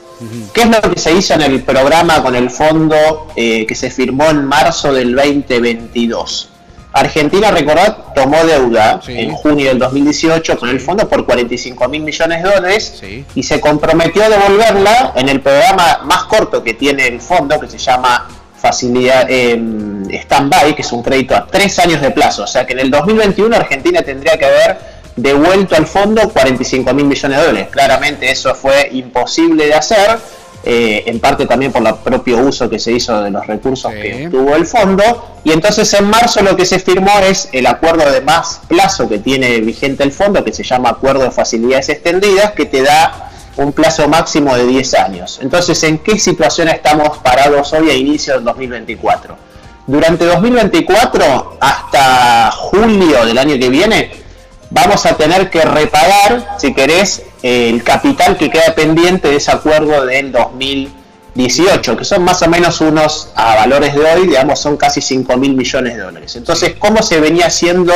¿Qué 0.53 0.62
es 0.62 0.71
lo 0.71 0.81
que 0.81 0.99
se 0.99 1.12
hizo 1.12 1.35
en 1.35 1.43
el 1.43 1.62
programa 1.62 2.23
con 2.23 2.35
el 2.35 2.51
fondo 2.51 3.29
eh, 3.37 3.67
que 3.67 3.75
se 3.75 3.91
firmó 3.91 4.31
en 4.31 4.45
marzo 4.45 4.93
del 4.93 5.14
2022? 5.14 6.51
Argentina, 6.99 7.51
recordad, 7.51 7.99
tomó 8.14 8.42
deuda 8.44 9.01
Sí. 9.05 9.12
en 9.18 9.32
junio 9.32 9.68
del 9.68 9.78
2018 9.78 10.59
con 10.59 10.68
el 10.70 10.80
fondo 10.80 11.07
por 11.09 11.26
45 11.26 11.88
mil 11.88 12.03
millones 12.03 12.42
de 12.42 12.49
dólares 12.51 12.94
Sí. 13.01 13.24
y 13.34 13.42
se 13.42 13.61
comprometió 13.61 14.24
a 14.24 14.28
devolverla 14.30 15.12
en 15.14 15.28
el 15.28 15.40
programa 15.40 16.01
más 16.05 16.24
corto 16.24 16.62
que 16.64 16.72
tiene 16.74 17.07
el 17.07 17.20
fondo, 17.20 17.61
que 17.61 17.68
se 17.68 17.76
llama 17.78 18.26
facilidad 18.59 19.26
eh, 19.28 19.53
stand-by, 20.22 20.74
que 20.74 20.82
es 20.82 20.90
un 20.92 21.03
crédito 21.03 21.36
a 21.36 21.47
tres 21.47 21.78
años 21.78 22.01
de 22.01 22.11
plazo. 22.11 22.44
O 22.44 22.47
sea 22.47 22.64
que 22.66 22.72
en 22.72 22.80
el 22.80 22.90
2021 22.90 23.55
Argentina 23.55 24.01
tendría 24.03 24.38
que 24.38 24.47
haber 24.47 24.78
devuelto 25.16 25.76
al 25.76 25.86
fondo 25.86 26.28
45 26.30 26.92
mil 26.94 27.05
millones 27.05 27.38
de 27.38 27.47
dólares. 27.47 27.68
Claramente 27.70 28.30
eso 28.30 28.55
fue 28.55 28.88
imposible 28.92 29.66
de 29.66 29.74
hacer, 29.74 30.18
eh, 30.69 31.05
en 31.07 31.21
parte 31.21 31.47
también 31.47 31.71
por 31.73 31.87
el 31.87 31.95
propio 31.95 32.39
uso 32.39 32.69
que 32.69 32.81
se 32.81 32.91
hizo 32.91 33.23
de 33.23 33.31
los 33.31 33.47
recursos 33.47 33.93
Sí. 33.93 34.03
que 34.03 34.27
obtuvo 34.27 34.57
el 34.57 34.67
fondo. 34.67 35.05
Y 35.45 35.53
entonces 35.53 35.93
en 35.95 36.11
marzo 36.11 36.43
lo 36.43 36.57
que 36.57 36.67
se 36.67 36.81
firmó 36.81 37.12
es 37.21 37.49
el 37.53 37.67
acuerdo 37.69 38.11
de 38.11 38.21
más 38.21 38.61
plazo 38.67 39.09
que 39.09 39.21
tiene 39.21 39.61
vigente 39.61 40.03
el 40.03 40.11
fondo, 40.11 40.43
que 40.45 40.53
se 40.53 40.64
llama 40.64 40.89
Acuerdo 40.91 41.23
de 41.23 41.31
Facilidades 41.31 41.89
Extendidas, 41.89 42.51
que 42.51 42.64
te 42.67 42.83
da 42.83 43.31
un 43.59 43.73
plazo 43.73 44.09
máximo 44.09 44.57
de 44.57 44.67
10 44.67 44.95
años. 44.95 45.39
Entonces, 45.41 45.81
¿en 45.85 45.99
qué 45.99 46.19
situación 46.19 46.67
estamos 46.69 47.19
parados 47.19 47.73
hoy 47.73 47.89
a 47.91 47.95
inicio 47.95 48.35
del 48.35 48.45
2024? 48.45 49.37
Durante 49.87 50.25
2024 50.25 51.59
hasta 51.61 52.51
julio 52.51 53.25
del 53.25 53.39
año 53.39 53.57
que 53.59 53.69
viene, 53.69 54.11
vamos 54.71 55.07
a 55.07 55.17
tener 55.17 55.49
que 55.49 55.62
repagar, 55.62 56.57
si 56.59 56.75
querés, 56.75 57.23
el 57.43 57.82
capital 57.82 58.37
que 58.37 58.51
queda 58.51 58.74
pendiente 58.74 59.28
de 59.28 59.37
ese 59.37 59.51
acuerdo 59.51 60.05
del 60.07 60.32
2018, 60.32 61.97
que 61.97 62.05
son 62.05 62.22
más 62.22 62.43
o 62.43 62.49
menos 62.49 62.80
unos, 62.80 63.30
a 63.34 63.57
valores 63.57 63.95
de 63.95 64.01
hoy, 64.01 64.26
digamos, 64.26 64.59
son 64.59 64.76
casi 64.76 65.01
5 65.01 65.37
mil 65.37 65.55
millones 65.55 65.97
de 65.97 66.03
dólares. 66.03 66.37
Entonces, 66.37 66.74
¿cómo 66.78 67.03
se 67.03 67.20
venía 67.20 67.47
haciendo 67.47 67.93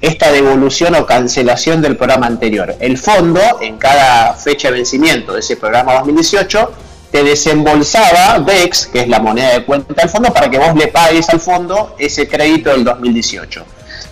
esta 0.00 0.32
devolución 0.32 0.94
o 0.94 1.06
cancelación 1.06 1.82
del 1.82 1.96
programa 1.96 2.26
anterior? 2.26 2.74
El 2.80 2.98
fondo, 2.98 3.40
en 3.60 3.76
cada 3.76 4.34
fecha 4.34 4.68
de 4.68 4.74
vencimiento 4.74 5.34
de 5.34 5.40
ese 5.40 5.56
programa 5.56 5.94
2018, 5.94 6.72
te 7.10 7.24
desembolsaba 7.24 8.38
DEX, 8.38 8.86
que 8.86 9.00
es 9.00 9.08
la 9.08 9.18
moneda 9.18 9.50
de 9.52 9.64
cuenta 9.64 9.94
del 9.94 10.10
fondo, 10.10 10.32
para 10.32 10.48
que 10.48 10.58
vos 10.58 10.74
le 10.74 10.88
pagues 10.88 11.28
al 11.28 11.40
fondo 11.40 11.94
ese 11.98 12.28
crédito 12.28 12.70
del 12.70 12.84
2018. 12.84 13.64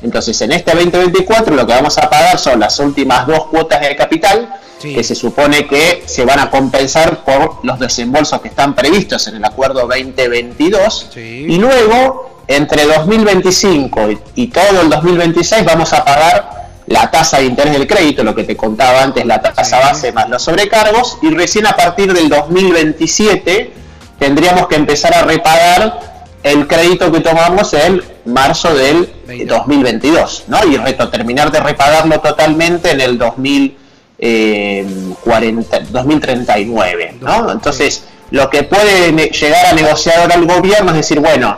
Entonces, 0.03 0.41
en 0.43 0.53
este 0.53 0.73
2024 0.73 1.55
lo 1.55 1.67
que 1.67 1.73
vamos 1.73 1.99
a 1.99 2.09
pagar 2.09 2.39
son 2.39 2.61
las 2.61 2.79
últimas 2.79 3.27
dos 3.27 3.47
cuotas 3.47 3.81
de 3.81 3.97
capital, 3.97 4.55
Sí. 4.79 4.95
que 4.95 5.03
se 5.03 5.17
supone 5.17 5.67
que 5.67 6.05
se 6.07 6.25
van 6.25 6.39
a 6.39 6.51
compensar 6.51 7.25
por 7.25 7.59
los 7.65 7.81
desembolsos 7.81 8.41
que 8.41 8.47
están 8.47 8.77
previstos 8.77 9.27
en 9.27 9.35
el 9.35 9.45
acuerdo 9.45 9.89
2022. 9.89 11.09
Sí. 11.13 11.47
Y 11.49 11.59
luego, 11.59 12.43
entre 12.47 12.87
2025 12.87 14.01
y, 14.37 14.47
todo 14.47 14.83
el 14.83 14.89
2026, 14.89 15.65
vamos 15.65 15.93
a 15.93 16.05
pagar 16.05 16.69
la 16.87 17.11
tasa 17.11 17.39
de 17.39 17.47
interés 17.47 17.73
del 17.73 17.89
crédito, 17.89 18.23
lo 18.23 18.37
que 18.37 18.45
te 18.45 18.57
contaba 18.57 19.03
antes, 19.03 19.27
la 19.27 19.43
tasa 19.43 19.81
base 19.81 20.13
más 20.13 20.29
los 20.31 20.43
sobrecargos, 20.43 21.19
y 21.23 21.35
recién 21.35 21.67
a 21.67 21.75
partir 21.77 22.13
del 22.15 22.29
2027 22.29 23.73
tendríamos 24.19 24.69
que 24.69 24.77
empezar 24.77 25.13
a 25.13 25.23
repagar 25.23 26.18
el 26.49 26.67
crédito 26.67 27.13
que 27.13 27.21
tomamos 27.21 27.73
en 27.75 28.03
marzo 28.25 28.75
del 28.75 29.09
22. 29.27 29.59
2022, 29.59 30.45
¿no? 30.49 30.65
Y 30.65 30.77
reto, 30.77 31.09
terminar 31.09 31.51
de 31.51 31.61
repagarlo 31.61 32.21
totalmente 32.21 32.91
en 32.91 33.01
el 33.01 33.17
2040, 33.19 35.81
2039, 35.91 37.17
¿no? 37.21 37.53
Entonces, 37.53 38.05
lo 38.31 38.51
que 38.51 38.65
puede 38.65 39.31
llegar 39.31 39.67
a 39.67 39.73
negociar 39.73 40.21
ahora 40.21 40.35
el 40.35 40.47
gobierno 40.47 40.91
es 40.91 40.99
decir, 40.99 41.21
bueno, 41.21 41.57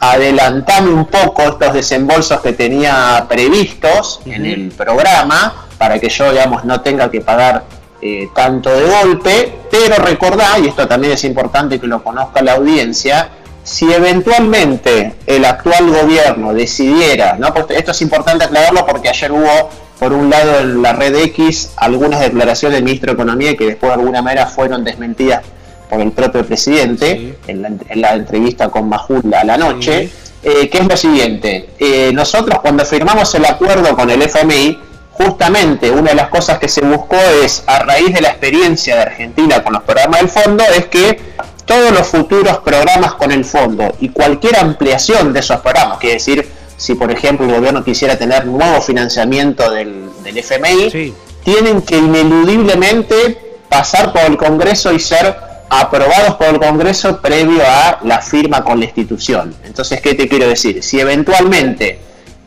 adelantame 0.00 0.90
un 0.90 1.06
poco 1.06 1.42
estos 1.42 1.72
desembolsos 1.72 2.40
que 2.40 2.52
tenía 2.52 3.24
previstos 3.28 4.20
en 4.26 4.46
el 4.46 4.68
programa 4.70 5.66
para 5.78 5.98
que 5.98 6.08
yo, 6.08 6.30
digamos, 6.30 6.64
no 6.64 6.80
tenga 6.80 7.10
que 7.10 7.20
pagar 7.20 7.64
eh, 8.00 8.28
tanto 8.34 8.70
de 8.70 8.84
golpe, 8.84 9.58
pero 9.70 9.96
recordá, 9.96 10.58
y 10.58 10.68
esto 10.68 10.86
también 10.86 11.14
es 11.14 11.24
importante 11.24 11.80
que 11.80 11.86
lo 11.86 12.02
conozca 12.02 12.42
la 12.42 12.52
audiencia, 12.52 13.30
si 13.64 13.90
eventualmente 13.92 15.14
el 15.26 15.44
actual 15.44 15.90
gobierno 15.90 16.52
decidiera, 16.54 17.36
¿no? 17.38 17.52
Esto 17.70 17.90
es 17.90 18.02
importante 18.02 18.44
aclararlo 18.44 18.86
porque 18.86 19.08
ayer 19.08 19.32
hubo, 19.32 19.70
por 19.98 20.12
un 20.12 20.30
lado, 20.30 20.60
en 20.60 20.82
la 20.82 20.92
red 20.92 21.14
X, 21.16 21.70
algunas 21.76 22.20
declaraciones 22.20 22.76
del 22.76 22.84
ministro 22.84 23.08
de 23.08 23.14
Economía 23.14 23.56
que 23.56 23.64
después 23.66 23.90
de 23.90 23.94
alguna 24.00 24.22
manera 24.22 24.46
fueron 24.46 24.84
desmentidas 24.84 25.42
por 25.88 26.00
el 26.00 26.12
propio 26.12 26.44
presidente 26.46 27.16
Sí. 27.16 27.34
en, 27.46 27.62
la, 27.62 27.68
en 27.68 28.00
la 28.00 28.14
entrevista 28.14 28.68
con 28.68 28.88
Majul 28.88 29.32
a 29.34 29.44
la 29.44 29.56
noche, 29.56 30.10
eh, 30.42 30.68
que 30.68 30.78
es 30.78 30.86
lo 30.86 30.96
siguiente, 30.96 31.70
eh, 31.78 32.10
nosotros 32.12 32.58
cuando 32.60 32.84
firmamos 32.84 33.34
el 33.34 33.46
acuerdo 33.46 33.96
con 33.96 34.10
el 34.10 34.20
FMI, 34.22 34.78
justamente 35.12 35.90
una 35.90 36.10
de 36.10 36.16
las 36.16 36.28
cosas 36.28 36.58
que 36.58 36.68
se 36.68 36.80
buscó 36.82 37.16
es, 37.42 37.62
a 37.66 37.78
raíz 37.78 38.12
de 38.12 38.20
la 38.20 38.28
experiencia 38.28 38.96
de 38.96 39.02
Argentina 39.02 39.62
con 39.62 39.72
los 39.72 39.82
programas 39.84 40.20
del 40.20 40.28
fondo, 40.28 40.64
es 40.76 40.86
que 40.86 41.18
todos 41.64 41.92
los 41.92 42.06
futuros 42.06 42.58
programas 42.58 43.14
con 43.14 43.32
el 43.32 43.44
fondo 43.44 43.94
y 44.00 44.10
cualquier 44.10 44.56
ampliación 44.58 45.32
de 45.32 45.40
esos 45.40 45.60
programas, 45.60 45.98
quiere 45.98 46.14
decir, 46.14 46.48
si 46.76 46.94
por 46.94 47.10
ejemplo 47.10 47.46
el 47.46 47.54
gobierno 47.54 47.82
quisiera 47.84 48.18
tener 48.18 48.46
nuevo 48.46 48.80
financiamiento 48.80 49.70
del, 49.70 50.10
del 50.22 50.38
FMI, 50.38 50.90
Sí. 50.90 51.14
tienen 51.44 51.82
que 51.82 51.96
ineludiblemente 51.98 53.58
pasar 53.68 54.12
por 54.12 54.22
el 54.22 54.36
Congreso 54.36 54.92
y 54.92 55.00
ser 55.00 55.36
aprobados 55.70 56.34
por 56.36 56.48
el 56.48 56.58
Congreso 56.60 57.20
previo 57.20 57.62
a 57.66 57.98
la 58.04 58.20
firma 58.20 58.62
con 58.62 58.78
la 58.78 58.84
institución. 58.86 59.54
Entonces, 59.64 60.00
¿qué 60.00 60.14
te 60.14 60.28
quiero 60.28 60.46
decir? 60.48 60.82
Si 60.82 61.00
eventualmente 61.00 61.98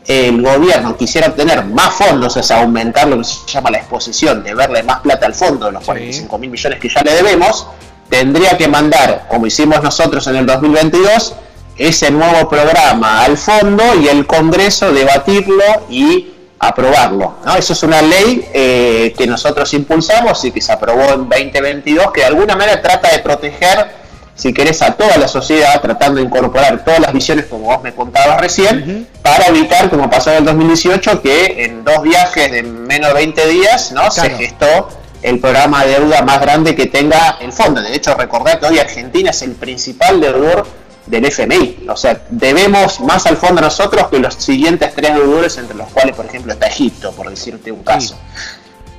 el 0.06 0.40
gobierno 0.40 0.96
quisiera 0.96 1.26
obtener 1.28 1.64
más 1.64 1.94
fondos, 1.94 2.36
es 2.38 2.50
aumentar 2.50 3.08
lo 3.08 3.18
que 3.18 3.24
se 3.24 3.46
llama 3.46 3.70
la 3.70 3.78
exposición, 3.78 4.42
de 4.42 4.54
verle 4.54 4.82
más 4.82 5.00
plata 5.00 5.26
al 5.26 5.34
fondo, 5.34 5.66
de 5.66 5.72
los 5.72 5.82
Sí. 5.82 5.86
45 5.86 6.38
mil 6.38 6.50
millones 6.50 6.78
que 6.80 6.88
ya 6.88 7.02
le 7.02 7.12
debemos, 7.12 7.66
tendría 8.08 8.56
que 8.56 8.68
mandar, 8.68 9.26
como 9.28 9.46
hicimos 9.46 9.82
nosotros 9.82 10.26
en 10.26 10.36
el 10.36 10.46
2022, 10.46 11.34
ese 11.76 12.10
nuevo 12.10 12.48
programa 12.48 13.22
al 13.22 13.38
fondo 13.38 13.84
y 14.00 14.08
el 14.08 14.26
Congreso 14.26 14.92
debatirlo 14.92 15.64
y 15.88 16.32
aprobarlo. 16.58 17.36
¿no? 17.44 17.54
Eso 17.56 17.72
es 17.72 17.82
una 17.82 18.02
ley 18.02 18.48
eh, 18.52 19.14
que 19.16 19.26
nosotros 19.26 19.72
impulsamos 19.74 20.44
y 20.44 20.50
que 20.50 20.60
se 20.60 20.72
aprobó 20.72 21.04
en 21.12 21.28
2022, 21.28 22.12
que 22.12 22.22
de 22.22 22.26
alguna 22.26 22.56
manera 22.56 22.82
trata 22.82 23.10
de 23.10 23.20
proteger, 23.20 23.98
si 24.34 24.52
querés, 24.52 24.82
a 24.82 24.92
toda 24.94 25.16
la 25.18 25.28
sociedad, 25.28 25.80
tratando 25.80 26.16
de 26.20 26.26
incorporar 26.26 26.84
todas 26.84 27.00
las 27.00 27.12
visiones, 27.12 27.46
como 27.46 27.66
vos 27.66 27.82
me 27.82 27.92
contabas 27.92 28.40
recién, 28.40 29.06
para 29.22 29.46
evitar, 29.46 29.90
como 29.90 30.08
pasó 30.10 30.30
en 30.30 30.38
el 30.38 30.44
2018, 30.44 31.22
que 31.22 31.64
en 31.64 31.84
dos 31.84 32.02
viajes 32.02 32.50
de 32.50 32.62
menos 32.62 33.08
de 33.08 33.14
20 33.14 33.46
días 33.48 33.92
¿no? 33.92 34.10
se 34.10 34.30
gestó 34.30 34.88
el 35.22 35.40
programa 35.40 35.84
de 35.84 35.98
deuda 35.98 36.22
más 36.22 36.40
grande 36.40 36.74
que 36.74 36.86
tenga 36.86 37.38
el 37.40 37.52
fondo. 37.52 37.80
De 37.80 37.94
hecho, 37.94 38.14
recordar 38.14 38.60
que 38.60 38.66
hoy 38.66 38.78
Argentina 38.78 39.30
es 39.30 39.42
el 39.42 39.52
principal 39.52 40.20
deudor 40.20 40.66
del 41.06 41.24
FMI. 41.24 41.86
O 41.88 41.96
sea, 41.96 42.22
debemos 42.30 43.00
más 43.00 43.26
al 43.26 43.36
fondo 43.36 43.60
nosotros 43.60 44.08
que 44.08 44.18
los 44.18 44.34
siguientes 44.34 44.92
tres 44.94 45.14
deudores, 45.14 45.56
entre 45.58 45.76
los 45.76 45.88
cuales, 45.88 46.14
por 46.14 46.26
ejemplo, 46.26 46.52
está 46.52 46.66
Egipto, 46.66 47.12
por 47.12 47.28
decirte 47.28 47.72
un 47.72 47.82
caso. 47.82 48.16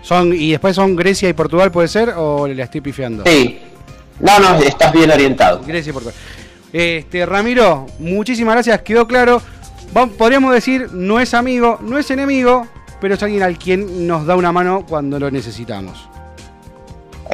Son, 0.02 0.34
¿Y 0.34 0.52
después 0.52 0.76
son 0.76 0.96
Grecia 0.96 1.30
y 1.30 1.34
Portugal, 1.34 1.72
puede 1.72 1.88
ser? 1.88 2.14
¿O 2.18 2.48
la 2.48 2.64
estoy 2.64 2.82
pifiando? 2.82 3.24
Sí. 3.26 3.60
No, 4.20 4.40
no, 4.40 4.56
estás 4.56 4.92
bien 4.92 5.12
orientado. 5.12 5.62
Grecia 5.66 5.92
y 5.92 5.94
Portugal. 5.94 6.16
Este, 6.74 7.26
Ramiro, 7.26 7.88
muchísimas 8.00 8.56
gracias, 8.56 8.82
quedó 8.82 9.08
claro. 9.08 9.42
Podríamos 10.18 10.54
decir, 10.54 10.90
no 10.92 11.20
es 11.20 11.34
amigo, 11.34 11.80
no 11.82 11.98
es 11.98 12.12
enemigo, 12.12 12.68
pero 13.00 13.16
es 13.16 13.24
alguien 13.24 13.44
al 13.44 13.58
quien 13.58 14.08
nos 14.08 14.26
da 14.26 14.36
una 14.36 14.52
mano 14.52 14.86
cuando 14.88 15.20
lo 15.20 15.30
necesitamos. 15.32 16.08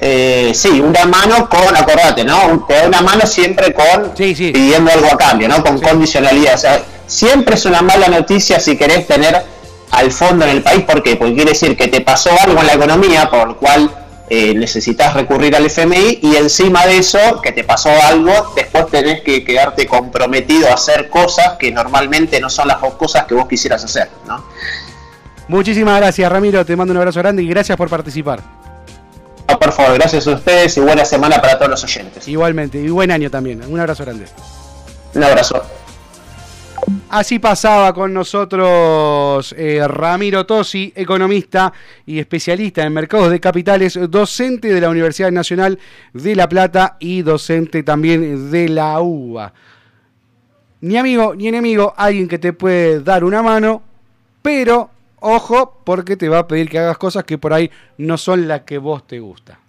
Eh, 0.01 0.51
sí, 0.53 0.82
una 0.82 1.05
mano 1.05 1.47
con, 1.49 1.76
acordate, 1.76 2.24
¿no? 2.26 2.66
Te 2.68 2.74
da 2.76 2.88
una 2.88 3.01
mano 3.01 3.26
siempre 3.26 3.74
con 3.74 4.11
Sí, 4.16 4.36
sí. 4.36 4.51
pidiendo 4.51 4.91
algo 4.91 5.07
a 5.07 5.18
cambio, 5.18 5.47
¿no? 5.47 5.63
Con 5.63 5.80
Sí. 5.80 5.86
condicionalidad. 5.86 6.55
O 6.55 6.57
sea, 6.57 6.84
siempre 7.07 7.55
es 7.55 7.66
una 7.66 7.82
mala 7.82 8.07
noticia 8.09 8.59
si 8.59 8.76
querés 8.76 9.07
tener 9.07 9.41
al 9.91 10.11
fondo 10.11 10.43
en 10.45 10.51
el 10.51 10.61
país. 10.63 10.84
¿Por 10.84 11.01
qué? 11.01 11.16
Porque 11.16 11.34
quiere 11.36 11.51
decir 11.51 11.78
que 11.78 11.88
te 11.88 12.01
pasó 12.01 12.30
algo 12.41 12.59
en 12.59 12.68
la 12.68 12.74
economía 12.74 13.30
por 13.30 13.47
el 13.49 13.55
cual 13.55 13.89
eh, 14.30 14.53
necesitas 14.55 15.13
recurrir 15.13 15.55
al 15.55 15.66
FMI 15.68 16.20
y 16.22 16.36
encima 16.36 16.86
de 16.88 16.97
eso, 16.97 17.39
que 17.41 17.51
te 17.53 17.63
pasó 17.63 17.89
algo, 18.07 18.53
después 18.55 18.88
tenés 18.88 19.22
que 19.22 19.45
quedarte 19.45 19.86
comprometido 19.86 20.68
a 20.70 20.74
hacer 20.74 21.09
cosas 21.09 21.53
que 21.59 21.72
normalmente 21.72 22.41
no 22.41 22.49
son 22.49 22.68
las 22.68 22.78
cosas 22.78 23.26
que 23.26 23.36
vos 23.36 23.47
quisieras 23.47 23.84
hacer, 23.86 24.09
¿no? 24.28 24.43
Muchísimas 25.48 26.00
gracias, 26.00 26.32
Ramiro. 26.32 26.66
Te 26.66 26.76
mando 26.76 26.91
un 26.91 26.98
abrazo 26.98 27.20
grande 27.20 27.43
y 27.43 27.48
gracias 27.48 27.78
por 27.78 27.89
participar. 27.89 28.41
No, 29.48 29.60
por 29.60 29.72
favor, 29.72 29.93
gracias 29.93 30.28
a 30.28 30.32
ustedes 30.32 30.76
y 30.78 30.80
buena 30.80 31.06
semana 31.06 31.39
para 31.39 31.58
todos 31.58 31.70
los 31.72 31.84
oyentes. 31.84 32.28
Igualmente, 32.28 32.82
y 32.82 32.89
buen 32.89 33.12
año 33.12 33.30
también. 33.30 33.62
Un 33.68 33.80
abrazo 33.80 34.04
grande. 34.04 34.26
Un 35.14 35.24
abrazo. 35.24 35.62
Así 37.10 37.39
pasaba 37.39 37.93
con 37.93 38.14
nosotros 38.14 39.56
eh, 39.58 39.88
Ramiro 39.88 40.46
Tosi, 40.46 40.91
economista 40.96 41.72
y 42.06 42.20
especialista 42.20 42.84
en 42.84 42.93
mercados 42.93 43.32
de 43.32 43.39
capitales, 43.39 43.98
docente 44.10 44.74
de 44.74 44.82
la 44.82 44.89
Universidad 44.89 45.32
Nacional 45.32 45.80
de 46.14 46.36
La 46.36 46.50
Plata 46.50 46.98
y 47.00 47.22
docente 47.22 47.84
también 47.84 48.52
de 48.52 48.70
la 48.70 49.00
UBA. 49.00 49.54
Ni 50.82 50.98
amigo 50.98 51.34
ni 51.36 51.48
enemigo, 51.48 51.93
alguien 51.96 52.28
que 52.28 52.38
te 52.38 52.54
puede 52.54 53.02
dar 53.02 53.24
una 53.24 53.41
mano, 53.41 53.82
pero 54.41 54.91
ojo, 55.26 55.82
porque 55.84 56.15
te 56.15 56.30
va 56.30 56.39
a 56.39 56.47
pedir 56.47 56.69
que 56.69 56.80
hagas 56.80 56.97
cosas 56.97 57.23
que 57.23 57.38
por 57.38 57.53
ahí 57.53 57.71
no 57.97 58.17
son 58.17 58.47
las 58.47 58.61
que 58.61 58.78
vos 58.78 59.05
te 59.05 59.19
gusta. 59.19 59.59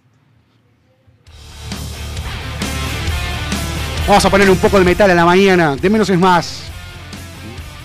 Vamos 4.07 4.23
a 4.23 4.29
poner 4.29 4.49
un 4.49 4.57
poco 4.57 4.79
de 4.79 4.85
metal 4.85 5.11
a 5.11 5.15
la 5.15 5.25
mañana, 5.25 5.75
de 5.75 5.89
menos 5.89 6.09
es 6.09 6.17
más. 6.17 6.63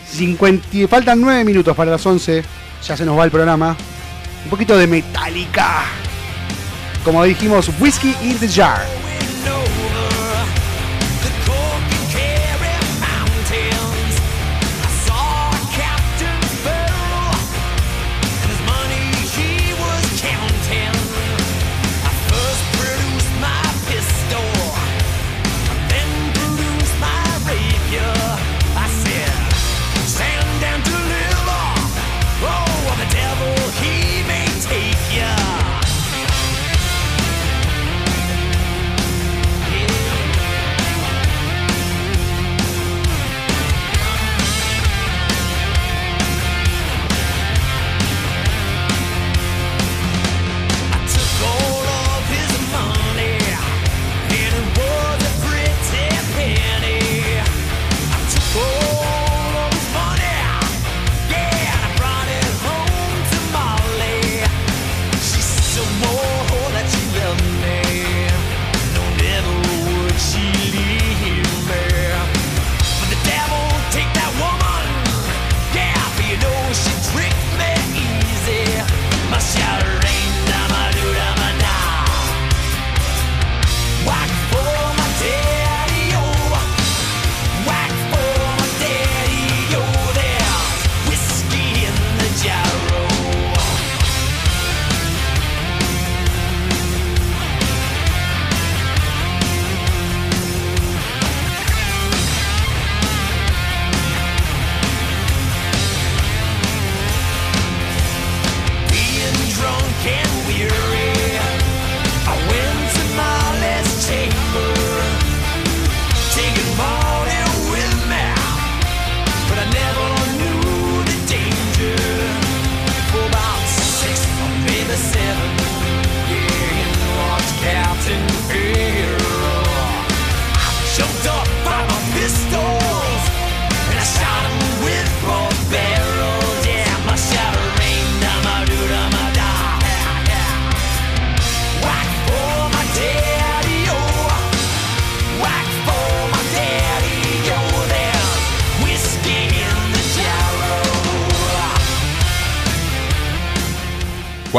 50, 0.07 0.69
y 0.77 0.87
faltan 0.87 1.21
9 1.21 1.45
minutos 1.45 1.75
para 1.75 1.91
las 1.91 2.05
11. 2.05 2.45
Ya 2.87 2.97
se 2.97 3.05
nos 3.05 3.19
va 3.19 3.25
el 3.25 3.31
programa. 3.31 3.77
Un 4.45 4.51
poquito 4.51 4.77
de 4.77 4.87
Metallica. 4.87 5.85
Como 7.05 7.25
dijimos, 7.25 7.71
Whiskey 7.81 8.15
in 8.23 8.39
the 8.39 8.49
Jar. 8.49 8.83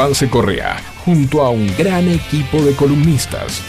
Juanse 0.04 0.28
Correa, 0.28 0.82
junto 1.02 1.40
a 1.40 1.48
un 1.48 1.66
gran 1.78 2.06
equipo 2.08 2.60
de 2.60 2.76
columnistas, 2.76 3.62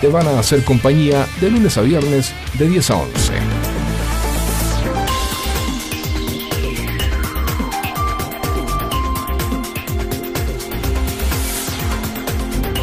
te 0.00 0.08
van 0.08 0.26
a 0.26 0.40
hacer 0.40 0.64
compañía 0.64 1.28
de 1.40 1.48
lunes 1.48 1.78
a 1.78 1.82
viernes 1.82 2.34
de 2.54 2.68
10 2.68 2.90
a 2.90 2.96
11. 2.96 3.65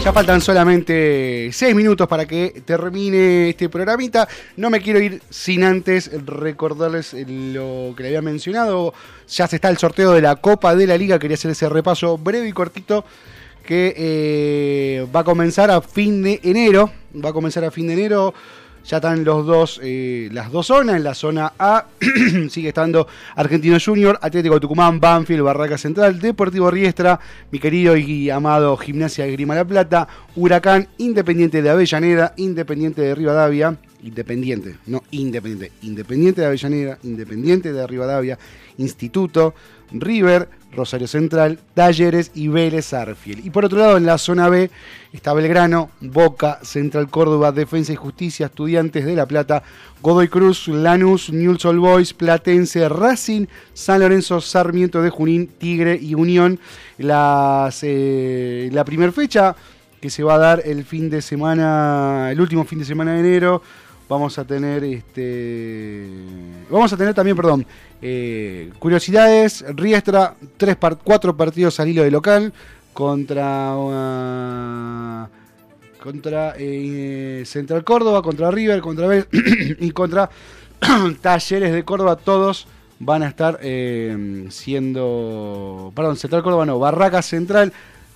Ya 0.04 0.12
faltan 0.12 0.42
solamente 0.42 1.50
6 1.54 1.74
minutos 1.74 2.10
para 2.10 2.26
que 2.26 2.62
termine 2.66 3.52
este 3.52 3.70
programita. 3.70 4.28
No 4.58 4.70
me 4.70 4.82
quiero 4.82 5.00
ir 5.00 5.22
sin 5.30 5.64
antes 5.64 6.12
recordarles 6.26 7.14
lo 7.14 7.94
que 7.96 8.04
le 8.04 8.10
había 8.10 8.22
mencionado. 8.22 8.94
Ya 9.30 9.48
se 9.48 9.56
está 9.56 9.70
el 9.70 9.78
sorteo 9.78 10.12
de 10.12 10.22
la 10.22 10.36
Copa 10.36 10.76
de 10.76 10.88
la 10.88 10.98
Liga. 10.98 11.20
Quería 11.20 11.36
hacer 11.36 11.52
ese 11.52 11.70
repaso 11.70 12.18
breve 12.18 12.50
y 12.50 12.52
cortito 12.52 13.06
que 13.66 13.94
eh, 13.96 15.08
va 15.16 15.22
a 15.22 15.24
comenzar 15.24 15.72
a 15.72 15.80
fin 15.80 16.22
de 16.22 16.42
enero. 16.44 16.92
Va 17.24 17.30
a 17.30 17.34
comenzar 17.34 17.64
a 17.64 17.72
fin 17.72 17.88
de 17.88 17.94
enero. 17.94 18.34
Ya 18.86 18.98
están 18.98 19.24
los 19.24 19.46
dos, 19.46 19.80
eh, 19.82 20.30
las 20.32 20.52
dos 20.52 20.68
zonas. 20.68 20.98
En 20.98 21.04
la 21.04 21.14
zona 21.14 21.54
A 21.58 21.86
sigue 22.50 22.70
estando 22.70 23.08
Argentino 23.36 23.78
Junior, 23.84 24.20
Atlético 24.22 24.60
Tucumán, 24.60 25.00
Banfield, 25.00 25.42
Barraca 25.42 25.78
Central, 25.78 26.20
Deportivo 26.20 26.70
Riestra, 26.70 27.20
mi 27.52 27.60
querido 27.60 27.96
y 27.96 28.30
amado 28.30 28.76
Gimnasia 28.78 29.26
de 29.26 29.32
Grima 29.32 29.56
La 29.56 29.66
Plata, 29.66 30.08
Huracán, 30.36 30.88
Independiente 30.98 31.62
de 31.62 31.70
Avellaneda, 31.70 32.34
Independiente 32.36 33.02
de 33.02 33.16
Rivadavia, 33.16 33.78
Independiente, 34.04 34.76
no 34.86 35.04
Independiente, 35.12 35.72
Independiente 35.82 36.42
de 36.42 36.48
Avellaneda, 36.48 37.00
Independiente 37.04 37.74
de 37.74 37.88
Rivadavia, 37.88 38.38
Instituto, 38.78 39.54
River, 39.92 40.50
Rosario 40.72 41.08
Central, 41.08 41.60
Talleres 41.74 42.32
y 42.34 42.48
Vélez 42.48 42.94
Arfiel. 42.94 43.46
Y 43.46 43.50
por 43.52 43.66
otro 43.66 43.80
lado, 43.80 43.98
en 43.98 44.06
la 44.06 44.18
zona 44.18 44.50
B 44.50 44.70
está 45.12 45.34
Belgrano, 45.34 45.92
Boca, 46.02 46.60
Central 46.64 47.10
Córdoba, 47.10 47.52
Defensa 47.52 47.94
y 47.94 47.96
Justicia, 47.96 48.48
Estudiantes 48.48 49.06
de 49.06 49.16
La 49.16 49.28
Plata, 49.28 49.64
Godoy 50.02 50.28
Cruz, 50.28 50.68
Lanús, 50.68 51.32
Newell's 51.32 51.64
Old 51.66 51.80
Boys, 51.80 52.14
Platense, 52.14 52.90
Racing, 52.90 53.46
San 53.74 54.00
Lorenzo, 54.00 54.42
Sarmiento 54.42 55.02
de 55.02 55.12
Junín, 55.12 55.48
Tigre 55.48 55.98
y 56.02 56.16
Unión. 56.16 56.60
Eh, 56.98 58.70
la 58.72 58.86
primera 58.86 59.12
fecha 59.12 59.56
que 60.02 60.10
se 60.10 60.24
va 60.24 60.36
a 60.36 60.38
dar 60.38 60.62
el 60.66 60.84
fin 60.84 61.10
de 61.10 61.22
semana, 61.22 62.30
el 62.32 62.42
último 62.42 62.66
fin 62.66 62.80
de 62.80 62.86
semana 62.86 63.14
de 63.14 63.20
enero. 63.20 63.62
Vamos 64.10 64.38
a 64.38 64.46
tener 64.46 64.84
este. 64.84 66.08
Vamos 66.70 66.92
a 66.94 66.98
tener 66.98 67.14
también, 67.14 67.38
perdón. 67.38 67.66
eh, 68.02 68.72
curiosidades. 68.80 69.64
Riestra, 69.76 70.36
tres 70.58 70.78
cuatro 71.04 71.36
partidos 71.36 71.80
al 71.80 71.88
hilo 71.88 72.04
de 72.04 72.12
local. 72.12 72.54
Contra. 72.94 73.76
uh, 73.76 75.28
contra 76.04 76.54
eh, 76.58 77.44
Central 77.46 77.86
Córdoba, 77.86 78.22
contra 78.22 78.52
River, 78.52 78.82
contra 78.82 79.08
Vélez 79.08 79.28
y 79.80 79.92
contra 79.92 80.30
Talleres 81.22 81.72
de 81.72 81.84
Córdoba. 81.86 82.18
Todos 82.18 82.68
van 83.00 83.24
a 83.24 83.30
estar 83.30 83.58
eh, 83.62 84.46
siendo. 84.50 85.94
Perdón, 85.96 86.18
Central 86.18 86.44
Córdoba 86.44 86.66
no, 86.66 86.78
Barraca 86.78 87.22
Central. 87.22 87.72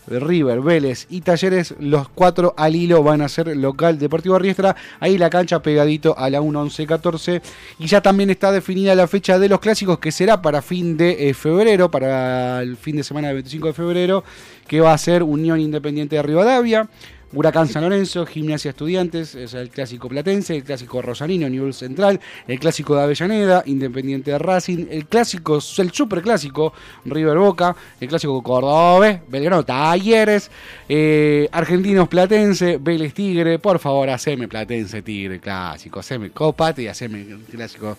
River, 0.08 0.62
Vélez 0.62 1.06
y 1.10 1.22
Talleres, 1.22 1.76
los 1.80 2.10
cuatro 2.10 2.54
al 2.58 2.76
hilo 2.76 3.04
van 3.04 3.22
a 3.22 3.30
ser 3.30 3.56
local 3.58 4.00
Deportivo 4.00 4.40
Riestra. 4.40 4.76
Ahí 5.00 5.18
la 5.18 5.30
cancha 5.30 5.62
pegadito 5.62 6.18
a 6.18 6.30
la 6.30 6.42
1-11-14. 6.42 7.42
Y 7.80 7.88
ya 7.88 8.02
también 8.02 8.30
está 8.30 8.52
definida 8.52 8.96
la 8.96 9.08
fecha 9.08 9.38
de 9.40 9.50
los 9.50 9.60
clásicos 9.60 10.00
que 10.00 10.12
será 10.12 10.42
para 10.42 10.62
fin 10.62 10.98
de 10.98 11.30
eh, 11.30 11.34
febrero, 11.34 11.92
para 11.92 12.62
el 12.62 12.78
fin 12.78 12.96
de 12.96 13.04
semana 13.04 13.28
del 13.28 13.36
25 13.38 13.68
de 13.68 13.74
febrero, 13.74 14.24
que 14.68 14.82
va 14.82 14.94
a 14.94 14.98
ser 14.98 15.24
Unión 15.24 15.60
Independiente 15.60 16.16
de 16.16 16.24
Rivadavia. 16.24 16.90
Huracán 17.34 17.68
San 17.68 17.84
Lorenzo, 17.84 18.26
Gimnasia 18.26 18.70
Estudiantes, 18.70 19.36
es 19.36 19.54
el 19.54 19.70
clásico 19.70 20.08
platense, 20.08 20.56
el 20.56 20.64
clásico 20.64 21.02
rosarino, 21.02 21.50
Newell 21.50 21.74
Central, 21.74 22.22
el 22.48 22.60
clásico 22.60 22.96
de 22.96 23.04
Avellaneda, 23.04 23.64
Independiente 23.66 24.32
de 24.32 24.40
Racing, 24.40 24.88
el 24.90 25.08
clásico, 25.08 25.60
el 25.78 25.92
super 25.92 26.22
clásico, 26.22 26.74
River 27.04 27.38
Boca, 27.38 27.76
el 28.00 28.08
clásico 28.08 28.42
Córdoba, 28.42 29.20
Belgrano 29.28 29.66
Talleres, 29.66 30.50
eh, 30.88 31.50
Argentinos 31.52 32.08
Platense, 32.08 32.78
Vélez 32.80 33.14
Tigre, 33.14 33.60
por 33.60 33.80
favor, 33.80 34.10
haceme 34.10 34.48
Platense 34.48 35.02
Tigre 35.02 35.40
clásico, 35.40 36.00
haceme 36.00 36.32
Copate 36.32 36.84
y 36.84 36.88
haceme 36.88 37.22
el 37.22 37.40
clásico 37.52 37.98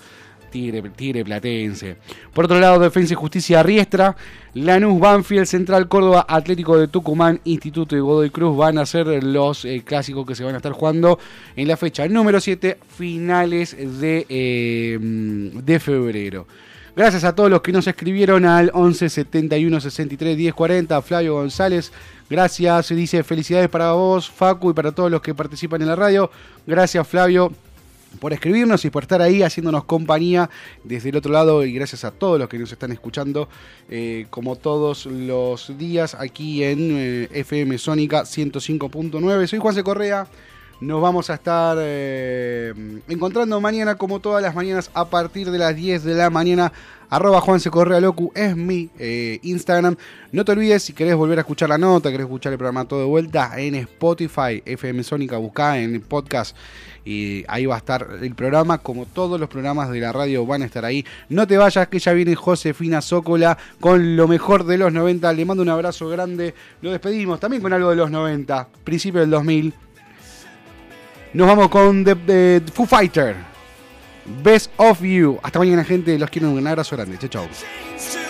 Tigre, 0.51 0.83
Tigre 0.91 1.25
Platense. 1.25 1.97
Por 2.33 2.47
otro 2.47 2.59
lado, 2.59 2.79
Defensa 2.79 3.13
y 3.13 3.17
Justicia 3.17 3.63
Riestra, 3.63 4.17
Lanús, 4.55 5.01
Banfield, 5.01 5.47
Central 5.47 5.89
Córdoba, 5.89 6.27
Atlético 6.29 6.79
de 6.79 6.89
Tucumán, 6.89 7.41
Instituto 7.45 7.97
y 7.97 8.01
Godoy 8.01 8.31
Cruz 8.31 8.57
van 8.57 8.79
a 8.79 8.87
ser 8.87 9.23
los 9.23 9.65
eh, 9.65 9.83
clásicos 9.85 10.27
que 10.27 10.35
se 10.35 10.45
van 10.45 10.55
a 10.55 10.59
estar 10.59 10.73
jugando 10.73 11.19
en 11.57 11.69
la 11.69 11.77
fecha 11.77 12.07
número 12.09 12.41
7, 12.41 12.79
finales 12.97 13.77
de, 14.01 14.27
eh, 14.29 14.99
de 15.01 15.81
febrero. 15.81 16.47
Gracias 16.99 17.23
a 17.23 17.33
todos 17.33 17.49
los 17.49 17.63
que 17.63 17.71
nos 17.71 17.87
escribieron 17.87 18.45
al 18.45 18.73
11 18.75 19.09
71 19.09 19.81
63 19.81 20.37
10 20.37 20.53
40. 20.53 21.01
Flavio 21.01 21.35
González, 21.35 21.93
gracias. 22.29 22.89
Dice 22.89 23.23
felicidades 23.23 23.69
para 23.69 23.93
vos, 23.93 24.29
Facu, 24.29 24.71
y 24.71 24.75
para 24.75 24.91
todos 24.91 25.09
los 25.09 25.23
que 25.23 25.33
participan 25.33 25.81
en 25.81 25.87
la 25.87 25.95
radio. 25.95 26.29
Gracias, 26.67 27.07
Flavio 27.07 27.53
por 28.21 28.33
escribirnos 28.33 28.85
y 28.85 28.91
por 28.91 29.05
estar 29.05 29.23
ahí 29.23 29.43
haciéndonos 29.43 29.85
compañía 29.85 30.51
desde 30.85 31.11
el 31.11 31.17
otro 31.17 31.33
lado 31.33 31.65
y 31.65 31.73
gracias 31.73 32.05
a 32.05 32.11
todos 32.11 32.39
los 32.39 32.49
que 32.49 32.59
nos 32.59 32.73
están 32.73 32.93
escuchando 32.93 33.49
eh, 33.89 34.27
como 34.31 34.57
todos 34.57 35.07
los 35.07 35.77
días 35.79 36.15
aquí 36.15 36.65
en 36.65 36.91
eh, 36.93 37.29
FM 37.33 37.79
Sónica 37.79 38.23
105.9. 38.23 39.47
Soy 39.47 39.59
Juanse 39.59 39.83
Correa. 39.83 40.27
Nos 40.81 41.03
vamos 41.03 41.29
a 41.29 41.35
estar 41.35 41.77
eh, 41.81 42.73
encontrando 43.09 43.61
mañana 43.61 43.97
como 43.97 44.21
todas 44.21 44.41
las 44.41 44.55
mañanas 44.55 44.93
a 44.95 45.07
partir 45.07 45.51
de 45.51 45.59
las 45.59 45.75
10 45.75 46.05
de 46.05 46.15
la 46.15 46.31
mañana. 46.31 46.73
Arroba 47.11 47.41
Juanse 47.41 47.71
Correa 47.71 48.01
Locu 48.01 48.31
es 48.35 48.55
mi 48.55 48.89
eh, 48.97 49.41
Instagram. 49.43 49.97
No 50.31 50.45
te 50.45 50.53
olvides 50.53 50.85
si 50.85 50.93
querés 50.93 51.17
volver 51.17 51.39
a 51.39 51.41
escuchar 51.41 51.71
la 51.71 51.79
nota, 51.79 52.11
querés 52.11 52.27
escuchar 52.27 52.53
el 52.53 52.59
programa 52.59 52.85
todo 52.85 53.01
de 53.01 53.07
vuelta 53.07 53.51
en 53.57 53.75
Spotify, 53.75 54.63
FM 54.65 55.03
Sónica, 55.03 55.37
buscá 55.39 55.81
en 55.81 55.95
el 55.95 56.01
podcast 56.01 56.55
y 57.05 57.43
ahí 57.49 57.65
va 57.65 57.77
a 57.77 57.79
estar 57.79 58.07
el 58.21 58.35
programa, 58.35 58.79
como 58.79 59.07
todos 59.07 59.41
los 59.41 59.49
programas 59.49 59.91
de 59.91 59.99
la 59.99 60.13
radio 60.13 60.45
van 60.45 60.61
a 60.61 60.67
estar 60.67 60.85
ahí. 60.85 61.07
No 61.31 61.47
te 61.47 61.57
vayas, 61.57 61.89
que 61.89 61.99
ya 61.99 62.13
viene 62.13 62.35
Josefina 62.35 63.01
Zócola 63.01 63.57
con 63.81 64.15
lo 64.15 64.29
mejor 64.29 64.65
de 64.65 64.77
los 64.77 64.93
90. 64.93 65.33
Le 65.33 65.45
mando 65.47 65.63
un 65.63 65.71
abrazo 65.71 66.09
grande. 66.09 66.55
Lo 66.83 66.91
despedimos 66.91 67.41
también 67.41 67.63
con 67.63 67.73
algo 67.73 67.89
de 67.91 67.97
los 67.97 68.11
90, 68.11 68.69
principio 68.85 69.23
del 69.23 69.31
2000. 69.31 69.73
Nos 71.33 71.47
vamos 71.47 71.69
con 71.69 72.05
The, 72.05 72.15
The 72.15 72.63
Foo 72.73 72.87
Fighter. 72.87 73.37
Best 74.43 74.71
of 74.77 75.01
You. 75.03 75.39
Hasta 75.43 75.59
mañana, 75.59 75.85
gente. 75.85 76.19
Los 76.19 76.31
quiero 76.31 76.51
un 76.51 76.67
abrazo 76.67 76.97
grande. 76.97 77.19
Chao, 77.19 77.29
chao. 77.29 78.28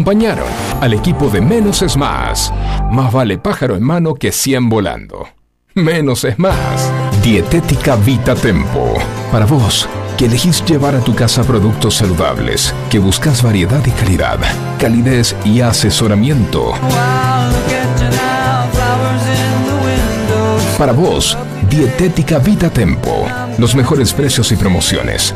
Acompañaron 0.00 0.48
al 0.80 0.94
equipo 0.94 1.28
de 1.28 1.42
Menos 1.42 1.82
es 1.82 1.94
Más. 1.94 2.50
Más 2.90 3.12
vale 3.12 3.36
pájaro 3.36 3.76
en 3.76 3.82
mano 3.82 4.14
que 4.14 4.32
100 4.32 4.70
volando. 4.70 5.28
Menos 5.74 6.24
es 6.24 6.38
más. 6.38 6.90
Dietética 7.22 7.96
Vita 7.96 8.34
Tempo. 8.34 8.94
Para 9.30 9.44
vos, 9.44 9.86
que 10.16 10.24
elegís 10.24 10.64
llevar 10.64 10.94
a 10.94 11.00
tu 11.00 11.14
casa 11.14 11.44
productos 11.44 11.96
saludables, 11.96 12.74
que 12.88 12.98
buscas 12.98 13.42
variedad 13.42 13.84
y 13.84 13.90
calidad, 13.90 14.38
calidez 14.78 15.36
y 15.44 15.60
asesoramiento. 15.60 16.72
Para 20.78 20.92
vos, 20.92 21.36
Dietética 21.68 22.38
Vita 22.38 22.70
Tempo. 22.70 23.26
Los 23.60 23.74
mejores 23.74 24.14
precios 24.14 24.52
y 24.52 24.56
promociones. 24.56 25.34